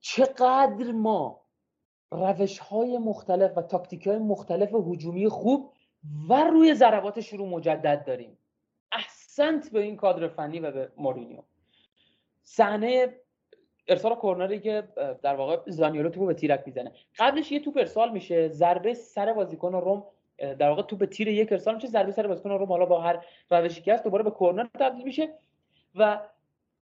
چقدر 0.00 0.92
ما 0.92 1.44
روش 2.10 2.58
های 2.58 2.98
مختلف 2.98 3.58
و 3.58 3.62
تاکتیک 3.62 4.06
های 4.06 4.18
مختلف 4.18 4.74
هجومی 4.74 5.28
خوب 5.28 5.72
و 6.28 6.44
روی 6.44 6.74
ضربات 6.74 7.20
شروع 7.20 7.48
مجدد 7.48 8.04
داریم. 8.06 8.38
احسنت 8.92 9.70
به 9.70 9.80
این 9.80 9.96
کادر 9.96 10.28
فنی 10.28 10.60
و 10.60 10.70
به 10.70 10.92
مورینیو. 10.96 11.42
صحنه 12.42 13.14
ارسال 13.88 14.14
کورنری 14.14 14.60
که 14.60 14.88
در 15.22 15.34
واقع 15.34 15.70
زانیولو 15.70 16.08
توپ 16.08 16.26
به 16.26 16.34
تیرک 16.34 16.62
می‌زنه. 16.66 16.92
قبلش 17.18 17.52
یه 17.52 17.60
توپ 17.60 17.76
ارسال 17.76 18.12
میشه 18.12 18.48
ضربه 18.48 18.94
سر 18.94 19.32
بازیکن 19.32 19.72
روم 19.72 20.06
در 20.58 20.68
واقع 20.68 20.82
توپ 20.82 21.04
تیر 21.04 21.28
یک 21.28 21.52
ارسال 21.52 21.74
میشه 21.74 21.86
ضربه 21.86 22.12
سر 22.12 22.26
بازیکن 22.26 22.50
روم 22.50 22.68
حالا 22.68 22.86
با 22.86 23.00
هر 23.00 23.24
روشی 23.50 23.82
که 23.82 23.94
هست 23.94 24.04
دوباره 24.04 24.22
به 24.22 24.30
کورنر 24.30 24.66
تبدیل 24.80 25.04
میشه 25.04 25.28
و 25.94 26.20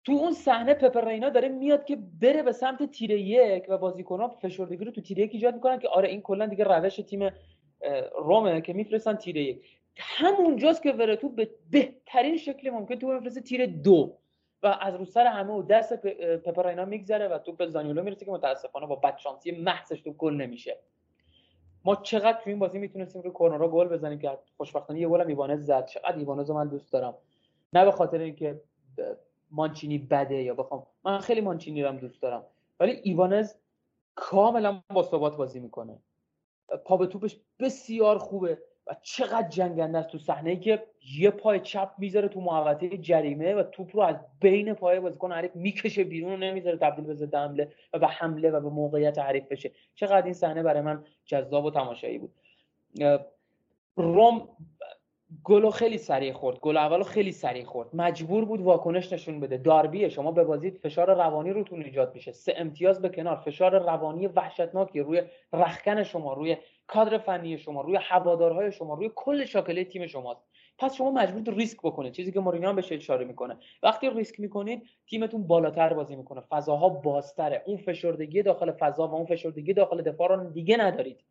تو 0.04 0.12
اون 0.12 0.32
صحنه 0.32 0.74
پپرینا 0.74 1.28
داره 1.28 1.48
میاد 1.48 1.84
که 1.84 1.98
بره 2.20 2.42
به 2.42 2.52
سمت 2.52 2.90
تیر 2.90 3.10
یک 3.10 3.66
و 3.68 3.78
بازیکن‌ها 3.78 4.28
فشردگی 4.28 4.84
رو 4.84 4.90
تو 4.90 5.00
تیر 5.00 5.18
یک 5.18 5.30
ایجاد 5.34 5.54
می‌کنن 5.54 5.78
که 5.78 5.88
آره 5.88 6.08
این 6.08 6.22
کلا 6.22 6.46
دیگه 6.46 6.64
روش 6.64 6.96
تیم 6.96 7.30
رومه 8.18 8.60
که 8.60 8.72
میفرستن 8.72 9.16
تیر 9.16 9.36
یک. 9.36 9.62
همونجاست 9.96 10.82
که 10.82 10.92
ورتو 10.92 11.28
به 11.28 11.50
بهترین 11.70 12.36
شکل 12.36 12.70
ممکن 12.70 12.94
تو 12.94 13.06
میفرسته 13.06 13.40
تیر 13.40 13.66
دو 13.66 14.16
و 14.62 14.78
از 14.80 14.94
رو 14.94 15.04
سر 15.04 15.26
همه 15.26 15.52
و 15.52 15.62
دست 15.62 16.06
پپرینا 16.36 16.84
میگذره 16.84 17.28
و 17.28 17.38
تو 17.38 17.52
به 17.52 17.66
زانیولو 17.66 18.02
می‌رسه 18.02 18.24
که 18.24 18.30
متاسفانه 18.30 18.86
با 18.86 18.96
بدشانسی 18.96 19.50
محضش 19.52 20.00
تو 20.00 20.12
گل 20.12 20.34
نمیشه. 20.34 20.78
ما 21.84 21.96
چقدر 21.96 22.40
تو 22.44 22.50
این 22.50 22.58
بازی 22.58 22.78
می‌تونستیم 22.78 23.22
رو 23.22 23.30
کورنرها 23.30 23.68
گل 23.68 23.88
بزنیم 23.88 24.18
که 24.18 24.38
خوشبختانه 24.56 25.00
یه 25.00 25.08
گل 25.08 25.20
ایوانز 25.20 25.66
زد. 25.66 25.86
چقدر 25.86 26.16
ایوانز 26.16 26.50
من 26.50 26.68
دوست 26.68 26.92
دارم. 26.92 27.14
نه 27.72 27.84
به 27.84 27.90
خاطر 27.90 28.18
اینکه 28.18 28.60
مانچینی 29.50 29.98
بده 29.98 30.42
یا 30.42 30.54
بخوام. 30.54 30.86
من 31.04 31.18
خیلی 31.18 31.40
مانچینی 31.40 31.82
رو 31.82 31.92
دوست 31.92 32.22
دارم. 32.22 32.44
ولی 32.80 32.92
ایوانز 32.92 33.54
کاملا 34.14 34.82
با 34.94 35.02
ثبات 35.02 35.36
بازی 35.36 35.60
می‌کنه. 35.60 35.98
پا 36.84 36.96
به 36.96 37.06
توپش 37.06 37.36
بسیار 37.58 38.18
خوبه. 38.18 38.58
چقدر 39.02 39.48
جنگنده 39.48 39.98
است 39.98 40.08
تو 40.08 40.18
صحنه 40.18 40.50
ای 40.50 40.56
که 40.56 40.82
یه 41.18 41.30
پای 41.30 41.60
چپ 41.60 41.90
می‌ذاره 41.98 42.28
تو 42.28 42.40
محوطه 42.40 42.98
جریمه 42.98 43.54
و 43.54 43.62
توپ 43.62 43.96
رو 43.96 44.02
از 44.02 44.16
بین 44.40 44.74
پای 44.74 45.00
بازیکن 45.00 45.32
حریف 45.32 45.56
می‌کشه 45.56 46.04
بیرون 46.04 46.32
و 46.32 46.36
نمی‌ذاره 46.36 46.76
تبدیل 46.76 47.04
به 47.04 47.14
ضد 47.14 47.34
حمله 47.34 47.72
و 47.92 47.98
به 47.98 48.06
حمله 48.06 48.50
و 48.50 48.60
به 48.60 48.68
موقعیت 48.68 49.18
حریف 49.18 49.44
بشه. 49.44 49.70
چقدر 49.94 50.24
این 50.24 50.34
صحنه 50.34 50.62
برای 50.62 50.82
من 50.82 51.04
جذاب 51.24 51.64
و 51.64 51.70
تماشایی 51.70 52.18
بود. 52.18 52.32
روم 53.96 54.48
گلو 55.44 55.70
خیلی 55.70 55.98
سریع 55.98 56.32
خورد. 56.32 56.60
گل 56.60 56.76
اولو 56.76 57.02
خیلی 57.02 57.32
سریع 57.32 57.64
خورد. 57.64 57.88
مجبور 57.94 58.44
بود 58.44 58.60
واکنش 58.60 59.12
نشون 59.12 59.40
بده. 59.40 59.56
داربیه 59.56 60.08
شما 60.08 60.32
به 60.32 60.44
بازی 60.44 60.70
فشار 60.70 61.14
روانی 61.14 61.50
روتون 61.50 61.82
ایجاد 61.82 62.14
میشه. 62.14 62.32
سه 62.32 62.54
امتیاز 62.56 63.02
به 63.02 63.08
کنار. 63.08 63.36
فشار 63.36 63.78
روانی 63.78 64.26
وحشتناکی 64.26 65.00
روی 65.00 65.22
رخکن 65.52 66.02
شما 66.02 66.32
روی 66.32 66.56
کادر 66.92 67.18
فنی 67.18 67.58
شما 67.58 67.80
روی 67.80 67.98
هوادارهای 68.00 68.72
شما 68.72 68.94
روی 68.94 69.10
کل 69.14 69.44
شاکله 69.44 69.84
تیم 69.84 70.06
شماست. 70.06 70.48
پس 70.78 70.94
شما 70.94 71.10
مجبورید 71.10 71.50
ریسک 71.50 71.78
بکنید. 71.78 72.12
چیزی 72.12 72.32
که 72.32 72.40
مورینیو 72.40 72.72
بهش 72.72 72.92
اشاره 72.92 73.24
می‌کنه. 73.24 73.56
وقتی 73.82 74.10
ریسک 74.10 74.40
می‌کنید 74.40 74.82
تیمتون 75.06 75.46
بالاتر 75.46 75.92
بازی 75.92 76.16
می‌کنه. 76.16 76.40
فضاها 76.40 76.88
بازتره. 76.88 77.62
اون 77.66 77.76
فشردگی 77.76 78.42
داخل 78.42 78.72
فضا 78.72 79.08
و 79.08 79.14
اون 79.14 79.26
فشردگی 79.26 79.74
داخل 79.74 80.02
دفاع 80.02 80.28
رو 80.28 80.50
دیگه 80.50 80.76
ندارید. 80.76 81.24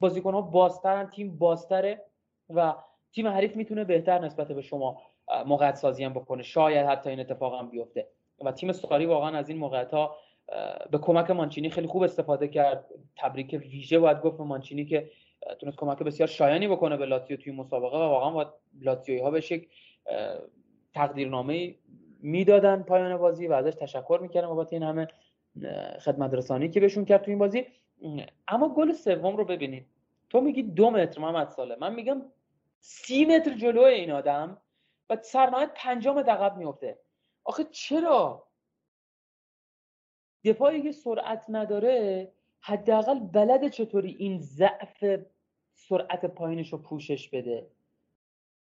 بازیکنها 0.00 0.40
بازترن 0.40 1.10
تیم 1.10 1.38
بازتره 1.38 2.04
و 2.50 2.74
تیم 3.12 3.28
حریف 3.28 3.56
می‌تونه 3.56 3.84
بهتر 3.84 4.18
نسبت 4.18 4.48
به 4.48 4.62
شما 4.62 5.02
موقعیت 5.46 5.74
سازی 5.74 6.04
هم 6.04 6.12
بکنه. 6.12 6.42
شاید 6.42 6.86
حتی 6.86 7.10
این 7.10 7.20
اتفاق 7.20 7.54
هم 7.54 7.70
بیفته. 7.70 8.08
و 8.44 8.52
تیم 8.52 8.72
ساری 8.72 9.06
واقعا 9.06 9.38
از 9.38 9.48
این 9.48 9.58
موقعیت 9.58 9.94
ها 9.94 10.16
به 10.90 10.98
کمک 10.98 11.30
مانچینی 11.30 11.70
خیلی 11.70 11.86
خوب 11.86 12.02
استفاده 12.02 12.48
کرد. 12.48 12.84
تبریک 13.16 13.60
ویژه 13.62 13.98
باید 13.98 14.20
گفت 14.20 14.38
به 14.38 14.44
مانچینی 14.44 14.84
که 14.84 15.10
تونست 15.60 15.76
کمک 15.76 15.98
بسیار 15.98 16.28
شایانی 16.28 16.68
بکنه 16.68 16.96
به 16.96 17.06
لاتیو 17.06 17.36
توی 17.36 17.52
مسابقه 17.52 17.96
و 17.96 18.00
واقعا 18.00 18.30
باید 18.30 18.48
لاتیوی 18.80 19.20
ها 19.20 19.30
بهش 19.30 19.50
یک 19.50 19.68
تقدیرنامه 20.94 21.74
می‌دادن 22.20 22.82
پایان 22.82 23.16
بازی 23.16 23.46
و 23.46 23.52
ازش 23.52 23.74
تشکر 23.74 24.18
می‌کردن 24.22 24.46
بابت 24.46 24.72
این 24.72 24.82
همه 24.82 25.08
خدمت 26.00 26.34
رسانی 26.34 26.68
که 26.68 26.80
بهشون 26.80 27.04
کرد 27.04 27.22
تو 27.22 27.30
این 27.30 27.38
بازی. 27.38 27.66
اما 28.48 28.68
گل 28.68 28.92
سوم 28.92 29.36
رو 29.36 29.44
ببینید. 29.44 29.86
تو 30.30 30.40
میگی 30.40 30.62
دو 30.62 30.90
متر 30.90 31.20
محمد 31.20 31.48
ساله 31.48 31.76
من 31.80 31.94
میگم 31.94 32.22
سی 32.80 33.24
متر 33.24 33.54
جلوی 33.54 33.84
این 33.84 34.10
آدم 34.10 34.58
و 35.10 35.16
سرنهایت 35.22 35.70
پنجام 35.74 36.22
دقب 36.22 36.56
میفته 36.56 36.98
آخه 37.44 37.64
چرا؟ 37.64 38.46
دفاعی 40.44 40.82
که 40.82 40.92
سرعت 40.92 41.44
نداره 41.48 42.32
حداقل 42.60 43.18
بلد 43.18 43.68
چطوری 43.68 44.16
این 44.18 44.38
ضعف 44.38 45.04
سرعت 45.74 46.24
پایینش 46.24 46.72
رو 46.72 46.78
پوشش 46.78 47.28
بده. 47.28 47.66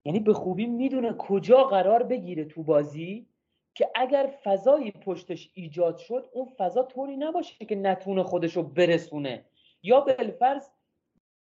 یعنی 0.04 0.20
به 0.20 0.32
خوبی 0.32 0.66
می‌دونه 0.66 1.12
کجا 1.12 1.64
قرار 1.64 2.02
بگیره 2.02 2.44
تو 2.44 2.62
بازی 2.62 3.26
که 3.74 3.90
اگر 3.94 4.38
فضایی 4.44 4.90
پشتش 4.90 5.50
ایجاد 5.54 5.98
شد 5.98 6.28
اون 6.32 6.48
فضا 6.58 6.82
طوری 6.82 7.16
نباشه 7.16 7.64
که 7.64 7.74
نتونه 7.74 8.22
خودش 8.22 8.56
رو 8.56 8.62
برسونه. 8.62 9.44
یا 9.82 10.00
بالفرض 10.00 10.68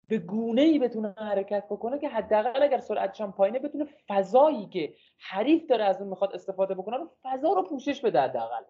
به 0.09 0.19
گونه 0.19 0.63
ای 0.63 0.79
بتونه 0.79 1.15
حرکت 1.19 1.67
بکنه 1.71 1.99
که 1.99 2.09
حداقل 2.09 2.63
اگر 2.63 2.79
سرعتش 2.79 3.21
هم 3.21 3.33
پایینه 3.33 3.59
بتونه 3.59 3.87
فضایی 4.09 4.67
که 4.67 4.95
حریف 5.19 5.67
داره 5.67 5.85
از 5.85 6.01
اون 6.01 6.11
می‌خواد 6.11 6.35
استفاده 6.35 6.75
بکنه 6.75 6.97
رو 6.97 7.11
فضا 7.23 7.53
رو 7.53 7.63
پوشش 7.63 8.01
بده 8.01 8.21
حداقل. 8.21 8.63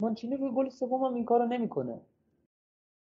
مانچینی 0.00 0.36
روی 0.36 0.50
گل 0.50 0.68
سوم 0.68 1.04
هم 1.04 1.14
این 1.14 1.24
کارو 1.24 1.46
نمی‌کنه. 1.46 2.00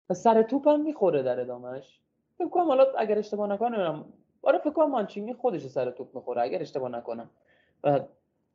و 0.09 0.13
سر 0.13 0.41
توپ 0.43 0.67
هم 0.67 0.81
می‌خوره 0.81 1.23
در 1.23 1.39
ادامهش 1.39 1.99
فکر 2.37 2.47
کنم 2.49 2.63
حالا 2.67 2.85
اگر 2.97 3.17
اشتباه 3.17 3.49
نکنم 3.49 4.13
آره 4.41 4.57
فکر 4.57 4.69
کنم 4.69 4.89
مانچینی 4.91 5.33
خودش 5.33 5.67
سر 5.67 5.91
توپ 5.91 6.15
می‌خوره 6.15 6.41
اگر 6.41 6.61
اشتباه 6.61 6.89
نکنم. 6.89 7.29
و 7.83 7.99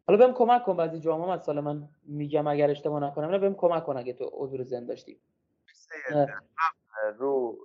حالا 0.06 0.18
بهم 0.26 0.34
کمک 0.34 0.64
کن 0.64 0.76
بعضی 0.76 1.00
جامعه 1.00 1.30
از 1.30 1.44
سال 1.44 1.60
من 1.60 1.88
میگم 2.02 2.46
اگر 2.46 2.70
اشتباه 2.70 3.00
نکنم 3.02 3.30
نه 3.30 3.38
بهم 3.38 3.54
کمک 3.54 3.84
کن 3.84 3.96
اگه 3.96 4.12
تو 4.12 4.30
حضور 4.34 4.62
زنده 4.62 4.86
داشتی. 4.86 5.20
رو 7.18 7.58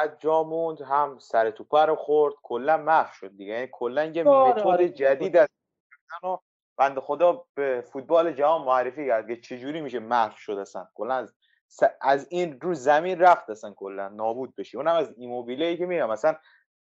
از 0.00 0.10
جاموند 0.18 0.80
هم 0.80 1.18
سر 1.18 1.50
توپ 1.50 1.74
رو 1.74 1.96
خورد. 1.96 2.34
کلا 2.42 2.76
محو 2.76 3.12
شد 3.12 3.36
دیگه. 3.36 3.52
یعنی 3.52 3.68
کلا 3.72 4.04
یه 4.04 4.28
آره، 4.28 4.50
متد 4.52 4.66
آره. 4.66 4.88
جدید 4.88 5.36
از 5.36 5.48
و 6.78 6.88
بنده 6.88 7.00
خدا 7.00 7.44
به 7.54 7.84
فوتبال 7.92 8.32
جهان 8.32 8.62
معرفی 8.62 9.06
کرد 9.06 9.28
که 9.28 9.36
چجوری 9.36 9.80
میشه 9.80 9.98
محو 9.98 10.36
شد 10.36 10.52
اصلا. 10.52 10.88
کلا 10.94 11.14
از 11.14 11.34
از 12.00 12.26
این 12.30 12.60
رو 12.60 12.74
زمین 12.74 13.18
رفت 13.18 13.50
اصلا 13.50 13.72
کلا. 13.72 14.08
نابود 14.08 14.54
بشه. 14.54 14.78
اونم 14.78 14.94
از 14.94 15.14
ایموبیله 15.16 15.66
ای 15.66 15.76
که 15.76 15.86
میگم. 15.86 16.10
مثلا 16.10 16.34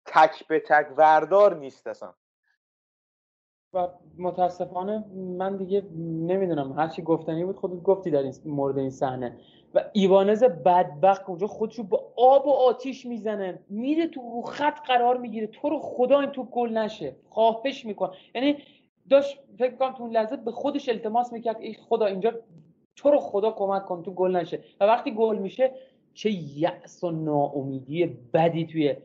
تک 0.05 0.47
به 0.47 0.59
تک 0.59 0.87
وردار 0.97 1.55
نیست 1.55 1.87
اصلا. 1.87 2.13
و 3.73 3.87
متاسفانه 4.17 5.05
من 5.15 5.57
دیگه 5.57 5.81
نمی‌دونم. 5.99 6.79
هرچی 6.79 7.01
گفتنی 7.01 7.45
بود 7.45 7.55
خودت 7.55 7.83
گفتی 7.83 8.11
در 8.11 8.19
این 8.19 8.33
مورد 8.45 8.77
این 8.77 8.89
صحنه. 8.89 9.39
و 9.73 9.83
ایوانز 9.93 10.43
بدبخت 10.43 11.29
اونجا 11.29 11.47
خودشو 11.47 11.83
با 11.83 12.13
آب 12.17 12.47
و 12.47 12.51
آتیش 12.51 13.05
می‌زنه. 13.05 13.59
میره 13.69 14.07
تو 14.07 14.21
رو 14.21 14.41
خط 14.41 14.79
قرار 14.87 15.17
می‌گیره. 15.17 15.47
تو 15.47 15.69
رو 15.69 15.79
خدا 15.79 16.19
این 16.19 16.31
توپ 16.31 16.49
گل 16.49 16.69
نشه. 16.69 17.15
خواهش 17.29 17.85
میکن 17.85 18.11
یعنی 18.35 18.63
داشت 19.09 19.39
فکر 19.57 19.75
کنم 19.75 19.93
تو 19.93 20.03
اون 20.03 20.11
لحظه 20.11 20.35
به 20.35 20.51
خودش 20.51 20.89
التماس 20.89 21.33
می‌کرد 21.33 21.57
ای 21.59 21.73
خدا 21.73 22.05
اینجا 22.05 22.33
تو 22.95 23.11
رو 23.11 23.19
خدا 23.19 23.51
کمک 23.51 23.85
کن 23.85 24.03
تو 24.03 24.11
گل 24.11 24.35
نشه. 24.35 24.59
و 24.79 24.83
وقتی 24.83 25.11
گل 25.11 25.37
میشه 25.37 25.71
چه 26.13 26.31
یأس 26.31 27.03
و 27.03 27.11
ناامیدی 27.11 28.05
بدی 28.33 28.65
توی 28.65 28.95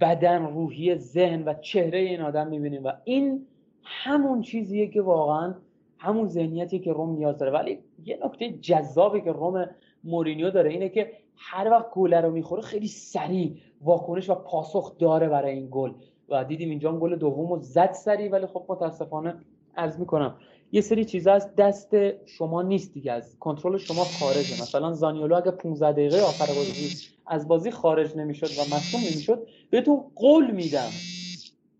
بدن 0.00 0.46
روحی 0.46 0.94
ذهن 0.94 1.42
و 1.48 1.54
چهره 1.54 1.98
این 1.98 2.20
آدم 2.20 2.46
می‌بینیم. 2.46 2.84
و 2.84 2.92
این 3.04 3.46
همون 3.82 4.40
چیزیه 4.40 4.86
که 4.86 5.02
واقعا 5.02 5.54
همون 5.98 6.28
ذهنیتی 6.28 6.78
که 6.78 6.92
روم 6.92 7.16
نیاز 7.16 7.38
داره. 7.38 7.52
ولی 7.52 7.78
یه 8.04 8.18
نکته 8.24 8.50
جذابی 8.50 9.20
که 9.20 9.32
روم 9.32 9.70
مورینیو 10.04 10.50
داره 10.50 10.70
اینه 10.70 10.88
که 10.88 11.12
هر 11.36 11.70
وقت 11.70 11.90
گل 11.90 12.14
رو 12.14 12.30
می‌خوره 12.30 12.62
خیلی 12.62 12.86
سریع 12.86 13.56
واکنش 13.80 14.30
و 14.30 14.34
پاسخ 14.34 14.98
داره 14.98 15.28
برای 15.28 15.54
این 15.54 15.68
گل. 15.70 15.92
و 16.28 16.44
دیدیم 16.44 16.70
اینجا 16.70 16.92
گل 16.98 17.16
دوم 17.16 17.52
رو 17.52 17.58
زد 17.60 17.92
سریع 17.92 18.30
ولی 18.30 18.46
خب 18.46 18.64
متاسفانه 18.68 19.40
عرض 19.76 19.98
می‌کنم 19.98 20.38
یه 20.72 20.80
سری 20.80 21.04
چیزا 21.04 21.32
از 21.32 21.54
دست 21.54 22.26
شما 22.26 22.62
نیست 22.62 22.94
دیگه 22.94 23.12
از 23.12 23.38
کنترل 23.38 23.78
شما 23.78 24.04
خارجه. 24.04 24.62
مثلا 24.62 24.92
زانیولو 24.92 25.36
اگه 25.36 25.50
15 25.50 25.92
دقیقه 25.92 26.20
آخر 26.20 26.46
بازی 26.46 27.08
از 27.26 27.48
بازی 27.48 27.70
خارج 27.70 28.16
نمی‌شد 28.16 28.46
و 28.46 28.74
مصدوم 28.74 29.00
نمی‌شد 29.00 29.48
بهتون 29.70 30.04
قول 30.14 30.50
میدم. 30.50 30.90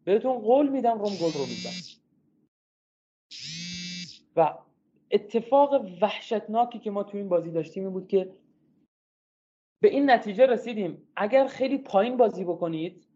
بهتون 0.05 0.38
قول 0.38 0.68
میدم 0.68 0.99
روم 0.99 1.12
گل 1.22 1.32
رو 1.32 1.46
می‌زد 1.46 1.99
و 4.36 4.59
اتفاق 5.11 5.84
وحشتناکی 6.03 6.78
که 6.78 6.90
ما 6.90 7.03
تو 7.03 7.16
این 7.16 7.28
بازی 7.28 7.51
داشتیم 7.51 7.82
این 7.82 7.92
بود 7.92 8.09
که 8.09 8.32
به 9.82 9.88
این 9.88 10.11
نتیجه 10.11 10.46
رسیدیم. 10.46 11.09
اگر 11.16 11.46
خیلی 11.46 11.78
پایین 11.78 12.16
بازی 12.16 12.44
بکنید 12.44 13.07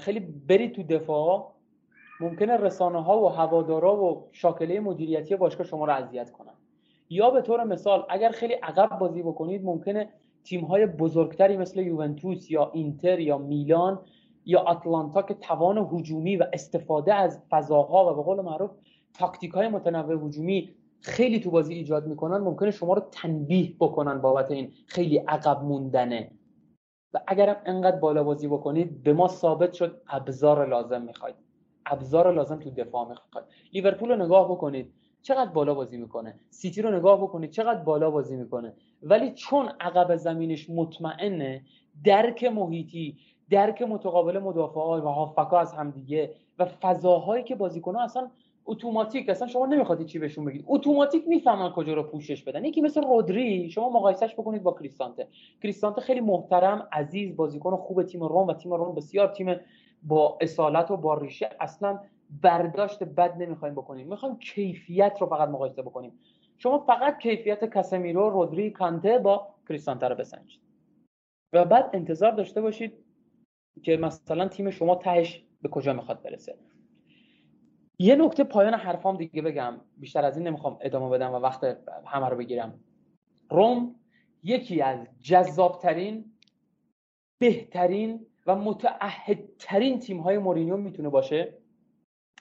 خیلی 0.00 0.20
برید 0.20 0.72
تو 0.72 0.82
دفاع 0.82 1.52
ممکنه 2.20 2.56
رسانه 2.56 3.02
ها 3.02 3.22
و 3.24 3.28
هوادارا 3.28 4.04
و 4.04 4.28
شاکله 4.32 4.80
مدیریتی 4.80 5.36
باشگاه 5.36 5.66
شما 5.66 5.84
رو 5.84 5.92
اذیت 5.92 6.30
کنن. 6.30 6.52
یا 7.10 7.30
به 7.30 7.42
طور 7.42 7.64
مثال 7.64 8.04
اگر 8.08 8.30
خیلی 8.30 8.54
عقب 8.54 8.98
بازی 8.98 9.22
بکنید 9.22 9.64
ممکنه 9.64 10.08
تیم 10.44 10.64
های 10.64 10.86
بزرگتری 10.86 11.56
مثل 11.56 11.80
یوونتوس 11.80 12.50
یا 12.50 12.70
اینتر 12.74 13.20
یا 13.20 13.38
میلان 13.38 14.00
یا 14.44 14.60
آتلانتا 14.60 15.22
که 15.22 15.34
توان 15.34 15.88
هجومی 15.92 16.36
و 16.36 16.46
استفاده 16.52 17.14
از 17.14 17.40
فضاها 17.50 18.12
و 18.12 18.16
به 18.16 18.22
قول 18.22 18.40
معروف 18.40 18.70
تاکتیک 19.14 19.50
های 19.50 19.68
متنوع 19.68 20.26
هجومی 20.26 20.74
خیلی 21.00 21.40
تو 21.40 21.50
بازی 21.50 21.74
ایجاد 21.74 22.06
می‌کنن 22.06 22.36
ممکنه 22.36 22.70
شما 22.70 22.94
رو 22.94 23.02
تنبیه 23.10 23.72
بکنن 23.80 24.20
بابت 24.20 24.50
این 24.50 24.72
خیلی 24.86 25.18
عقب 25.18 25.62
موندنه. 25.62 26.30
و 27.14 27.20
اگرم 27.26 27.56
انقدر 27.66 27.96
بالا 27.96 28.24
بازی 28.24 28.48
بکنید 28.48 29.02
به 29.02 29.12
ما 29.12 29.28
ثابت 29.28 29.72
شد 29.72 30.00
ابزار 30.08 30.68
لازم 30.68 31.02
می‌خواید. 31.02 31.34
ابزار 31.86 32.34
لازم 32.34 32.56
تو 32.58 32.70
دفاع 32.70 33.08
می‌خواید. 33.08 33.46
لیورپول 33.72 34.08
رو 34.10 34.24
نگاه 34.24 34.50
بکنید 34.50 34.92
چقدر 35.22 35.50
بالا 35.50 35.74
بازی 35.74 35.96
می‌کنه. 35.96 36.34
سیتی 36.50 36.82
رو 36.82 36.90
نگاه 36.90 37.22
بکنید 37.22 37.50
چقدر 37.50 37.80
بالا 37.80 38.10
بازی 38.10 38.36
می‌کنه. 38.36 38.74
ولی 39.02 39.30
چون 39.32 39.68
عقب 39.80 40.16
زمینش 40.16 40.70
مطمئنه 40.70 41.62
درک 42.04 42.44
محیطی 42.44 43.16
درک 43.50 43.82
متقابل 43.82 44.38
مدافعا 44.38 45.00
و 45.02 45.04
هافکا 45.04 45.58
از 45.58 45.72
همدیگه 45.72 46.34
و 46.58 46.64
فضاهایی 46.64 47.44
که 47.44 47.54
بازیکن‌ها 47.54 48.04
اصلا 48.04 48.30
اتوماتیک 48.66 49.28
اصلا 49.28 49.48
شما 49.48 49.66
نمی‌خواد 49.66 50.04
چی 50.04 50.18
بهشون 50.18 50.44
بگید. 50.44 50.64
اتوماتیک 50.68 51.28
می‌فهمن 51.28 51.70
کجا 51.70 51.94
رو 51.94 52.02
پوشش 52.02 52.42
بدن. 52.42 52.64
یکی 52.64 52.80
مثل 52.80 53.02
رودری 53.02 53.70
شما 53.70 53.90
مقایسهش 53.90 54.34
بکنید 54.34 54.62
با 54.62 54.72
کریستانته. 54.72 55.28
کریستانته 55.62 56.00
خیلی 56.00 56.20
محترم 56.20 56.88
عزیز 56.92 57.36
بازیکن 57.36 57.76
خوب 57.76 58.02
تیم 58.02 58.22
روم 58.22 58.46
و 58.46 58.54
تیم 58.54 58.74
روم 58.74 58.94
بسیار 58.94 59.28
تیم 59.28 59.56
با 60.02 60.38
اصالت 60.40 60.90
و 60.90 60.96
با 60.96 61.14
ریشه. 61.14 61.50
اصلا 61.60 62.00
برداشت 62.42 63.04
بد 63.04 63.42
نمی‌خوایم 63.42 63.74
بکنیم. 63.74 64.08
می‌خوایم 64.08 64.38
کیفیت 64.38 65.16
رو 65.20 65.26
فقط 65.26 65.48
مقایسه 65.48 65.82
بکنیم. 65.82 66.12
شما 66.58 66.78
فقط 66.78 67.18
کیفیت 67.18 67.64
کاسمیرو 67.64 68.30
رودری 68.30 68.70
کانته 68.70 69.18
با 69.18 69.54
کریستانته 69.68 70.08
رو 70.08 70.14
بسنجید. 70.14 70.60
و 71.52 71.64
بعد 71.64 71.90
انتظار 71.92 72.32
داشته 72.32 72.60
باشید 72.60 72.92
که 73.82 73.96
مثلا 73.96 74.48
تیم 74.48 74.70
شما 74.70 74.94
تهش 74.94 75.44
به 75.62 75.68
کجا 75.68 75.92
می‌خواد 75.92 76.22
برسه. 76.22 76.54
یه 78.02 78.16
نکته 78.16 78.44
پایان 78.44 78.74
حرفام 78.74 79.16
دیگه 79.16 79.42
بگم. 79.42 79.80
بیشتر 79.96 80.24
از 80.24 80.36
این 80.36 80.46
نمی‌خوام 80.46 80.78
ادامه 80.80 81.08
بدم 81.08 81.32
و 81.32 81.36
وقت 81.36 81.64
همه 82.06 82.28
رو 82.28 82.36
بگیرم. 82.36 82.80
روم 83.50 83.94
یکی 84.42 84.82
از 84.82 85.06
جذابترین 85.20 86.24
بهترین 87.38 88.26
و 88.46 88.56
متعهدترین 88.56 89.98
تیم 89.98 90.20
های 90.20 90.38
مورینیو 90.38 90.76
می‌تونه 90.76 91.08
باشه 91.08 91.58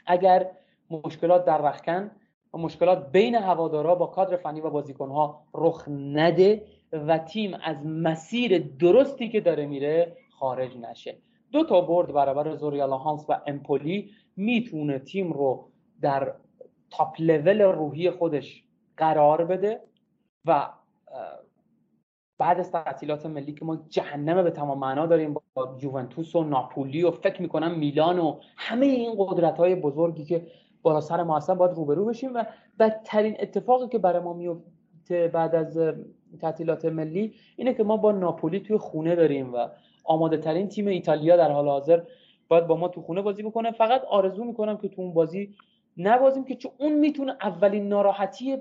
اگر 0.06 0.52
مشکلات 0.90 1.46
در 1.46 1.58
رخکن 1.58 2.12
و 2.54 2.58
مشکلات 2.58 3.12
بین 3.12 3.36
هوادارا 3.36 3.96
با 3.96 4.08
کادر 4.08 4.38
فنی 4.38 4.62
و 4.62 4.70
بازیکنها 4.70 5.48
رخ 5.54 5.88
نده 5.88 6.66
و 6.92 7.18
تیم 7.18 7.54
از 7.64 7.86
مسیر 7.86 8.60
درستی 8.80 9.30
که 9.30 9.42
داره 9.42 9.66
میره 9.66 10.18
خارج 10.40 10.78
نشه. 10.78 11.18
دو 11.52 11.64
تا 11.64 11.82
برد 11.82 12.14
برابر 12.14 12.56
زوریالا 12.56 12.98
هانس 12.98 13.26
و 13.30 13.42
امپولی 13.48 14.12
می‌تونه 14.38 15.00
تیم 15.00 15.34
رو 15.34 15.70
در 16.02 16.34
تاپ 16.90 17.16
لول 17.20 17.62
روحی 17.62 18.12
خودش 18.12 18.64
قرار 18.98 19.46
بده 19.46 19.82
و 20.46 20.70
بعد 22.38 22.60
از 22.60 22.72
تعطیلات 22.72 23.26
ملی 23.26 23.54
که 23.54 23.66
ما 23.66 23.86
جهنم 23.90 24.44
به 24.44 24.52
تمام 24.52 24.80
معنا 24.80 25.06
داریم 25.06 25.36
با 25.54 25.78
یوونتوس 25.82 26.36
و 26.36 26.44
ناپولی 26.44 27.04
و 27.04 27.12
فکر 27.12 27.42
می‌کنم 27.42 27.80
میلان 27.80 28.20
و 28.20 28.40
همه 28.58 28.86
این 28.86 29.16
قدرت 29.18 29.58
های 29.58 29.76
بزرگی 29.76 30.26
که 30.26 30.48
بالا 30.82 31.02
سر 31.02 31.24
ما 31.24 31.38
هستن 31.38 31.54
باید 31.54 31.72
روبرو 31.72 32.06
بشیم 32.06 32.34
و 32.34 32.46
بدترین 32.80 33.36
اتفاقی 33.40 33.88
که 33.88 33.98
برای 33.98 34.24
ما 34.24 34.34
میفته 34.34 35.28
بعد 35.28 35.56
از 35.56 35.80
تعطیلات 36.42 36.86
ملی 36.86 37.34
اینه 37.56 37.74
که 37.74 37.84
ما 37.84 37.98
با 37.98 38.12
ناپولی 38.12 38.60
توی 38.60 38.78
خونه 38.78 39.16
داریم 39.16 39.54
و 39.54 39.68
آماده 40.04 40.38
ترین 40.38 40.68
تیم 40.68 40.88
ایتالیا 40.88 41.38
در 41.38 41.52
حال 41.52 41.68
حاضر 41.68 42.02
باید 42.48 42.68
با 42.68 42.76
ما 42.76 42.88
تو 42.88 43.02
خونه 43.02 43.22
بازی 43.22 43.44
بکنه. 43.44 43.72
فقط 43.72 44.04
آرزو 44.04 44.44
می‌کنم 44.44 44.78
که 44.78 44.88
تو 44.88 45.02
اون 45.02 45.14
بازی 45.14 45.56
نبازیم 45.98 46.46
که 46.46 46.56
چون 46.56 46.72
اون 46.78 46.92
می‌تونه 46.92 47.32
اولین 47.42 47.88
ناراحتی 47.88 48.58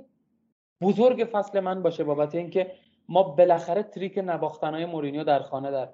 بزرگ 0.82 1.28
فصل 1.32 1.60
من 1.60 1.82
باشه 1.82 2.04
بابت 2.04 2.34
اینکه 2.34 2.72
ما 3.08 3.22
بالاخره 3.22 3.82
تریک 3.82 4.20
نباختنهای 4.24 4.86
مورینیو 4.86 5.24
در 5.24 5.40
خانه 5.40 5.70
در 5.70 5.88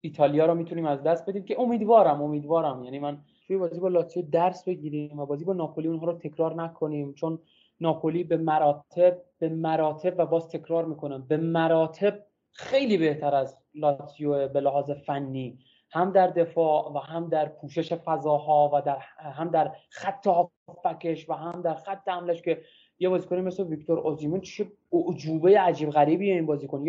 ایتالیا 0.00 0.46
رو 0.46 0.54
می‌تونیم 0.54 0.86
از 0.86 1.02
دست 1.02 1.28
بدیم 1.28 1.44
که 1.44 1.60
امیدوارم 1.60 2.22
امیدوارم. 2.22 2.84
یعنی 2.84 2.98
من 2.98 3.18
توی 3.46 3.56
بازی 3.56 3.80
با 3.80 3.88
لاتزیو 3.88 4.22
درس 4.32 4.64
بگیریم 4.64 5.18
و 5.18 5.26
بازی 5.26 5.44
با 5.44 5.52
ناپولی 5.52 5.88
اونها 5.88 6.06
رو 6.06 6.12
تکرار 6.12 6.62
نکنیم. 6.62 7.14
چون 7.14 7.38
ناپولی 7.80 8.24
به 8.24 8.36
مراتب 8.36 9.22
به 9.38 9.48
مراتب 9.48 10.14
و 10.18 10.26
باز 10.26 10.48
تکرار 10.48 10.84
می‌کنم 10.84 11.24
به 11.28 11.36
مراتب 11.36 12.22
خیلی 12.52 12.98
بهتر 12.98 13.34
از 13.34 13.58
لاتزیو 13.74 14.48
به 14.48 14.60
لحاظ 14.60 14.90
فنی 14.90 15.58
هم 15.90 16.12
در 16.12 16.26
دفاع 16.26 16.92
و 16.92 16.98
هم 16.98 17.28
در 17.28 17.48
پوشش 17.48 17.92
فضاها 17.92 18.70
و 18.74 18.82
در 18.82 18.98
هم 19.18 19.48
در 19.48 19.72
خط 19.90 20.26
هافکش 20.26 21.28
و 21.28 21.32
هم 21.32 21.62
در 21.62 21.74
خط 21.74 22.08
حملش 22.08 22.42
که 22.42 22.62
یه 22.98 23.08
بازیکنی 23.08 23.40
مثل 23.40 23.62
ویکتور 23.62 23.98
اوزیمون 23.98 24.40
چه 24.40 24.72
عجوبه 24.92 25.60
عجیب 25.60 25.90
غریبیه 25.90 26.34
این 26.34 26.46
بازیکن. 26.46 26.84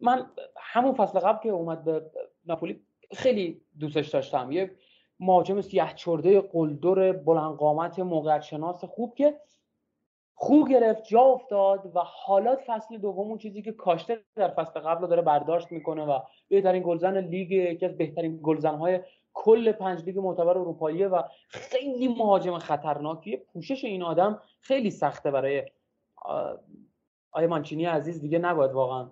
من 0.00 0.26
همون 0.56 0.94
فصل 0.94 1.18
قبل 1.18 1.42
که 1.42 1.48
اومد 1.48 1.84
به 1.84 2.10
ناپولی 2.46 2.80
خیلی 3.12 3.60
دوستش 3.78 4.08
داشتم. 4.08 4.52
یه 4.52 4.70
مهاجم 5.20 5.60
سیاه 5.60 5.94
چرده 5.94 6.40
قلدر 6.40 7.12
بلند 7.12 7.56
قامت 7.56 7.98
موقعیت 7.98 8.42
شناس 8.42 8.84
خوب 8.84 9.14
که 9.14 9.40
خوب 10.42 10.68
گرفت 10.68 11.04
جا 11.04 11.20
افتاد 11.20 11.96
و 11.96 12.00
حالات 12.04 12.60
فصل 12.66 12.98
دوم 12.98 13.28
اون 13.28 13.38
چیزی 13.38 13.62
که 13.62 13.72
کاشته 13.72 14.20
در 14.36 14.48
فصل 14.48 14.80
قبل 14.80 15.06
داره 15.06 15.22
برداشت 15.22 15.72
می‌کنه 15.72 16.04
و 16.04 16.18
بهترین 16.48 16.82
گلزن 16.82 17.18
لیگ 17.18 17.50
یکی 17.50 17.86
از 17.86 17.96
بهترین 17.96 18.40
گلزنهای 18.42 19.00
کل 19.34 19.72
پنج 19.72 20.04
لیگ 20.04 20.18
معتبر 20.18 20.58
اروپاییه 20.58 21.08
و 21.08 21.22
خیلی 21.48 22.08
مهاجم 22.08 22.58
خطرناکیه. 22.58 23.42
پوشش 23.52 23.84
این 23.84 24.02
آدم 24.02 24.40
خیلی 24.60 24.90
سخته 24.90 25.30
برای 25.30 25.62
آیه 27.32 27.46
مانچینی 27.46 27.84
عزیز. 27.84 28.20
دیگه 28.20 28.38
نباید 28.38 28.72
واقعا 28.72 29.10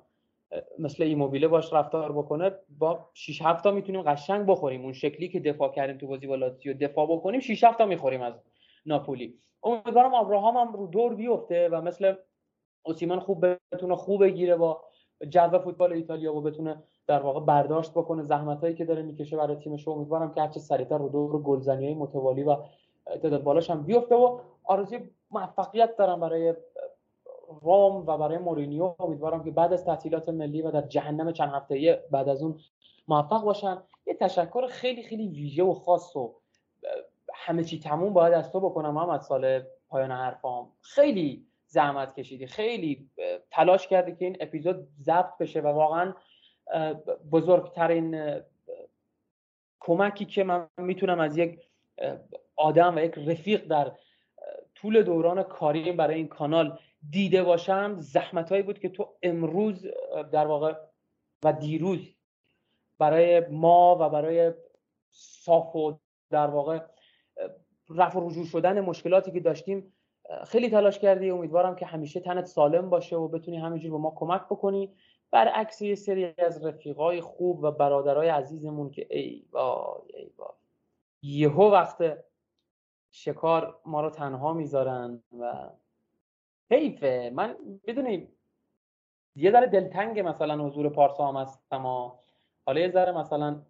مثل 0.78 1.02
ایموبیله 1.02 1.48
باش 1.48 1.72
رفتار 1.72 2.12
بکنه. 2.12 2.50
با 2.78 3.10
6 3.14 3.42
7 3.42 3.64
تا 3.64 3.70
می‌تونیم 3.70 4.02
قشنگ 4.02 4.46
بخوریم. 4.46 4.82
اون 4.82 4.92
شکلی 4.92 5.28
که 5.28 5.40
دفاع 5.40 5.72
کردیم 5.72 5.98
تو 5.98 6.06
بازی 6.06 6.26
با 6.26 6.34
لاتزیو 6.34 6.74
دفاع 6.74 7.06
بکنیم 7.06 7.40
6 7.40 7.64
7 7.64 7.78
تا 7.78 7.86
می‌خوریم 7.86 8.22
از 8.22 8.34
ناپولی. 8.88 9.38
امیدوارم 9.62 10.14
ابراهام 10.14 10.56
هم 10.56 10.72
رو 10.72 10.86
دور 10.86 11.14
بیفته 11.14 11.68
و 11.68 11.80
مثل 11.80 12.14
اوسیمن 12.82 13.20
خوب 13.20 13.46
بتونه 13.72 13.96
خوب 13.96 14.24
بگیره 14.24 14.56
با 14.56 14.80
جو 15.28 15.58
فوتبال 15.58 15.92
ایتالیا 15.92 16.34
و 16.34 16.40
بتونه 16.40 16.82
در 17.06 17.22
واقع 17.22 17.40
برداشت 17.40 17.90
بکنه 17.90 18.22
زحمت 18.22 18.60
هایی 18.60 18.74
که 18.74 18.84
داره 18.84 19.02
می‌کشه 19.02 19.36
برای 19.36 19.56
تیمش 19.56 19.88
امیدوارم 19.88 20.34
که 20.34 20.40
هرچه 20.40 20.60
سریعتر 20.60 20.98
رو 20.98 21.08
دور 21.08 21.42
گلزنی 21.42 21.84
های 21.84 21.94
متوالی 21.94 22.42
و 22.42 22.56
تعداد 23.06 23.42
بالاش 23.42 23.70
هم 23.70 23.82
بیفته 23.82 24.14
و 24.14 24.40
آرزوی 24.64 25.10
موفقیت 25.30 25.96
دارم 25.96 26.20
برای 26.20 26.54
روم 27.62 28.06
و 28.06 28.18
برای 28.18 28.38
مورینیو. 28.38 28.94
امیدوارم 28.98 29.44
که 29.44 29.50
بعد 29.50 29.72
از 29.72 29.84
تعطیلات 29.84 30.28
ملی 30.28 30.62
و 30.62 30.70
در 30.70 30.82
جهنم 30.82 31.32
چند 31.32 31.50
هفته 31.54 32.04
بعد 32.10 32.28
از 32.28 32.42
اون 32.42 32.58
موفق 33.08 33.44
باشن. 33.44 33.82
یه 34.06 34.14
تشکر 34.14 34.66
خیلی 34.66 35.02
خیلی 35.02 35.28
ویژه 35.28 35.62
و 35.62 35.74
خاص 35.74 36.16
و 36.16 36.34
همه 37.40 37.64
چی 37.64 37.80
تموم 37.80 38.12
باید 38.12 38.34
از 38.34 38.52
تو 38.52 38.60
بکنم 38.60 38.96
از 38.96 39.26
سال 39.26 39.62
پایان 39.88 40.10
حرفام 40.10 40.72
خیلی 40.80 41.46
زحمت 41.66 42.14
کشیدی 42.14 42.46
خیلی 42.46 43.10
تلاش 43.50 43.88
کردی 43.88 44.14
که 44.14 44.24
این 44.24 44.36
اپیزود 44.40 44.88
ضبط 45.00 45.38
بشه 45.40 45.60
و 45.60 45.66
واقعا 45.66 46.14
بزرگترین 47.32 48.40
کمکی 49.80 50.24
که 50.24 50.44
من 50.44 50.68
می‌تونم 50.76 51.20
از 51.20 51.38
یک 51.38 51.60
آدم 52.56 52.96
و 52.96 52.98
یک 52.98 53.14
رفیق 53.26 53.66
در 53.66 53.92
طول 54.74 55.02
دوران 55.02 55.42
کاریم 55.42 55.96
برای 55.96 56.16
این 56.16 56.28
کانال 56.28 56.78
دیده 57.10 57.42
باشم 57.42 57.96
زحمت 57.98 58.50
هایی 58.50 58.62
بود 58.62 58.78
که 58.78 58.88
تو 58.88 59.14
امروز 59.22 59.86
در 60.32 60.46
واقع 60.46 60.74
و 61.44 61.52
دیروز 61.52 62.14
برای 62.98 63.40
ما 63.40 63.96
و 64.00 64.08
برای 64.08 64.52
صاف 65.10 65.98
در 66.30 66.46
واقع 66.46 66.80
رفع 67.90 68.20
رجوع 68.22 68.44
شدن 68.44 68.80
مشکلاتی 68.80 69.32
که 69.32 69.40
داشتیم 69.40 69.92
خیلی 70.46 70.70
تلاش 70.70 70.98
کردی. 70.98 71.30
امیدوارم 71.30 71.76
که 71.76 71.86
همیشه 71.86 72.20
تنت 72.20 72.44
سالم 72.44 72.90
باشه 72.90 73.16
و 73.16 73.28
بتونی 73.28 73.56
همینجور 73.56 73.90
به 73.90 73.98
ما 73.98 74.12
کمک 74.16 74.42
بکنی. 74.42 74.94
برعکس 75.30 75.82
یه 75.82 75.94
سری 75.94 76.34
از 76.38 76.64
رفیقای 76.64 77.20
خوب 77.20 77.62
و 77.62 77.70
برادرای 77.70 78.28
عزیزمون 78.28 78.90
که 78.90 79.06
ای 79.10 79.44
وای 79.50 80.16
ای 80.16 80.30
وای. 80.36 80.48
یهو 81.22 81.70
وقت 81.70 82.18
شکار 83.10 83.80
ما 83.86 84.00
رو 84.00 84.10
تنها 84.10 84.52
می‌ذارن 84.52 85.22
و 85.40 85.70
حیفه. 86.70 87.30
من 87.34 87.56
بدونی 87.86 88.28
یه 89.36 89.50
ذره 89.50 89.66
دلتنگ 89.66 90.20
مثلا 90.20 90.66
حضور 90.66 90.88
پارسا 90.88 91.28
هم 91.28 91.36
هستم 91.36 92.12
حالا 92.66 92.80
یه 92.80 92.90
ذره 92.90 93.12
مثلا 93.12 93.62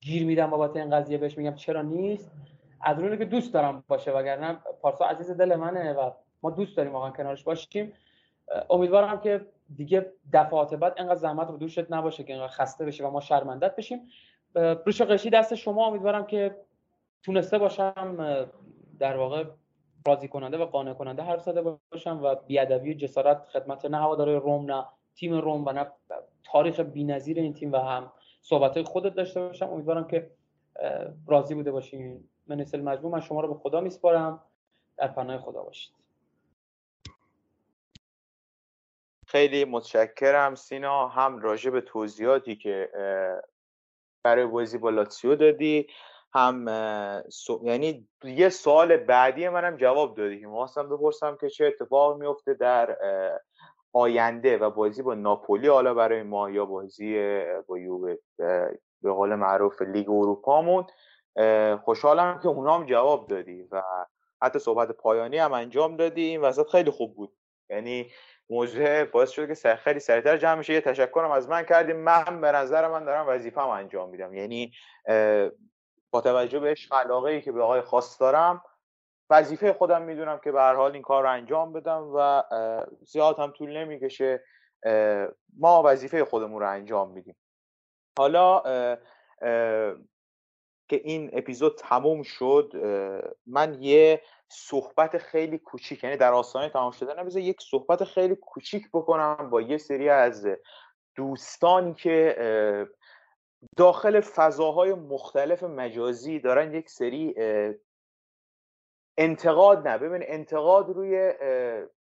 گیر 0.00 0.26
میدم 0.26 0.50
بابت 0.50 0.76
این 0.76 0.90
قضیه 0.90 1.18
بهش 1.18 1.38
میگم 1.38 1.54
چرا 1.54 1.82
نیست؟ 1.82 2.32
از 2.80 2.98
اونی 2.98 3.18
که 3.18 3.24
دوست 3.24 3.54
دارم 3.54 3.84
باشه 3.88 4.12
وگرنه 4.12 4.58
پارسا 4.82 5.04
عزیز 5.04 5.30
دل 5.30 5.56
منه 5.56 5.92
و 5.92 6.10
ما 6.42 6.50
دوست 6.50 6.76
داریم 6.76 6.92
واقعا 6.92 7.10
کنارش 7.10 7.44
باشیم. 7.44 7.92
امیدوارم 8.70 9.20
که 9.20 9.46
دیگه 9.76 10.12
دفعات 10.32 10.74
بعد 10.74 10.94
انقدر 10.96 11.14
زحمت 11.14 11.48
رو 11.48 11.56
دوشت 11.56 11.92
نباشه 11.92 12.24
که 12.24 12.34
انقدر 12.34 12.52
خسته 12.52 12.84
بشه 12.84 13.06
و 13.06 13.10
ما 13.10 13.20
شرمندت 13.20 13.76
بشیم. 13.76 14.00
روش 14.54 15.02
قشی 15.02 15.30
دست 15.30 15.54
شما 15.54 15.86
امیدوارم 15.86 16.26
که 16.26 16.56
تونسته 17.22 17.58
باشم 17.58 18.16
در 18.98 19.16
واقع 19.16 19.44
راضی 20.06 20.28
کننده 20.28 20.58
و 20.58 20.64
قانع 20.64 20.92
کننده 20.92 21.22
حرف 21.22 21.42
زده 21.42 21.62
باشم 21.92 22.20
و 22.22 22.34
بیادبی 22.34 22.90
و 22.90 22.94
جسارت 22.94 23.46
خدمت 23.52 23.84
نه 23.84 23.96
هواداری 23.96 24.34
روم 24.34 24.72
نه 24.72 24.84
تیم 25.14 25.34
روم 25.34 25.64
و 25.64 25.72
نه 25.72 25.86
تاریخ 26.44 26.80
بی‌نظیر 26.80 27.38
این 27.38 27.54
تیم 27.54 27.72
و 27.72 27.76
هم 27.76 28.12
صحبت 28.40 28.82
خودت 28.82 29.14
داشته 29.14 29.40
باشم. 29.40 29.70
امیدوارم 29.70 30.06
که 30.06 30.30
راضی 31.26 31.54
بوده 31.54 31.72
باشین. 31.72 32.28
من 32.50 32.66
مجموع 32.82 33.12
من 33.12 33.20
شما 33.20 33.40
رو 33.40 33.54
به 33.54 33.60
خدا 33.60 33.80
میسپارم. 33.80 34.42
در 34.96 35.08
پناه 35.08 35.38
خدا 35.38 35.62
باشید. 35.62 35.92
خیلی 39.26 39.64
متشکرم 39.64 40.54
سینا. 40.54 41.08
هم 41.08 41.38
راجع 41.38 41.70
به 41.70 41.80
توضیحاتی 41.80 42.56
که 42.56 42.90
برای 44.22 44.46
بازی 44.46 44.78
با 44.78 44.90
لاتسیو 44.90 45.36
دادی 45.36 45.86
هم 46.34 46.66
یعنی 47.62 48.08
یه 48.24 48.48
سوال 48.48 48.96
بعدی 48.96 49.48
منم 49.48 49.76
جواب 49.76 50.16
دادی 50.16 50.40
که 50.40 50.48
خواستم 50.48 50.88
بپرسم 50.88 51.36
که 51.40 51.48
چه 51.48 51.66
اتفاق 51.66 52.20
میفته 52.20 52.54
در 52.54 52.98
آینده 53.92 54.58
و 54.58 54.70
بازی 54.70 55.02
با 55.02 55.14
ناپولی 55.14 55.68
حالا 55.68 55.94
برای 55.94 56.22
ما 56.22 56.50
یا 56.50 56.64
بازی 56.64 57.40
با 57.66 57.78
یووه 57.78 58.16
به 59.02 59.12
قول 59.12 59.34
معروف 59.34 59.82
لیگ 59.82 60.10
اروپامون. 60.10 60.86
خوشحالم 61.84 62.38
که 62.38 62.48
اونا 62.48 62.74
هم 62.74 62.86
جواب 62.86 63.26
دادی 63.26 63.62
و 63.62 63.82
حتی 64.42 64.58
صحبت 64.58 64.90
پایانی 64.90 65.38
هم 65.38 65.52
انجام 65.52 65.96
دادی. 65.96 66.22
این 66.22 66.40
وسط 66.40 66.68
خیلی 66.68 66.90
خوب 66.90 67.16
بود. 67.16 67.32
یعنی 67.70 68.10
موضوع 68.50 69.04
باعث 69.04 69.30
شده 69.30 69.54
که 69.54 69.76
خیلی 69.76 70.00
سریعتر 70.00 70.36
جمع 70.36 70.54
میشه 70.54 70.72
یه 70.72 70.80
تشکرم 70.80 71.30
از 71.30 71.48
من 71.48 71.62
کردیم 71.62 71.96
من 71.96 72.40
به 72.40 72.52
نظر 72.52 72.88
من 72.88 73.04
دارم 73.04 73.28
وظیفم 73.28 73.68
انجام 73.68 74.10
میدم. 74.10 74.34
یعنی 74.34 74.72
با 76.10 76.20
توجه 76.20 76.58
به 76.58 76.70
عشق 76.70 77.10
ای 77.24 77.40
که 77.40 77.52
به 77.52 77.62
آقای 77.62 77.80
خاص 77.80 78.20
دارم 78.20 78.62
وظیفه 79.30 79.72
خودم 79.72 80.02
می‌دونم 80.02 80.40
که 80.44 80.52
به 80.52 80.62
حال 80.62 80.92
این 80.92 81.02
کار 81.02 81.22
رو 81.22 81.30
انجام 81.30 81.72
بدم 81.72 82.10
و 82.14 82.42
زیاد 83.02 83.38
هم 83.38 83.50
طول 83.50 83.76
نمی‌کشه 83.76 84.44
ما 85.58 85.82
وظیفه 85.84 86.24
خودمون 86.24 86.60
رو 86.60 86.70
انجام 86.70 87.10
میدیم. 87.10 87.36
حالا 88.18 88.62
که 90.90 91.00
این 91.04 91.30
اپیزود 91.32 91.78
تموم 91.78 92.22
شد 92.22 92.72
من 93.46 93.82
یه 93.82 94.22
صحبت 94.48 95.18
کوچیک 95.18 95.58
کوچیک 95.58 96.04
یعنی 96.04 96.16
در 96.16 96.32
آستانه 96.32 96.68
تمام 96.68 96.90
شدن 96.90 97.24
بذار 97.24 97.42
یک 97.42 97.62
صحبت 97.62 98.04
خیلی 98.04 98.34
کوچیک 98.34 98.88
بکنم 98.92 99.50
با 99.50 99.60
یه 99.60 99.78
سری 99.78 100.08
از 100.08 100.46
دوستانی 101.16 101.94
که 101.94 102.36
داخل 103.76 104.20
فضاهای 104.20 104.94
مختلف 104.94 105.62
مجازی 105.62 106.38
دارن 106.38 106.74
یک 106.74 106.90
سری 106.90 107.34
انتقاد 109.18 109.88
نه. 109.88 109.98
ببین 109.98 110.22
انتقاد 110.26 110.90
روی 110.90 111.32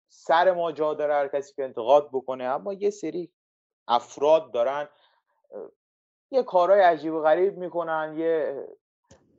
سر 0.08 0.52
ما 0.52 0.72
جا 0.72 0.94
داره 0.94 1.14
هر 1.14 1.28
کسی 1.28 1.54
که 1.54 1.64
انتقاد 1.64 2.08
بکنه 2.12 2.44
اما 2.44 2.72
یه 2.72 2.90
سری 2.90 3.32
افراد 3.88 4.52
دارن 4.52 4.88
یه 6.30 6.42
کارهای 6.42 6.80
عجیب 6.80 7.14
و 7.14 7.22
غریب 7.22 7.58
می‌کنن 7.58 8.14
یه 8.18 8.64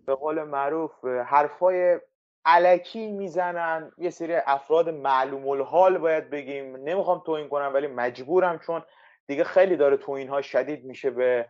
به 0.05 0.15
قول 0.15 0.43
معروف 0.43 1.05
حرفای 1.05 1.99
علکی 2.45 3.11
می‌زنن 3.11 3.91
یه 3.97 4.09
سری 4.09 4.35
افراد 4.35 4.89
معلوم 4.89 5.47
الحال 5.47 5.97
باید 5.97 6.29
بگیم. 6.29 6.75
نمی‌خوام 6.75 7.21
توهین 7.25 7.49
کنم 7.49 7.71
ولی 7.73 7.87
مجبورم 7.87 8.59
چون 8.59 8.83
دیگه 9.27 9.43
خیلی 9.43 9.77
داره 9.77 9.97
توهین 9.97 10.29
ها 10.29 10.41
شدید 10.41 10.85
میشه 10.85 11.09
به 11.09 11.45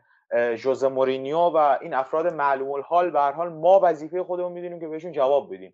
ژوزه 0.55 0.87
مورینیو 0.87 1.37
و 1.37 1.77
این 1.81 1.93
افراد 1.93 2.27
معلوم 2.27 2.71
الحال 2.71 3.11
به 3.11 3.19
هر 3.19 3.31
حال 3.31 3.49
ما 3.49 3.79
وظیفه 3.83 4.23
خودمون 4.23 4.51
می‌دونیم 4.51 4.79
که 4.79 4.87
بهشون 4.87 5.11
جواب 5.11 5.53
بدیم. 5.53 5.73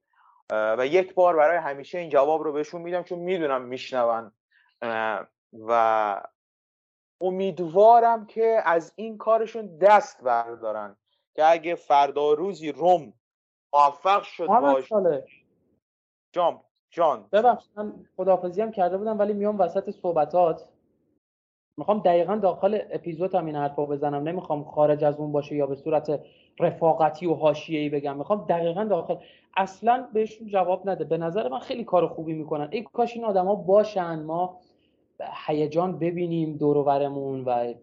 و 0.51 0.85
یک 0.85 1.13
بار 1.13 1.35
برای 1.35 1.57
همیشه 1.57 1.97
این 1.97 2.09
جواب 2.09 2.41
رو 2.41 2.53
بهشون 2.53 2.81
میدم 2.81 3.03
چون 3.03 3.19
می‌دونم 3.19 3.61
میشنون. 3.61 4.31
و 5.67 6.21
امیدوارم 7.25 8.25
که 8.25 8.61
از 8.65 8.93
این 8.95 9.17
کارشون 9.17 9.77
دست 9.77 10.23
بردارن 10.23 10.95
که 11.35 11.51
اگه 11.51 11.75
فردا 11.75 12.33
روزی 12.33 12.71
روم 12.71 13.13
موفق 13.73 14.23
شد 14.23 14.47
باش 14.47 14.89
جان 16.31 16.61
جان. 16.89 17.25
ببخش 17.31 17.65
من 17.75 17.93
خداحافظی 18.17 18.61
هم 18.61 18.71
کرده 18.71 18.97
بودم 18.97 19.19
ولی 19.19 19.33
میام 19.33 19.59
وسط 19.59 19.89
صحبتات. 19.89 20.67
می‌خوام 21.77 21.99
دقیقا 21.99 22.35
داخل 22.35 22.79
اپیزود 22.89 23.35
هم 23.35 23.45
این 23.45 23.55
حرفا 23.55 23.85
بزنم. 23.85 24.23
نمی‌خوام 24.23 24.63
خارج 24.63 25.03
از 25.03 25.17
اون 25.17 25.31
باشه 25.31 25.55
یا 25.55 25.67
به 25.67 25.75
صورت 25.75 26.21
رفاقتی 26.59 27.27
و 27.27 27.53
ای 27.67 27.89
بگم. 27.89 28.17
می‌خوام 28.17 28.45
دقیقا 28.49 28.83
داخل. 28.83 29.15
اصلا 29.57 30.09
بهشون 30.13 30.47
جواب 30.47 30.89
نده. 30.89 31.03
به 31.03 31.17
نظر 31.17 31.49
من 31.49 31.59
خیلی 31.59 31.83
کار 31.83 32.07
خوبی 32.07 32.33
می‌کنن. 32.33 32.69
ای 32.71 32.83
کاش 32.93 33.15
این 33.15 33.25
آدما 33.25 33.55
باشن. 33.55 34.23
ما 34.23 34.59
هیجان 35.47 35.99
ببینیم 35.99 36.57
دورورمون 36.57 37.43
و 37.43 37.73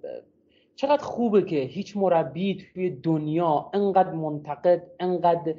چقدر 0.76 1.02
خوبه 1.02 1.42
که 1.42 1.56
هیچ 1.56 1.96
مربی 1.96 2.54
توی 2.54 2.90
دنیا 2.90 3.70
انقدر 3.74 4.12
منتقد 4.12 4.82
انقدر 5.00 5.54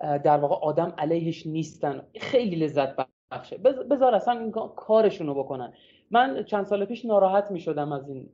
در 0.00 0.36
واقع 0.36 0.54
آدم 0.54 0.94
علیهش 0.98 1.46
نیستن. 1.46 2.02
خیلی 2.20 2.56
لذت 2.56 2.88
بخشه. 3.32 3.58
بذار 3.90 4.14
اصلا 4.14 4.40
این 4.40 4.50
کارشون 4.76 5.26
رو 5.26 5.34
بکنن. 5.34 5.72
من 6.10 6.44
چند 6.44 6.66
سال 6.66 6.84
پیش 6.84 7.04
ناراحت 7.04 7.50
می 7.50 7.60
شدم 7.60 7.92
از 7.92 8.08
این 8.08 8.28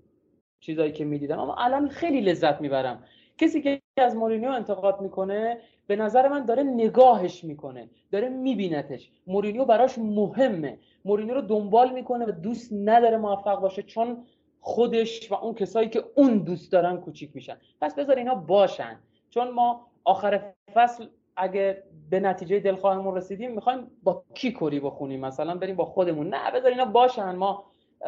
چیزایی 0.61 0.93
که 0.93 1.05
می‌دیدم 1.05 1.39
اما 1.39 1.55
الان 1.55 1.89
خیلی 1.89 2.21
لذت 2.21 2.61
می‌برم. 2.61 3.05
کسی 3.39 3.63
که 3.63 3.81
از 4.01 4.17
مورینیو 4.17 4.51
انتقاد 4.51 5.01
می‌کنه 5.01 5.59
به 5.87 5.97
نظر 5.97 6.29
من 6.29 6.45
داره 6.45 6.63
نگاهش 6.63 7.45
می‌کنه 7.45 7.89
داره 8.13 8.29
میبینتش. 8.29 9.11
مورینیو 9.27 9.65
براش 9.65 9.99
مهمه. 9.99 10.79
مورینیو 11.05 11.35
رو 11.35 11.41
دنبال 11.41 11.93
می‌کنه 11.93 12.27
و 12.27 12.31
دوست 12.31 12.73
نداره 12.73 13.17
موفق 13.17 13.61
باشه 13.61 13.83
چون 13.83 14.25
خودش 14.61 15.33
و 15.33 15.35
اون 15.35 15.55
کسایی 15.55 15.89
که 15.89 16.05
اون 16.15 16.39
دوست 16.39 16.73
دارن 16.73 16.97
کوچیک 16.97 17.31
میشن. 17.35 17.57
پس 17.81 17.95
بذار 17.95 18.17
اینا 18.17 18.35
باشن. 18.35 18.99
چون 19.31 19.51
ما 19.51 19.87
آخر 20.05 20.53
فصل 20.75 21.07
اگه 21.37 21.83
به 22.11 22.21
نتیجه 22.21 22.61
دلخواهمون 22.61 23.17
رسیدیم 23.17 23.55
می‌خوایم 23.55 23.87
با 24.03 24.25
کی 24.35 24.53
کری 24.53 24.81
بخونیم؟ 24.81 25.21
مثلا 25.21 25.55
بریم 25.55 25.77
با 25.77 25.85
خودمون. 25.85 26.35
نه 26.35 26.51
بذار 26.51 26.71
اینا 26.71 26.85
باشن. 26.85 27.35
ما 27.35 27.65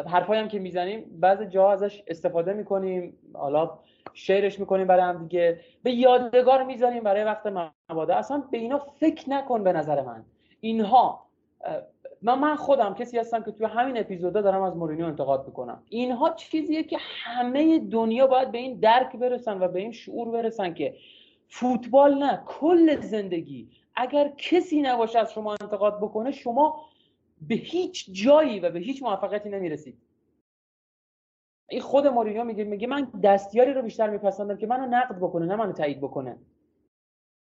حرفایی 0.06 0.40
هم 0.40 0.48
که 0.48 0.58
می‌زنیم 0.58 1.18
بعضی 1.20 1.46
جا 1.46 1.72
ازش 1.72 2.02
استفاده 2.06 2.52
می‌کنیم 2.52 3.16
حالا 3.34 3.78
شعرش 4.14 4.60
می‌کنیم 4.60 4.86
برای 4.86 5.02
هم 5.02 5.22
دیگه. 5.22 5.60
به 5.82 5.92
یادگار 5.92 6.62
می‌ذاریم 6.62 7.02
برای 7.02 7.24
وقت 7.24 7.46
مبادا. 7.90 8.14
اصلا 8.14 8.42
به 8.50 8.58
اینا 8.58 8.78
فکر 8.78 9.30
نکن 9.30 9.64
به 9.64 9.72
نظر 9.72 10.02
من. 10.02 10.24
اینها 10.60 11.26
من 12.22 12.38
من 12.38 12.56
خودم 12.56 12.94
کسی 12.94 13.18
هستم 13.18 13.42
که 13.42 13.50
توی 13.50 13.66
همین 13.66 13.98
اپیزودا 13.98 14.40
دارم 14.40 14.62
از 14.62 14.76
مورینیو 14.76 15.06
انتقاد 15.06 15.46
می‌کنم. 15.46 15.82
اینها 15.88 16.30
چیزیه 16.30 16.82
که 16.82 16.96
همه 17.00 17.78
دنیا 17.78 18.26
باید 18.26 18.52
به 18.52 18.58
این 18.58 18.80
درک 18.80 19.16
برسن 19.16 19.62
و 19.62 19.68
به 19.68 19.80
این 19.80 19.92
شعور 19.92 20.30
برسن 20.30 20.74
که 20.74 20.94
فوتبال 21.48 22.14
نه 22.14 22.42
کل 22.46 23.00
زندگی. 23.00 23.68
اگر 23.96 24.32
کسی 24.36 24.82
نباشه 24.82 25.18
از 25.18 25.32
شما 25.32 25.56
انتقاد 25.60 25.98
بکنه 25.98 26.30
شما 26.30 26.80
به 27.40 27.54
هیچ 27.54 28.10
جایی 28.12 28.60
و 28.60 28.70
به 28.70 28.78
هیچ 28.78 29.02
موفقیتی 29.02 29.48
نمی‌رسید. 29.48 29.98
این 31.70 31.80
خود 31.80 32.06
مورینیو 32.06 32.44
میگه 32.44 32.64
میگه 32.64 32.86
من 32.86 33.12
دستیاری 33.22 33.72
رو 33.72 33.82
بیشتر 33.82 34.10
میپسندم 34.10 34.56
که 34.56 34.66
منو 34.66 34.86
نقد 34.86 35.16
بکنه 35.16 35.46
نه 35.46 35.56
منو 35.56 35.72
تایید 35.72 36.00
بکنه. 36.00 36.38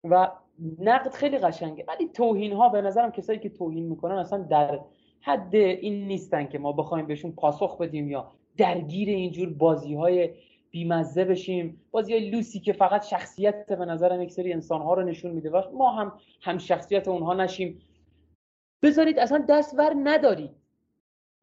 و 0.04 0.32
نقد 0.80 1.14
خیلی 1.14 1.38
قشنگه. 1.38 1.86
ولی 1.88 2.08
توهین 2.08 2.54
ها 2.54 2.70
به 2.70 2.82
نظرم 2.82 3.12
کسایی 3.12 3.39
که 3.39 3.50
توهین 3.50 3.86
می‌کنن 3.86 4.16
اصلا 4.16 4.39
در 4.39 4.80
حد 5.22 5.56
این 5.56 6.08
نیستن 6.08 6.48
که 6.48 6.60
ما 6.60 6.72
بخوایم 6.72 7.08
بهشون 7.08 7.32
پاسخ 7.32 7.78
بدیم 7.78 8.10
یا 8.10 8.32
درگیر 8.58 9.10
اینجور 9.10 9.50
بازی 9.50 9.94
های 9.94 10.30
بیمزه 10.72 11.26
بشیم. 11.26 11.82
بازی 11.92 12.14
های 12.14 12.30
لوسی 12.30 12.60
که 12.60 12.74
فقط 12.74 13.06
شخصیت 13.06 13.66
به 13.66 13.86
نظرم 13.86 14.22
یک 14.22 14.32
سری 14.32 14.54
انسان 14.54 14.82
ها 14.82 14.94
رو 14.94 15.04
نشون 15.04 15.32
میده. 15.32 15.50
و 15.50 15.62
ما 15.74 15.92
هم 15.92 16.14
هم 16.42 16.58
شخصیت 16.58 17.08
اونها 17.08 17.34
نشیم. 17.34 17.82
بذارید 18.82 19.19
اصلا 19.19 19.45
دستور 19.49 19.95
ندارید. 20.03 20.51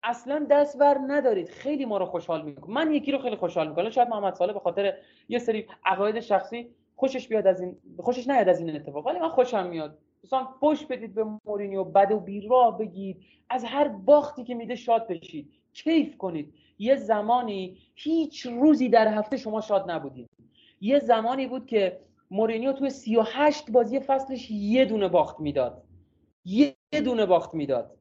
اصلا 0.02 0.46
دستور 0.50 0.98
ندارید. 1.06 1.48
خیلی 1.48 1.84
ما 1.84 1.98
رو 1.98 2.06
خوشحال 2.06 2.42
می‌کنه. 2.44 2.74
من 2.74 2.94
یکی 2.94 3.12
رو 3.12 3.18
خیلی 3.18 3.36
خوشحال 3.36 3.68
می‌کنه 3.68 3.90
شاید 3.90 4.08
محمد 4.08 4.34
صالح 4.34 4.52
به 4.52 4.60
خاطر 4.60 4.94
یه 5.28 5.38
سری 5.38 5.66
عقاید 5.84 6.20
شخصی 6.20 6.70
خوشش 6.96 7.28
بیاد 7.28 7.46
از 7.46 7.60
این 7.60 7.76
خوشش 7.98 8.28
نیاد 8.28 8.48
از 8.48 8.60
این 8.60 8.76
اتفاق. 8.76 9.06
ولی 9.06 9.18
من 9.18 9.28
خوشم 9.28 9.66
میاد. 9.66 9.98
مثلا 10.24 10.48
پشت 10.60 10.88
بدید 10.88 11.14
به 11.14 11.26
مورینیو. 11.44 11.84
بد 11.84 12.12
و 12.12 12.20
بیراه 12.20 12.78
بگید. 12.78 13.22
از 13.50 13.64
هر 13.64 13.88
باختی 13.88 14.44
که 14.44 14.54
میده 14.54 14.74
شاد 14.74 15.08
بشید. 15.08 15.52
کیف 15.72 16.16
کنید. 16.16 16.54
یه 16.78 16.96
زمانی 16.96 17.78
هیچ 17.94 18.46
روزی 18.46 18.88
در 18.88 19.08
هفته 19.08 19.36
شما 19.36 19.60
شاد 19.60 19.90
نبودید. 19.90 20.30
یه 20.80 20.98
زمانی 20.98 21.46
بود 21.46 21.66
که 21.66 22.00
مورینیو 22.30 22.72
توی 22.72 22.90
38 22.90 23.70
بازی 23.70 24.00
فصلش 24.00 24.50
یه 24.50 24.84
دونه 24.84 25.08
باخت 25.08 25.40
می‌داد. 25.40 25.82
دونه 26.92 27.26
باخت 27.26 27.54
می‌داد. 27.54 27.96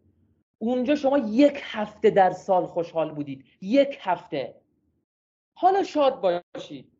اونجا 0.60 0.96
شما 0.96 1.18
یک 1.18 1.62
هفته 1.64 2.10
در 2.10 2.32
سال 2.32 2.66
خوشحال 2.66 3.12
بودید. 3.12 3.46
یک 3.62 3.98
هفته. 4.02 4.56
حالا 5.54 5.84
شاد 5.84 6.42
باشید. 6.56 6.92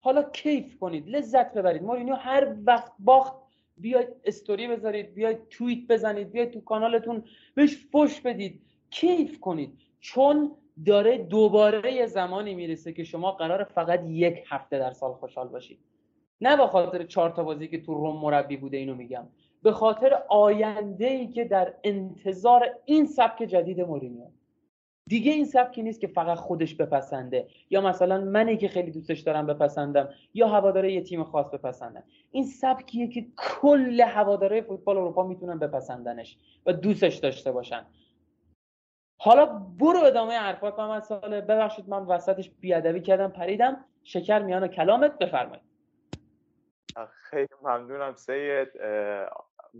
حالا 0.00 0.22
کیف 0.22 0.78
کنید. 0.78 1.08
لذت 1.08 1.54
ببرید. 1.54 1.82
مورینیو 1.82 2.14
هر 2.14 2.54
وقت 2.64 2.92
باخت 2.98 3.34
بیاید 3.76 4.08
استوری 4.24 4.68
بذارید 4.68 5.14
بیاید 5.14 5.48
توییت 5.48 5.88
بزنید 5.88 6.32
بیاید 6.32 6.50
تو 6.50 6.60
کانالتون 6.60 7.24
بهش 7.54 7.76
فش 7.92 8.20
بدید. 8.20 8.62
کیف 8.90 9.40
کنید. 9.40 9.78
چون 10.00 10.56
داره 10.86 11.18
دوباره 11.18 11.92
یه 11.92 12.06
زمانی 12.06 12.54
می‌رسه 12.54 12.92
که 12.92 13.04
شما 13.04 13.32
قرار 13.32 13.64
فقط 13.64 14.02
یک 14.06 14.44
هفته 14.46 14.78
در 14.78 14.90
سال 14.90 15.12
خوشحال 15.12 15.48
باشید. 15.48 15.78
نه 16.40 16.56
به 16.56 16.66
خاطر 16.66 17.04
چهار 17.04 17.30
تا 17.30 17.44
بازی 17.44 17.68
که 17.68 17.80
تو 17.80 17.94
روم 17.94 18.16
مربی 18.16 18.56
بوده 18.56 18.76
اینو 18.76 18.94
میگم. 18.94 19.28
به 19.66 19.72
خاطر 19.72 20.22
آینده 20.28 21.06
ای 21.06 21.26
که 21.26 21.44
در 21.44 21.74
انتظار 21.84 22.76
این 22.84 23.06
سبک 23.06 23.42
جدید 23.42 23.80
مورینیو. 23.80 24.26
دیگه 25.08 25.32
این 25.32 25.44
سبکی 25.44 25.82
نیست 25.82 26.00
که 26.00 26.06
فقط 26.06 26.38
خودش 26.38 26.74
بپسنده. 26.74 27.48
یا 27.70 27.80
مثلا 27.80 28.20
منی 28.20 28.56
که 28.56 28.68
خیلی 28.68 28.90
دوستش 28.90 29.20
دارم 29.20 29.46
بپسندم 29.46 30.08
یا 30.34 30.48
هواداره 30.48 30.92
یه 30.92 31.02
تیم 31.02 31.24
خاص 31.24 31.50
بپسندم 31.50 32.02
این 32.30 32.44
سبکیه 32.44 33.08
که 33.08 33.26
کل 33.36 34.00
هواداره 34.00 34.60
فوتبال 34.60 34.96
اروپا 34.96 35.22
می‌تونن 35.22 35.58
بپسندنش 35.58 36.38
و 36.66 36.72
دوستش 36.72 37.14
داشته 37.14 37.52
باشن. 37.52 37.86
حالا 39.20 39.46
برو 39.80 40.00
ادامه 40.04 40.34
حرفات 40.34 40.78
من 40.78 41.00
ساله 41.00 41.40
ببخشید 41.40 41.88
من 41.88 42.02
وسطش 42.02 42.50
بیادبی 42.60 43.00
کردم 43.00 43.28
پریدم. 43.28 43.84
شکر 44.02 44.38
میان 44.38 44.68
کلامت 44.68 45.18
بفرمایید. 45.18 45.62
خیلی 47.30 47.48
ممنونم 47.62 48.14
سید. 48.14 48.68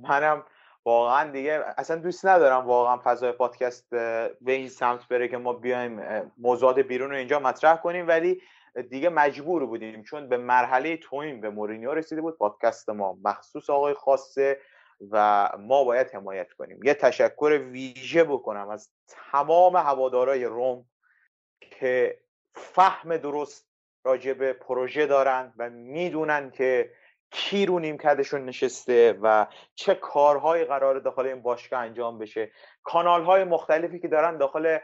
منم 0.02 0.44
واقعا 0.84 1.30
دیگه 1.30 1.64
اصلا 1.78 1.96
دوست 1.96 2.26
ندارم 2.26 2.66
واقعا 2.66 3.00
فضای 3.04 3.32
پادکست 3.32 3.90
به 3.90 4.52
این 4.52 4.68
سمت 4.68 5.08
بره 5.08 5.28
که 5.28 5.36
ما 5.36 5.52
بیایم 5.52 6.00
موضوعات 6.38 6.78
بیرون 6.78 7.10
رو 7.10 7.16
اینجا 7.16 7.38
مطرح 7.38 7.76
کنیم. 7.76 8.08
ولی 8.08 8.42
دیگه 8.90 9.08
مجبور 9.08 9.66
بودیم 9.66 10.02
چون 10.02 10.28
به 10.28 10.36
مرحله 10.36 10.96
تویم 10.96 11.40
به 11.40 11.50
مورینیو 11.50 11.94
رسیده 11.94 12.20
بود. 12.20 12.38
پادکست 12.38 12.88
ما 12.88 13.18
مخصوص 13.24 13.70
آقای 13.70 13.94
خاصه 13.94 14.60
و 15.10 15.48
ما 15.58 15.84
باید 15.84 16.14
حمایت 16.14 16.52
کنیم. 16.52 16.80
یه 16.84 16.94
تشکر 16.94 17.60
ویژه 17.72 18.24
بکنم 18.24 18.68
از 18.68 18.90
تمام 19.32 19.76
هوادارای 19.76 20.44
روم 20.44 20.84
که 21.60 22.20
فهم 22.54 23.16
درست 23.16 23.68
راجع 24.04 24.32
به 24.32 24.52
پروژه 24.52 25.06
دارن 25.06 25.52
و 25.56 25.70
می‌دونن 25.70 26.50
که 26.50 26.90
کی 27.36 27.66
رو 27.66 27.78
نیمکتشون 27.78 28.44
نشسته 28.44 29.18
و 29.22 29.46
چه 29.74 29.94
کارهایی 29.94 30.64
قرار 30.64 30.98
داخل 30.98 31.26
این 31.26 31.42
باشگاه 31.42 31.80
انجام 31.80 32.18
بشه. 32.18 32.50
کانال 32.82 33.24
های 33.24 33.44
مختلفی 33.44 33.98
که 33.98 34.08
دارن 34.08 34.38
داخل 34.38 34.78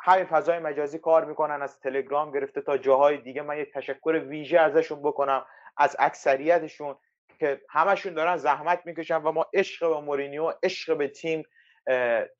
همین 0.00 0.24
فضای 0.24 0.58
مجازی 0.58 0.98
کار 0.98 1.24
می‌کنن 1.24 1.62
از 1.62 1.80
تلگرام 1.80 2.32
گرفته 2.32 2.60
تا 2.60 2.78
جاهای 2.78 3.16
دیگه. 3.16 3.42
من 3.42 3.58
یک 3.58 3.72
تشکر 3.72 4.24
ویژه 4.28 4.60
ازشون 4.60 5.02
بکنم 5.02 5.46
از 5.76 5.96
اکثریتشون 5.98 6.96
که 7.38 7.60
همشون 7.70 8.14
دارن 8.14 8.36
زحمت 8.36 8.80
می‌کشن 8.84 9.16
و 9.16 9.32
ما 9.32 9.46
عشق 9.54 9.88
به 9.88 10.00
مورینیو 10.00 10.52
عشق 10.62 10.96
به 10.96 11.08
تیم 11.08 11.42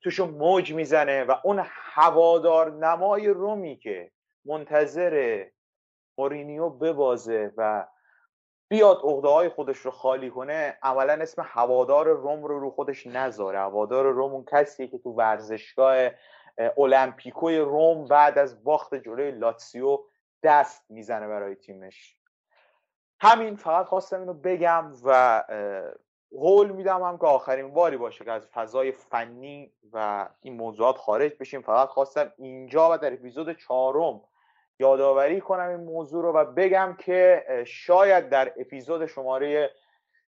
توشون 0.01 0.29
موج 0.29 0.73
می‌زنه 0.73 1.23
و 1.23 1.35
اون 1.43 1.65
هوادار 1.67 2.71
نمای 2.71 3.27
رومی 3.27 3.77
که 3.77 4.11
منتظر 4.45 5.45
مورینیو 6.17 6.69
ببازه 6.69 7.51
و 7.57 7.87
بیاد 8.69 9.01
عقده 9.03 9.27
های 9.27 9.49
خودش 9.49 9.77
رو 9.77 9.91
خالی 9.91 10.29
کنه 10.29 10.77
عملا 10.83 11.13
اسم 11.13 11.43
هوادار 11.45 12.07
روم 12.07 12.43
رو 12.43 12.59
رو 12.59 12.69
خودش 12.71 13.07
نذاره. 13.07 13.59
هوادار 13.59 14.05
روم 14.05 14.33
اون 14.33 14.45
کسیه 14.51 14.87
که 14.87 14.97
تو 14.97 15.09
ورزشگاه 15.09 16.09
المپیکوی 16.77 17.57
روم 17.57 18.05
بعد 18.05 18.37
از 18.37 18.63
باخت 18.63 18.95
جلوی 18.95 19.31
لاتسیو 19.31 19.99
دست 20.43 20.91
می‌زنه 20.91 21.27
برای 21.27 21.55
تیمش. 21.55 22.17
همین 23.19 23.55
فقط 23.55 23.85
خواستم 23.85 24.19
اینو 24.19 24.33
بگم 24.33 24.93
و 25.03 25.43
قول 26.31 26.71
میدم 26.71 27.03
هم 27.03 27.17
که 27.17 27.25
آخرین 27.25 27.73
باری 27.73 27.97
باشه 27.97 28.25
که 28.25 28.31
از 28.31 28.47
فضای 28.47 28.91
فنی 28.91 29.73
و 29.93 30.29
این 30.41 30.53
موضوعات 30.53 30.97
خارج 30.97 31.31
بشیم. 31.39 31.61
فقط 31.61 31.87
خواستم 31.87 32.33
اینجا 32.37 32.93
و 32.93 32.97
در 32.97 33.13
اپیزود 33.13 33.57
چهارم 33.57 34.21
یادآوری 34.79 35.41
کنم 35.41 35.69
این 35.69 35.79
موضوع 35.79 36.23
رو 36.23 36.33
و 36.33 36.45
بگم 36.45 36.97
که 36.99 37.45
شاید 37.67 38.29
در 38.29 38.53
اپیزود 38.57 39.05
شماره 39.05 39.71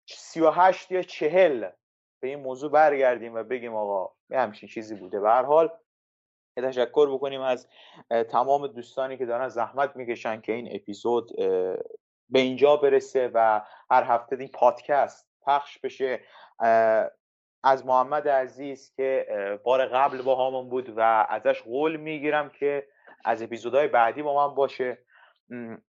38 0.07 0.93
یا 0.93 1.03
40 1.03 1.71
به 2.21 2.29
این 2.29 2.39
موضوع 2.39 2.71
برگردیم 2.71 3.35
و 3.35 3.43
بگیم 3.43 3.75
آقا 3.75 4.15
یه 4.31 4.39
همچین 4.39 4.69
چیزی 4.69 4.95
بوده. 4.95 5.21
به 5.21 5.29
هر 5.29 5.43
حال 5.43 5.71
تشکر 6.57 7.15
بکنیم 7.15 7.41
از 7.41 7.69
تمام 8.31 8.67
دوستانی 8.67 9.17
که 9.17 9.27
دارن 9.27 9.49
زحمت 9.49 9.97
می‌کشن 9.97 10.41
که 10.41 10.53
این 10.53 10.69
اپیزود 10.73 11.37
به 12.29 12.39
اینجا 12.39 12.77
برسه 12.77 13.31
و 13.35 13.61
هر 13.91 14.03
هفته 14.03 14.37
این 14.37 14.49
پادکست 14.49 15.29
پخش 15.47 15.79
بشه. 15.79 16.21
از 17.65 17.87
محمد 17.87 18.29
عزیز 18.29 18.93
که 18.97 19.27
بار 19.65 19.87
قبل 19.87 20.23
با 20.23 20.49
همون 20.49 20.69
بود 20.69 20.93
و 20.97 21.27
ازش 21.29 21.63
قول 21.63 21.97
می‌گیرم 21.97 22.51
که 22.51 22.87
از 23.25 23.43
اپیزودهای 23.43 23.89
بعدی 23.89 24.23
با 24.23 24.49
من 24.49 24.55
باشه. 24.55 24.99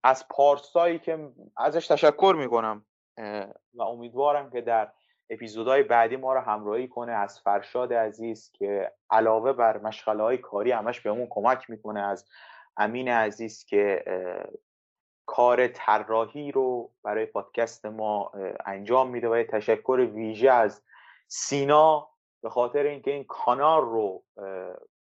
از 0.02 0.28
پارسایی 0.30 0.98
که 0.98 1.32
ازش 1.56 1.86
تشکر 1.86 2.34
می‌کنم 2.38 2.86
و 3.74 3.82
امیدوارم 3.82 4.50
که 4.50 4.60
در 4.60 4.92
اپیزودهای 5.30 5.82
بعدی 5.82 6.16
ما 6.16 6.34
رو 6.34 6.40
همراهی 6.40 6.88
کنه. 6.88 7.12
از 7.12 7.40
فرشاد 7.40 7.92
عزیز 7.92 8.52
که 8.54 8.92
علاوه 9.10 9.52
بر 9.52 9.78
مشغله 9.78 10.22
های 10.22 10.38
کاری 10.38 10.72
همش 10.72 11.00
بهمون 11.00 11.26
کمک 11.30 11.70
می‌کنه. 11.70 12.00
از 12.00 12.24
امین 12.76 13.08
عزیز 13.08 13.64
که 13.64 14.04
کار 15.26 15.68
طراحی 15.68 16.52
رو 16.52 16.92
برای 17.04 17.26
پادکست 17.26 17.86
ما 17.86 18.32
انجام 18.66 19.10
میده 19.10 19.28
و 19.28 19.44
تشکر 19.48 20.10
ویژه 20.14 20.50
از 20.50 20.82
سینا. 21.28 22.08
به 22.42 22.50
خاطر 22.50 22.82
اینکه 22.82 23.10
این 23.10 23.24
کانال 23.24 23.82
رو 23.82 24.24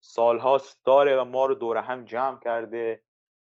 سالهاست 0.01 0.85
داره 0.85 1.21
و 1.21 1.23
ما 1.23 1.45
رو 1.45 1.55
دور 1.55 1.77
هم 1.77 2.05
جمع 2.05 2.39
کرده. 2.39 3.01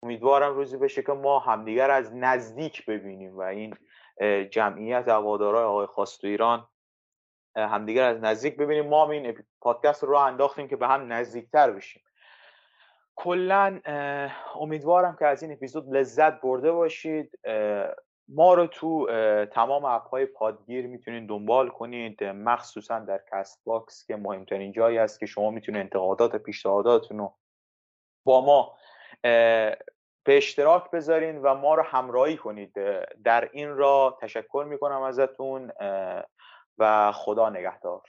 امیدوارم 0.02 0.54
روزی 0.54 0.76
بشه 0.76 1.02
که 1.02 1.12
ما 1.12 1.38
همدیگر 1.38 1.90
از 1.90 2.14
نزدیک 2.14 2.86
ببینیم 2.86 3.36
و 3.36 3.40
این 3.40 3.76
جمعیت 4.50 5.08
هوادارای 5.08 5.64
آقای 5.64 5.86
خواست 5.86 6.24
ایران 6.24 6.68
همدیگر 7.56 8.04
از 8.04 8.20
نزدیک 8.20 8.56
ببینیم. 8.56 8.88
ما 8.88 9.04
هم 9.04 9.10
این 9.10 9.44
پادکست 9.60 10.04
رو 10.04 10.16
انداختیم 10.16 10.68
که 10.68 10.76
به 10.76 10.88
هم 10.88 11.12
نزدیکتر 11.12 11.70
بشیم. 11.70 12.02
کلا 13.16 13.80
امیدوارم 14.54 15.16
که 15.18 15.26
از 15.26 15.42
این 15.42 15.52
اپیزود 15.52 15.96
لذت 15.96 16.40
برده 16.40 16.72
باشید. 16.72 17.38
ما 18.28 18.54
رو 18.54 18.66
تو 18.66 19.06
تمام 19.46 19.84
اپ 19.84 20.08
های 20.08 20.26
پادگیر 20.26 20.86
می‌تونید 20.86 21.28
دنبال 21.28 21.68
کنید. 21.68 22.24
مخصوصا 22.24 22.98
در 22.98 23.20
Castbox 23.32 24.06
که 24.06 24.16
مهمترین 24.16 24.72
جایی 24.72 24.98
است 24.98 25.20
که 25.20 25.26
شما 25.26 25.50
می‌تونید 25.50 25.80
انتقادات 25.80 26.36
پیشنهاداتتون 26.36 27.18
رو 27.18 27.34
با 28.24 28.40
ما 28.40 28.76
به 30.24 30.36
اشتراک 30.36 30.90
بذارین 30.90 31.42
و 31.42 31.54
ما 31.54 31.74
رو 31.74 31.82
همراهی 31.82 32.36
کنید. 32.36 32.72
در 33.24 33.48
این 33.52 33.76
را 33.76 34.18
تشکر 34.20 34.66
می‌کنم 34.68 35.02
ازتون 35.02 35.72
و 36.78 37.12
خدا 37.12 37.50
نگهدار. 37.50 38.02